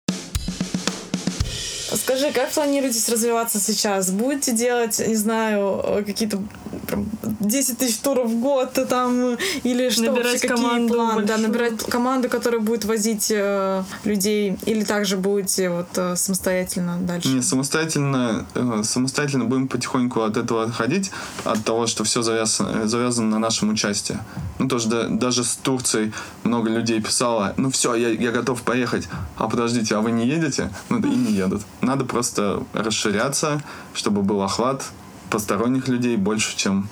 Скажи, 2.15 2.31
как 2.31 2.49
планируете 2.51 3.11
развиваться 3.11 3.59
сейчас? 3.59 4.09
Будете 4.09 4.53
делать, 4.53 5.03
не 5.05 5.15
знаю, 5.15 6.03
какие-то 6.05 6.41
прям 6.87 7.05
10 7.41 7.77
тысяч 7.77 7.97
туров 7.97 8.29
в 8.29 8.39
год 8.39 8.73
там 8.89 9.37
или 9.63 9.89
что? 9.89 10.03
Набирать 10.03 10.33
вообще, 10.33 10.47
команду 10.47 10.93
планы? 10.93 11.23
Да, 11.23 11.37
набирать 11.37 11.83
команду, 11.83 12.29
которая 12.29 12.61
будет 12.61 12.85
возить 12.85 13.31
э, 13.31 13.83
людей 14.03 14.57
или 14.65 14.83
также 14.83 15.17
будете 15.17 15.69
вот 15.69 15.87
э, 15.95 16.15
самостоятельно 16.15 16.97
дальше? 17.01 17.27
Не, 17.27 17.41
самостоятельно, 17.41 18.45
э, 18.53 18.81
самостоятельно 18.83 19.45
будем 19.45 19.67
потихоньку 19.67 20.21
от 20.21 20.37
этого 20.37 20.63
отходить, 20.63 21.11
от 21.43 21.63
того, 21.63 21.87
что 21.87 22.03
все 22.03 22.21
завязано, 22.21 22.87
завязано 22.87 23.27
на 23.29 23.39
нашем 23.39 23.69
участии. 23.69 24.17
Ну, 24.59 24.67
тоже 24.67 24.87
да, 24.87 25.07
даже 25.07 25.43
с 25.43 25.55
Турцией 25.55 26.13
много 26.43 26.69
людей 26.69 27.01
писало, 27.01 27.53
ну 27.57 27.69
все, 27.71 27.95
я, 27.95 28.09
я 28.09 28.31
готов 28.31 28.61
поехать, 28.61 29.07
а 29.37 29.49
подождите, 29.49 29.95
а 29.95 30.01
вы 30.01 30.11
не 30.11 30.27
едете? 30.27 30.69
Ну, 30.89 30.99
да 30.99 31.07
и 31.07 31.15
не 31.15 31.33
едут. 31.33 31.63
Надо 31.81 32.04
просто 32.05 32.63
расширяться, 32.73 33.61
чтобы 33.93 34.21
был 34.21 34.41
охват, 34.41 34.85
посторонних 35.29 35.87
людей 35.87 36.17
больше, 36.17 36.55
чем 36.57 36.87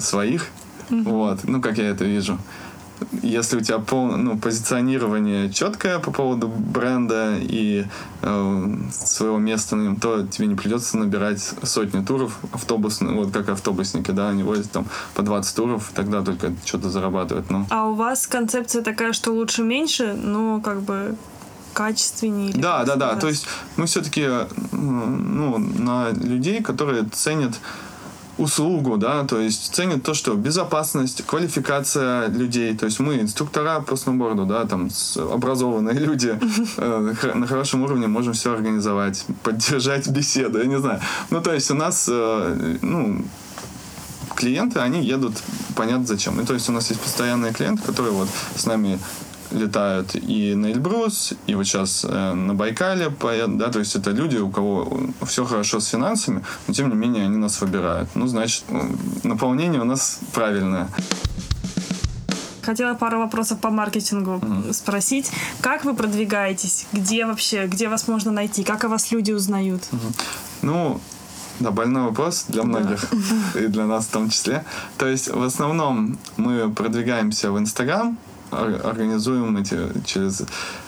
своих. 0.00 0.48
Mm-hmm. 0.90 1.02
Вот, 1.04 1.44
ну, 1.44 1.60
как 1.60 1.78
я 1.78 1.88
это 1.88 2.04
вижу. 2.04 2.38
если 3.22 3.56
у 3.56 3.60
тебя 3.60 3.78
пол, 3.78 4.16
ну, 4.16 4.38
позиционирование 4.38 5.50
четкое 5.50 5.98
по 5.98 6.10
поводу 6.10 6.48
бренда 6.48 7.36
и 7.40 7.86
э, 8.22 8.76
своего 8.90 9.38
места 9.38 9.76
на 9.76 9.82
нем, 9.82 9.96
то 9.96 10.26
тебе 10.26 10.46
не 10.46 10.54
придется 10.54 10.98
набирать 10.98 11.40
сотни 11.62 12.04
туров 12.04 12.38
автобусных, 12.52 13.12
вот 13.12 13.32
как 13.32 13.48
автобусники, 13.48 14.10
да, 14.10 14.30
они 14.30 14.42
возят 14.42 14.70
там 14.70 14.86
по 15.14 15.22
20 15.22 15.56
туров, 15.56 15.90
тогда 15.94 16.22
только 16.22 16.52
что-то 16.64 16.90
зарабатывают. 16.90 17.50
Ну. 17.50 17.66
А 17.70 17.88
у 17.88 17.94
вас 17.94 18.26
концепция 18.26 18.82
такая, 18.82 19.12
что 19.12 19.32
лучше 19.32 19.62
меньше, 19.62 20.14
но 20.14 20.60
как 20.60 20.82
бы 20.82 21.16
качественнее? 21.72 22.52
Да, 22.54 22.84
да, 22.84 22.96
да. 22.96 23.16
То 23.16 23.28
есть 23.28 23.46
мы 23.76 23.86
все-таки 23.86 24.28
ну, 24.72 25.58
на 25.58 26.10
людей, 26.10 26.62
которые 26.62 27.04
ценят 27.04 27.54
услугу, 28.38 28.96
да, 28.96 29.24
то 29.24 29.38
есть 29.38 29.74
ценят 29.74 30.02
то, 30.02 30.14
что 30.14 30.34
безопасность, 30.34 31.24
квалификация 31.26 32.28
людей, 32.28 32.76
то 32.76 32.86
есть 32.86 32.98
мы 32.98 33.20
инструктора 33.20 33.80
по 33.80 33.96
сноуборду, 33.96 34.46
да, 34.46 34.64
там 34.64 34.88
образованные 35.16 35.94
люди 35.98 36.38
э, 36.76 37.14
на 37.34 37.46
хорошем 37.46 37.82
уровне 37.82 38.06
можем 38.06 38.32
все 38.32 38.52
организовать, 38.52 39.26
поддержать 39.42 40.08
беседу, 40.08 40.58
я 40.58 40.64
не 40.64 40.78
знаю. 40.78 41.00
Ну, 41.30 41.40
то 41.40 41.52
есть 41.52 41.70
у 41.70 41.74
нас, 41.74 42.08
э, 42.10 42.78
ну, 42.80 43.22
клиенты, 44.34 44.80
они 44.80 45.04
едут, 45.04 45.34
понятно 45.76 46.06
зачем. 46.06 46.40
И 46.40 46.44
то 46.44 46.54
есть 46.54 46.68
у 46.68 46.72
нас 46.72 46.88
есть 46.90 47.00
постоянные 47.00 47.52
клиенты, 47.52 47.82
которые 47.82 48.12
вот 48.12 48.28
с 48.56 48.66
нами 48.66 48.98
летают 49.52 50.14
и 50.14 50.54
на 50.54 50.66
Эльбрус, 50.66 51.34
и 51.46 51.54
вот 51.54 51.64
сейчас 51.64 52.04
э, 52.08 52.32
на 52.34 52.54
Байкале 52.54 53.10
поедут, 53.10 53.58
да, 53.58 53.68
то 53.68 53.78
есть 53.78 53.94
это 53.96 54.10
люди, 54.10 54.36
у 54.36 54.50
кого 54.50 55.00
все 55.26 55.44
хорошо 55.44 55.80
с 55.80 55.86
финансами, 55.86 56.44
но 56.66 56.74
тем 56.74 56.88
не 56.88 56.96
менее 56.96 57.24
они 57.24 57.36
нас 57.36 57.60
выбирают. 57.60 58.08
Ну, 58.14 58.26
значит, 58.26 58.64
наполнение 59.22 59.80
у 59.80 59.84
нас 59.84 60.20
правильное. 60.32 60.88
Хотела 62.62 62.94
пару 62.94 63.18
вопросов 63.18 63.58
по 63.58 63.70
маркетингу 63.70 64.32
mm-hmm. 64.32 64.72
спросить. 64.72 65.32
Как 65.60 65.84
вы 65.84 65.94
продвигаетесь? 65.94 66.86
Где 66.92 67.26
вообще, 67.26 67.66
где 67.66 67.88
вас 67.88 68.06
можно 68.06 68.30
найти? 68.30 68.62
Как 68.62 68.84
о 68.84 68.88
вас 68.88 69.10
люди 69.10 69.32
узнают? 69.32 69.82
Mm-hmm. 69.90 70.20
Ну, 70.62 71.00
да, 71.58 71.70
больной 71.72 72.04
вопрос 72.04 72.44
для 72.48 72.62
многих, 72.62 73.08
да. 73.54 73.60
и 73.60 73.66
для 73.66 73.86
нас 73.86 74.06
в 74.06 74.10
том 74.10 74.30
числе. 74.30 74.64
То 74.96 75.08
есть, 75.08 75.28
в 75.28 75.42
основном 75.42 76.18
мы 76.36 76.70
продвигаемся 76.70 77.50
в 77.50 77.58
Инстаграм, 77.58 78.16
организуем 78.52 79.56
эти 79.56 79.78
через 80.04 80.42
э, 80.42 80.44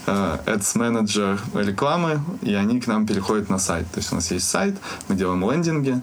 Ads 0.07 0.77
Manager 0.77 1.39
рекламы, 1.55 2.21
и 2.43 2.55
они 2.55 2.81
к 2.81 2.87
нам 2.87 3.07
переходят 3.07 3.49
на 3.49 3.59
сайт. 3.59 3.91
То 3.91 4.01
есть 4.01 4.13
у 4.13 4.17
нас 4.17 4.31
есть 4.31 4.49
сайт, 4.49 4.77
мы 5.09 5.17
делаем 5.17 5.51
лендинги, 5.51 6.01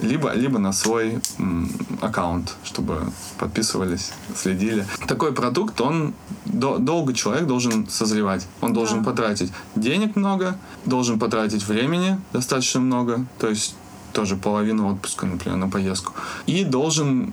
либо, 0.00 0.32
либо 0.32 0.58
на 0.58 0.72
свой 0.72 1.20
м, 1.38 1.70
аккаунт, 2.00 2.54
чтобы 2.64 3.00
подписывались, 3.38 4.12
следили. 4.36 4.86
Такой 5.06 5.32
продукт, 5.32 5.80
он 5.80 6.14
до, 6.44 6.78
долго 6.78 7.14
человек 7.14 7.46
должен 7.46 7.88
созревать. 7.88 8.46
Он 8.60 8.72
должен 8.72 9.02
да. 9.02 9.10
потратить 9.10 9.52
денег 9.76 10.16
много, 10.16 10.58
должен 10.84 11.18
потратить 11.18 11.66
времени 11.66 12.18
достаточно 12.32 12.80
много. 12.80 13.24
То 13.38 13.48
есть 13.48 13.76
тоже 14.12 14.36
половину 14.36 14.92
отпуска, 14.92 15.26
например, 15.26 15.58
на 15.58 15.68
поездку. 15.68 16.12
И 16.46 16.64
должен 16.64 17.32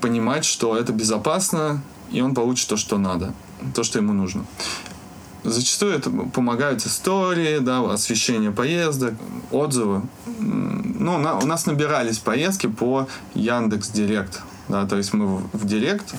понимать, 0.00 0.44
что 0.44 0.76
это 0.76 0.92
безопасно, 0.92 1.82
и 2.14 2.20
он 2.20 2.34
получит 2.34 2.68
то, 2.68 2.76
что 2.76 2.96
надо, 2.96 3.34
то, 3.74 3.82
что 3.82 3.98
ему 3.98 4.12
нужно. 4.12 4.44
Зачастую 5.42 5.92
это 5.92 6.10
помогают 6.10 6.86
истории, 6.86 7.58
да, 7.58 7.92
освещение 7.92 8.50
поездок, 8.50 9.14
отзывы. 9.50 10.02
Ну, 10.38 11.18
на, 11.18 11.38
у 11.38 11.44
нас 11.44 11.66
набирались 11.66 12.18
поездки 12.18 12.68
по 12.68 13.08
Яндекс 13.34 13.90
Директ. 13.90 14.40
Да, 14.68 14.86
то 14.86 14.96
есть 14.96 15.12
мы 15.12 15.38
в, 15.52 15.66
Директ 15.66 16.14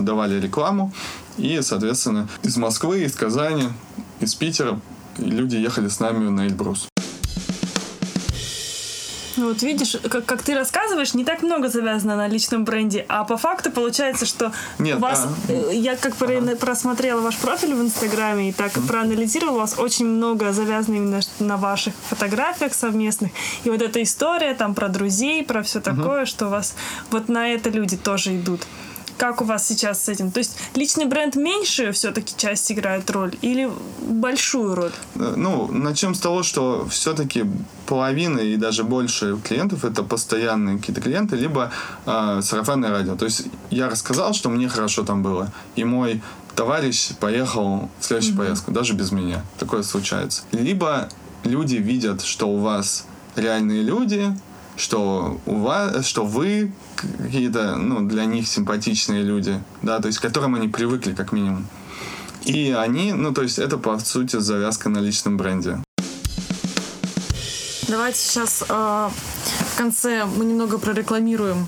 давали 0.00 0.40
рекламу, 0.40 0.92
и, 1.36 1.60
соответственно, 1.62 2.26
из 2.42 2.56
Москвы, 2.56 3.04
из 3.04 3.14
Казани, 3.14 3.68
из 4.18 4.34
Питера 4.34 4.80
люди 5.18 5.56
ехали 5.56 5.88
с 5.88 6.00
нами 6.00 6.28
на 6.28 6.46
Эльбрус. 6.46 6.88
Вот 9.54 9.62
видишь, 9.62 9.96
как, 10.10 10.24
как 10.24 10.42
ты 10.42 10.52
рассказываешь, 10.56 11.14
не 11.14 11.24
так 11.24 11.44
много 11.44 11.68
завязано 11.68 12.16
на 12.16 12.26
личном 12.26 12.64
бренде, 12.64 13.06
а 13.08 13.22
по 13.22 13.36
факту 13.36 13.70
получается, 13.70 14.26
что 14.26 14.50
Нет, 14.80 14.96
у 14.96 14.98
вас, 14.98 15.28
а... 15.48 15.70
я 15.70 15.94
как 15.94 16.20
ага. 16.20 16.56
просмотрела 16.56 17.20
ваш 17.20 17.36
профиль 17.36 17.72
в 17.72 17.80
Инстаграме 17.80 18.48
и 18.48 18.52
так 18.52 18.72
mm 18.72 18.88
проанализировала, 18.88 19.54
у 19.54 19.60
вас 19.60 19.78
очень 19.78 20.06
много 20.06 20.52
завязано 20.52 20.96
именно 20.96 21.20
на 21.38 21.56
ваших 21.56 21.94
фотографиях 22.08 22.74
совместных. 22.74 23.30
И 23.62 23.70
вот 23.70 23.80
эта 23.80 24.02
история 24.02 24.54
там 24.54 24.74
про 24.74 24.88
друзей, 24.88 25.44
про 25.44 25.62
все 25.62 25.80
такое, 25.80 26.22
mm 26.22 26.26
что 26.26 26.46
у 26.46 26.50
вас 26.50 26.74
вот 27.12 27.28
на 27.28 27.48
это 27.48 27.70
люди 27.70 27.96
тоже 27.96 28.34
идут. 28.36 28.62
Как 29.18 29.40
у 29.40 29.44
вас 29.44 29.66
сейчас 29.66 30.04
с 30.04 30.08
этим? 30.08 30.30
То 30.30 30.38
есть 30.38 30.58
личный 30.74 31.04
бренд 31.06 31.36
меньше 31.36 31.92
все-таки 31.92 32.34
часть 32.36 32.70
играет 32.72 33.10
роль 33.10 33.36
или 33.42 33.70
большую 34.00 34.74
роль? 34.74 34.92
Э, 35.14 35.34
ну, 35.36 35.68
начнем 35.70 36.14
с 36.14 36.20
того, 36.20 36.42
что 36.42 36.86
все-таки 36.90 37.44
половина 37.86 38.38
и 38.38 38.56
даже 38.56 38.84
больше 38.84 39.38
клиентов 39.44 39.84
это 39.84 40.02
постоянные 40.02 40.78
какие-то 40.78 41.00
клиенты, 41.00 41.36
либо 41.36 41.70
э, 42.06 42.40
сарафанное 42.42 42.90
радио. 42.90 43.16
То 43.16 43.24
есть 43.24 43.46
я 43.70 43.88
рассказал, 43.88 44.34
что 44.34 44.50
мне 44.50 44.68
хорошо 44.68 45.04
там 45.04 45.22
было, 45.22 45.52
и 45.76 45.84
мой 45.84 46.22
товарищ 46.54 47.10
поехал 47.20 47.88
в 48.00 48.04
следующую 48.04 48.34
mm-hmm. 48.34 48.38
поездку, 48.38 48.70
даже 48.72 48.94
без 48.94 49.12
меня. 49.12 49.44
Такое 49.58 49.82
случается. 49.82 50.42
Либо 50.52 51.08
люди 51.44 51.76
видят, 51.76 52.22
что 52.22 52.48
у 52.48 52.58
вас 52.58 53.06
реальные 53.36 53.82
люди, 53.82 54.36
что 54.76 55.40
у 55.46 55.56
вас, 55.56 56.06
что 56.06 56.24
вы 56.24 56.72
какие-то, 56.96 57.76
ну, 57.76 58.06
для 58.06 58.24
них 58.24 58.48
симпатичные 58.48 59.22
люди, 59.22 59.62
да, 59.82 60.00
то 60.00 60.08
есть 60.08 60.18
к 60.18 60.22
которым 60.22 60.54
они 60.54 60.68
привыкли, 60.68 61.14
как 61.14 61.32
минимум. 61.32 61.66
И 62.44 62.72
они, 62.72 63.12
ну, 63.12 63.32
то 63.32 63.42
есть 63.42 63.58
это, 63.58 63.78
по 63.78 63.98
сути, 63.98 64.38
завязка 64.38 64.88
на 64.88 64.98
личном 64.98 65.36
бренде. 65.36 65.78
Давайте 67.88 68.18
сейчас 68.18 68.64
э, 68.68 69.08
в 69.74 69.76
конце 69.76 70.24
мы 70.24 70.44
немного 70.44 70.78
прорекламируем 70.78 71.66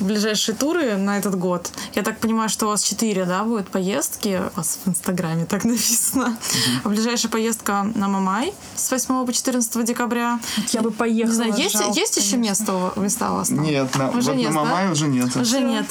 ближайшие 0.00 0.56
туры 0.56 0.96
на 0.96 1.18
этот 1.18 1.38
год. 1.38 1.70
Я 1.94 2.02
так 2.02 2.18
понимаю, 2.18 2.48
что 2.48 2.66
у 2.66 2.68
вас 2.70 2.82
четыре, 2.82 3.24
да, 3.26 3.44
будет 3.44 3.68
поездки. 3.68 4.42
У 4.52 4.56
вас 4.56 4.80
в 4.84 4.88
Инстаграме 4.88 5.46
так 5.46 5.64
написано. 5.64 6.36
Mm-hmm. 6.36 6.88
Ближайшая 6.88 7.30
поездка 7.30 7.86
на 7.94 8.08
Мамай 8.08 8.52
с 8.74 8.90
8 8.90 9.24
по 9.24 9.32
14 9.32 9.84
декабря. 9.84 10.40
Я 10.72 10.82
бы 10.82 10.90
поехала. 10.90 11.30
Не 11.30 11.36
знаю, 11.36 11.54
есть, 11.56 11.78
жалко, 11.78 11.98
есть 11.98 12.16
еще 12.16 12.36
место, 12.38 12.92
места 12.96 13.30
у 13.30 13.36
вас 13.36 13.48
там? 13.48 13.62
Нет, 13.62 13.94
на, 13.94 14.10
уже 14.10 14.32
вот 14.32 14.36
нет, 14.36 14.50
на 14.50 14.64
Мамай 14.64 14.86
да? 14.86 14.92
уже 14.92 15.06
нет. 15.06 15.36
Уже 15.36 15.60
нет. 15.60 15.86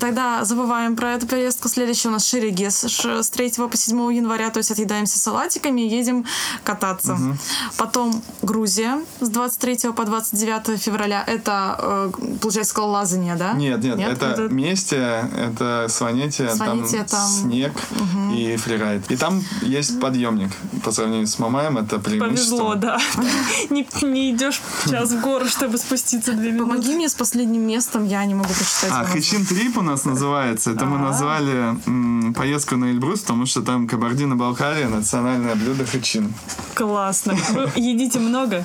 Тогда 0.00 0.44
забываем 0.44 0.96
про 0.96 1.12
эту 1.12 1.28
поездку. 1.28 1.68
Следующая 1.68 2.08
у 2.08 2.12
нас 2.12 2.26
Шерегес 2.26 2.84
с 2.84 3.30
3 3.30 3.52
по 3.70 3.76
7 3.76 4.12
января. 4.12 4.50
То 4.50 4.58
есть 4.58 4.72
отъедаемся 4.72 5.20
салатиками 5.20 5.82
и 5.82 5.88
едем 5.88 6.26
кататься. 6.64 7.12
Угу. 7.12 7.36
Потом 7.76 8.22
Грузия 8.42 9.04
с 9.20 9.28
23 9.28 9.92
по 9.92 10.04
29 10.04 10.80
февраля. 10.80 10.95
Это, 11.04 11.76
э, 11.78 12.10
получается, 12.40 12.70
скалолазание, 12.70 13.36
да? 13.36 13.52
Нет, 13.52 13.82
нет, 13.82 13.96
нет? 13.96 14.12
это 14.12 14.26
это 14.26 14.54
Мести, 14.54 14.94
это 14.94 15.86
Сванетия, 15.88 16.54
там, 16.56 16.86
там 17.06 17.28
снег 17.28 17.72
угу. 17.90 18.34
и 18.34 18.56
фрирайд. 18.56 19.10
И 19.10 19.16
там 19.16 19.42
есть 19.62 20.00
подъемник. 20.00 20.50
По 20.84 20.92
сравнению 20.92 21.26
с 21.26 21.38
Мамаем, 21.38 21.78
это 21.78 21.98
преимущество. 21.98 22.56
Повезло, 22.56 22.74
да. 22.74 22.98
не, 23.70 23.86
не 24.02 24.32
идешь 24.32 24.60
сейчас 24.84 25.10
в 25.10 25.20
гору, 25.20 25.46
чтобы 25.46 25.78
спуститься 25.78 26.32
две 26.32 26.52
минуты. 26.52 26.70
Помоги 26.70 26.94
мне 26.94 27.08
с 27.08 27.14
последним 27.14 27.62
местом, 27.66 28.06
я 28.06 28.24
не 28.24 28.34
могу 28.34 28.48
прочитать. 28.48 28.90
А, 28.92 29.04
Хэчин 29.04 29.46
Трип 29.46 29.78
у 29.78 29.82
нас 29.82 30.04
называется. 30.04 30.72
Это 30.72 30.84
мы 30.84 30.98
назвали 30.98 32.32
поездку 32.34 32.76
на 32.76 32.86
Эльбрус, 32.86 33.20
потому 33.20 33.46
что 33.46 33.62
там 33.62 33.86
Кабардино-Балкария, 33.86 34.88
национальное 34.88 35.54
блюдо 35.54 35.84
хэчин. 35.84 36.32
Классно. 36.74 37.36
Вы 37.50 37.70
едите 37.76 38.18
много? 38.18 38.64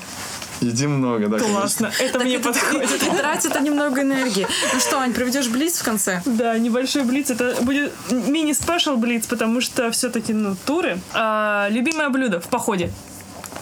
Едим 0.62 0.92
много, 0.98 1.28
да. 1.28 1.40
Классно, 1.40 1.88
конечно. 1.88 2.04
это 2.04 2.14
так 2.14 2.24
мне 2.24 2.36
это, 2.36 2.50
подходит. 2.50 3.18
Тратит 3.18 3.52
это 3.52 3.60
немного 3.62 4.02
энергии. 4.02 4.48
Ну 4.74 4.80
что, 4.80 5.00
Ань, 5.00 5.14
проведешь 5.14 5.48
блиц 5.50 5.80
в 5.80 5.84
конце? 5.84 6.22
Да, 6.26 6.58
небольшой 6.58 7.04
блиц. 7.04 7.32
Это 7.32 7.58
будет 7.62 7.92
мини-спешл 8.12 8.96
блиц, 8.96 9.26
потому 9.26 9.60
что 9.62 9.90
все-таки, 9.92 10.34
ну, 10.34 10.56
туры. 10.66 11.00
А, 11.14 11.68
любимое 11.70 12.10
блюдо 12.10 12.40
в 12.40 12.48
походе? 12.48 12.92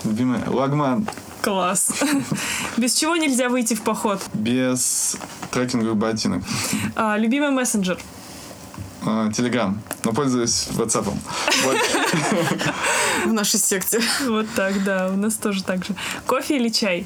Любимое? 0.04 0.44
Лагман. 0.48 1.08
Класс. 1.42 1.90
Без 2.78 2.94
чего 2.96 3.16
нельзя 3.16 3.48
выйти 3.48 3.76
в 3.76 3.82
поход? 3.82 4.22
Без 4.34 5.16
трекинговых 5.52 5.96
ботинок. 5.96 6.44
А, 6.96 7.18
любимый 7.18 7.52
мессенджер? 7.52 7.98
Телеграм, 9.34 9.82
но 10.04 10.14
пользуюсь 10.14 10.68
WhatsApp. 10.72 11.06
В 13.26 13.34
нашей 13.34 13.60
секте. 13.60 14.02
Вот 14.28 14.48
так, 14.56 14.84
да, 14.84 15.10
у 15.12 15.18
нас 15.18 15.36
тоже 15.36 15.64
так 15.64 15.86
же. 15.86 15.96
Кофе 16.26 16.58
или 16.58 16.70
чай? 16.70 17.06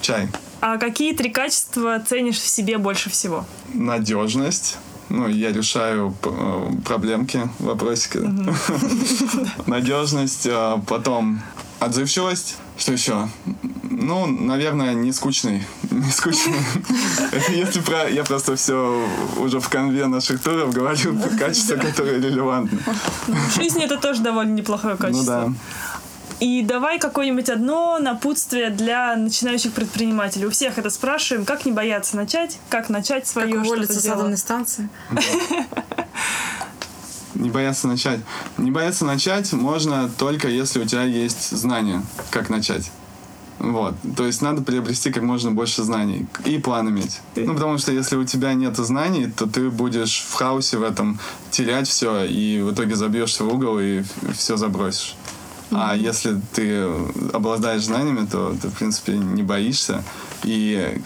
Чай. 0.00 0.28
А 0.60 0.78
какие 0.78 1.14
три 1.14 1.30
качества 1.30 1.98
ценишь 1.98 2.38
в 2.38 2.48
себе 2.48 2.78
больше 2.78 3.10
всего? 3.10 3.44
Надежность. 3.74 4.78
Ну, 5.08 5.28
я 5.28 5.52
решаю 5.52 6.14
э, 6.22 6.70
проблемки, 6.84 7.48
вопросики. 7.58 8.18
Надежность, 9.66 10.46
а 10.48 10.78
потом 10.86 11.42
отзывчивость. 11.80 12.56
Что 12.78 12.92
еще? 12.92 13.28
Ну, 14.02 14.26
наверное, 14.26 14.94
не 14.94 15.12
скучный. 15.12 15.64
не 15.90 16.10
скучно. 16.10 16.54
Это 17.30 17.52
если 17.52 17.80
про... 17.80 18.08
Я 18.08 18.24
просто 18.24 18.56
все 18.56 19.08
уже 19.38 19.60
в 19.60 19.68
конве 19.68 20.06
наших 20.06 20.42
туров 20.42 20.72
говорю 20.74 21.16
про 21.18 21.30
качество, 21.36 21.76
которое 21.76 22.18
релевантно. 22.18 22.78
Ну, 23.28 23.34
в 23.34 23.54
жизни 23.54 23.84
это 23.84 23.96
тоже 23.98 24.22
довольно 24.22 24.54
неплохое 24.54 24.96
качество. 24.96 25.44
Ну 25.46 25.54
да. 25.54 25.54
И 26.40 26.62
давай 26.62 26.98
какое-нибудь 26.98 27.48
одно 27.48 28.00
напутствие 28.00 28.70
для 28.70 29.14
начинающих 29.14 29.72
предпринимателей. 29.72 30.46
У 30.46 30.50
всех 30.50 30.76
это 30.76 30.90
спрашиваем. 30.90 31.44
Как 31.44 31.64
не 31.64 31.70
бояться 31.70 32.16
начать? 32.16 32.58
Как 32.68 32.88
начать 32.88 33.28
свое 33.28 33.54
как 33.54 33.64
уволиться 33.64 34.00
с 34.00 34.06
атомной 34.06 34.36
станции? 34.36 34.88
Не 37.36 37.50
бояться 37.50 37.86
начать. 37.86 38.20
Не 38.58 38.72
бояться 38.72 39.04
начать 39.04 39.52
можно 39.52 40.10
только 40.18 40.48
если 40.48 40.80
у 40.80 40.84
тебя 40.84 41.04
есть 41.04 41.50
знания, 41.50 42.02
как 42.30 42.50
начать. 42.50 42.90
Вот. 43.62 43.94
То 44.16 44.26
есть 44.26 44.42
надо 44.42 44.60
приобрести 44.60 45.12
как 45.12 45.22
можно 45.22 45.52
больше 45.52 45.84
знаний 45.84 46.26
и 46.44 46.58
план 46.58 46.88
иметь. 46.90 47.20
Ну, 47.36 47.54
потому 47.54 47.78
что 47.78 47.92
если 47.92 48.16
у 48.16 48.24
тебя 48.24 48.54
нет 48.54 48.76
знаний, 48.76 49.30
то 49.30 49.46
ты 49.46 49.70
будешь 49.70 50.26
в 50.28 50.34
хаосе 50.34 50.78
в 50.78 50.82
этом 50.82 51.20
терять 51.52 51.86
все, 51.86 52.24
и 52.24 52.60
в 52.60 52.72
итоге 52.72 52.96
забьешься 52.96 53.44
в 53.44 53.54
угол 53.54 53.78
и 53.78 54.02
все 54.34 54.56
забросишь. 54.56 55.14
А 55.70 55.94
если 55.96 56.40
ты 56.52 56.84
обладаешь 57.32 57.84
знаниями, 57.84 58.26
то 58.26 58.54
ты, 58.60 58.68
в 58.68 58.74
принципе, 58.74 59.16
не 59.16 59.42
боишься. 59.42 60.02
И 60.42 61.00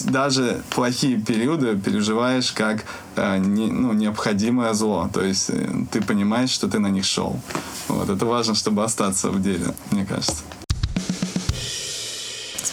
даже 0.00 0.62
плохие 0.70 1.18
периоды 1.18 1.78
переживаешь 1.78 2.50
как 2.52 2.84
э, 3.16 3.38
не, 3.38 3.68
ну, 3.68 3.92
необходимое 3.92 4.74
зло. 4.74 5.08
То 5.12 5.22
есть 5.22 5.48
э, 5.48 5.70
ты 5.92 6.02
понимаешь, 6.02 6.50
что 6.50 6.68
ты 6.68 6.80
на 6.80 6.88
них 6.88 7.04
шел. 7.04 7.40
Вот. 7.88 8.10
Это 8.10 8.26
важно, 8.26 8.54
чтобы 8.54 8.82
остаться 8.82 9.30
в 9.30 9.40
деле, 9.40 9.74
мне 9.90 10.04
кажется. 10.04 10.42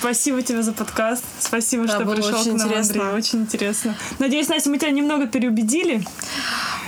Спасибо 0.02 0.42
тебе 0.42 0.64
за 0.64 0.74
подкаст. 0.74 1.24
Спасибо, 1.40 1.86
да, 1.86 1.94
что 1.94 2.06
пришел 2.08 2.44
к 2.44 2.46
нам, 2.48 2.56
интересно. 2.56 3.04
Андрей. 3.04 3.20
Очень 3.20 3.42
интересно. 3.42 3.96
Надеюсь, 4.18 4.48
Настя, 4.48 4.72
мы 4.72 4.80
тебя 4.80 4.90
немного 4.90 5.28
переубедили. 5.28 6.04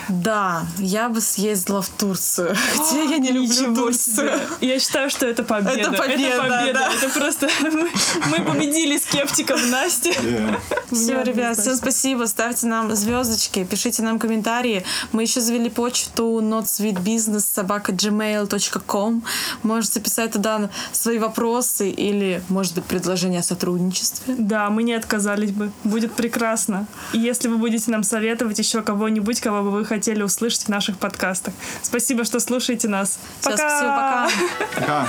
Да, 0.10 0.66
я 0.78 1.10
бы 1.10 1.22
съездила 1.22 1.82
в 1.82 1.90
Турцию. 1.90 2.56
Хотя 2.76 3.02
я 3.04 3.18
не 3.18 3.32
люблю 3.32 3.76
Турцию. 3.76 4.40
Я 4.62 4.80
считаю, 4.80 5.10
что 5.10 5.26
это 5.28 5.44
победа. 5.44 5.80
Это 5.80 5.92
победа, 5.92 6.24
это, 6.24 6.42
победа. 6.42 6.80
да. 6.80 6.94
это 6.94 7.20
просто 7.20 7.50
мы, 7.62 7.90
мы 8.30 8.46
победили 8.46 8.98
скептиков 8.98 9.62
Насти. 9.70 10.14
Yeah. 10.24 10.58
Все, 10.94 11.24
ребят, 11.24 11.58
всем 11.58 11.76
спасибо. 11.76 12.26
Ставьте 12.26 12.68
нам 12.68 12.96
звездочки, 12.96 13.64
пишите 13.64 14.04
нам 14.04 14.20
комментарии. 14.20 14.84
Мы 15.12 15.24
еще 15.24 15.42
завели 15.42 15.70
почту 15.70 16.40
notsweetbusiness 16.42 17.40
собака 17.54 17.92
gmail.com. 17.92 19.24
Можете 19.64 20.00
писать 20.00 20.32
туда 20.34 20.70
свои 20.92 21.18
вопросы 21.18 21.90
или, 21.90 22.44
может 22.50 22.76
быть, 22.76 22.86
предложения 22.86 23.40
о 23.40 23.44
сотрудничестве. 23.44 24.36
Да, 24.38 24.70
мы 24.70 24.84
не 24.84 24.94
отказались 24.94 25.52
бы. 25.52 25.72
Будет 25.84 26.14
прекрасно. 26.14 26.88
И 27.14 27.20
если 27.20 27.48
вы 27.48 27.58
будете 27.58 27.92
нам 27.92 28.04
советовать 28.04 28.60
еще 28.60 28.82
кого-нибудь, 28.82 29.42
кого 29.42 29.64
бы 29.64 29.72
вы 29.72 29.86
хотели 29.94 30.24
услышать 30.24 30.64
в 30.64 30.70
наших 30.70 30.98
подкастах. 30.98 31.54
Спасибо, 31.84 32.24
что 32.24 32.40
слушаете 32.40 32.88
нас. 32.88 33.20
Всё, 33.42 33.56
спасибо, 33.56 33.90
пока. 33.90 34.30
Пока. 34.76 35.08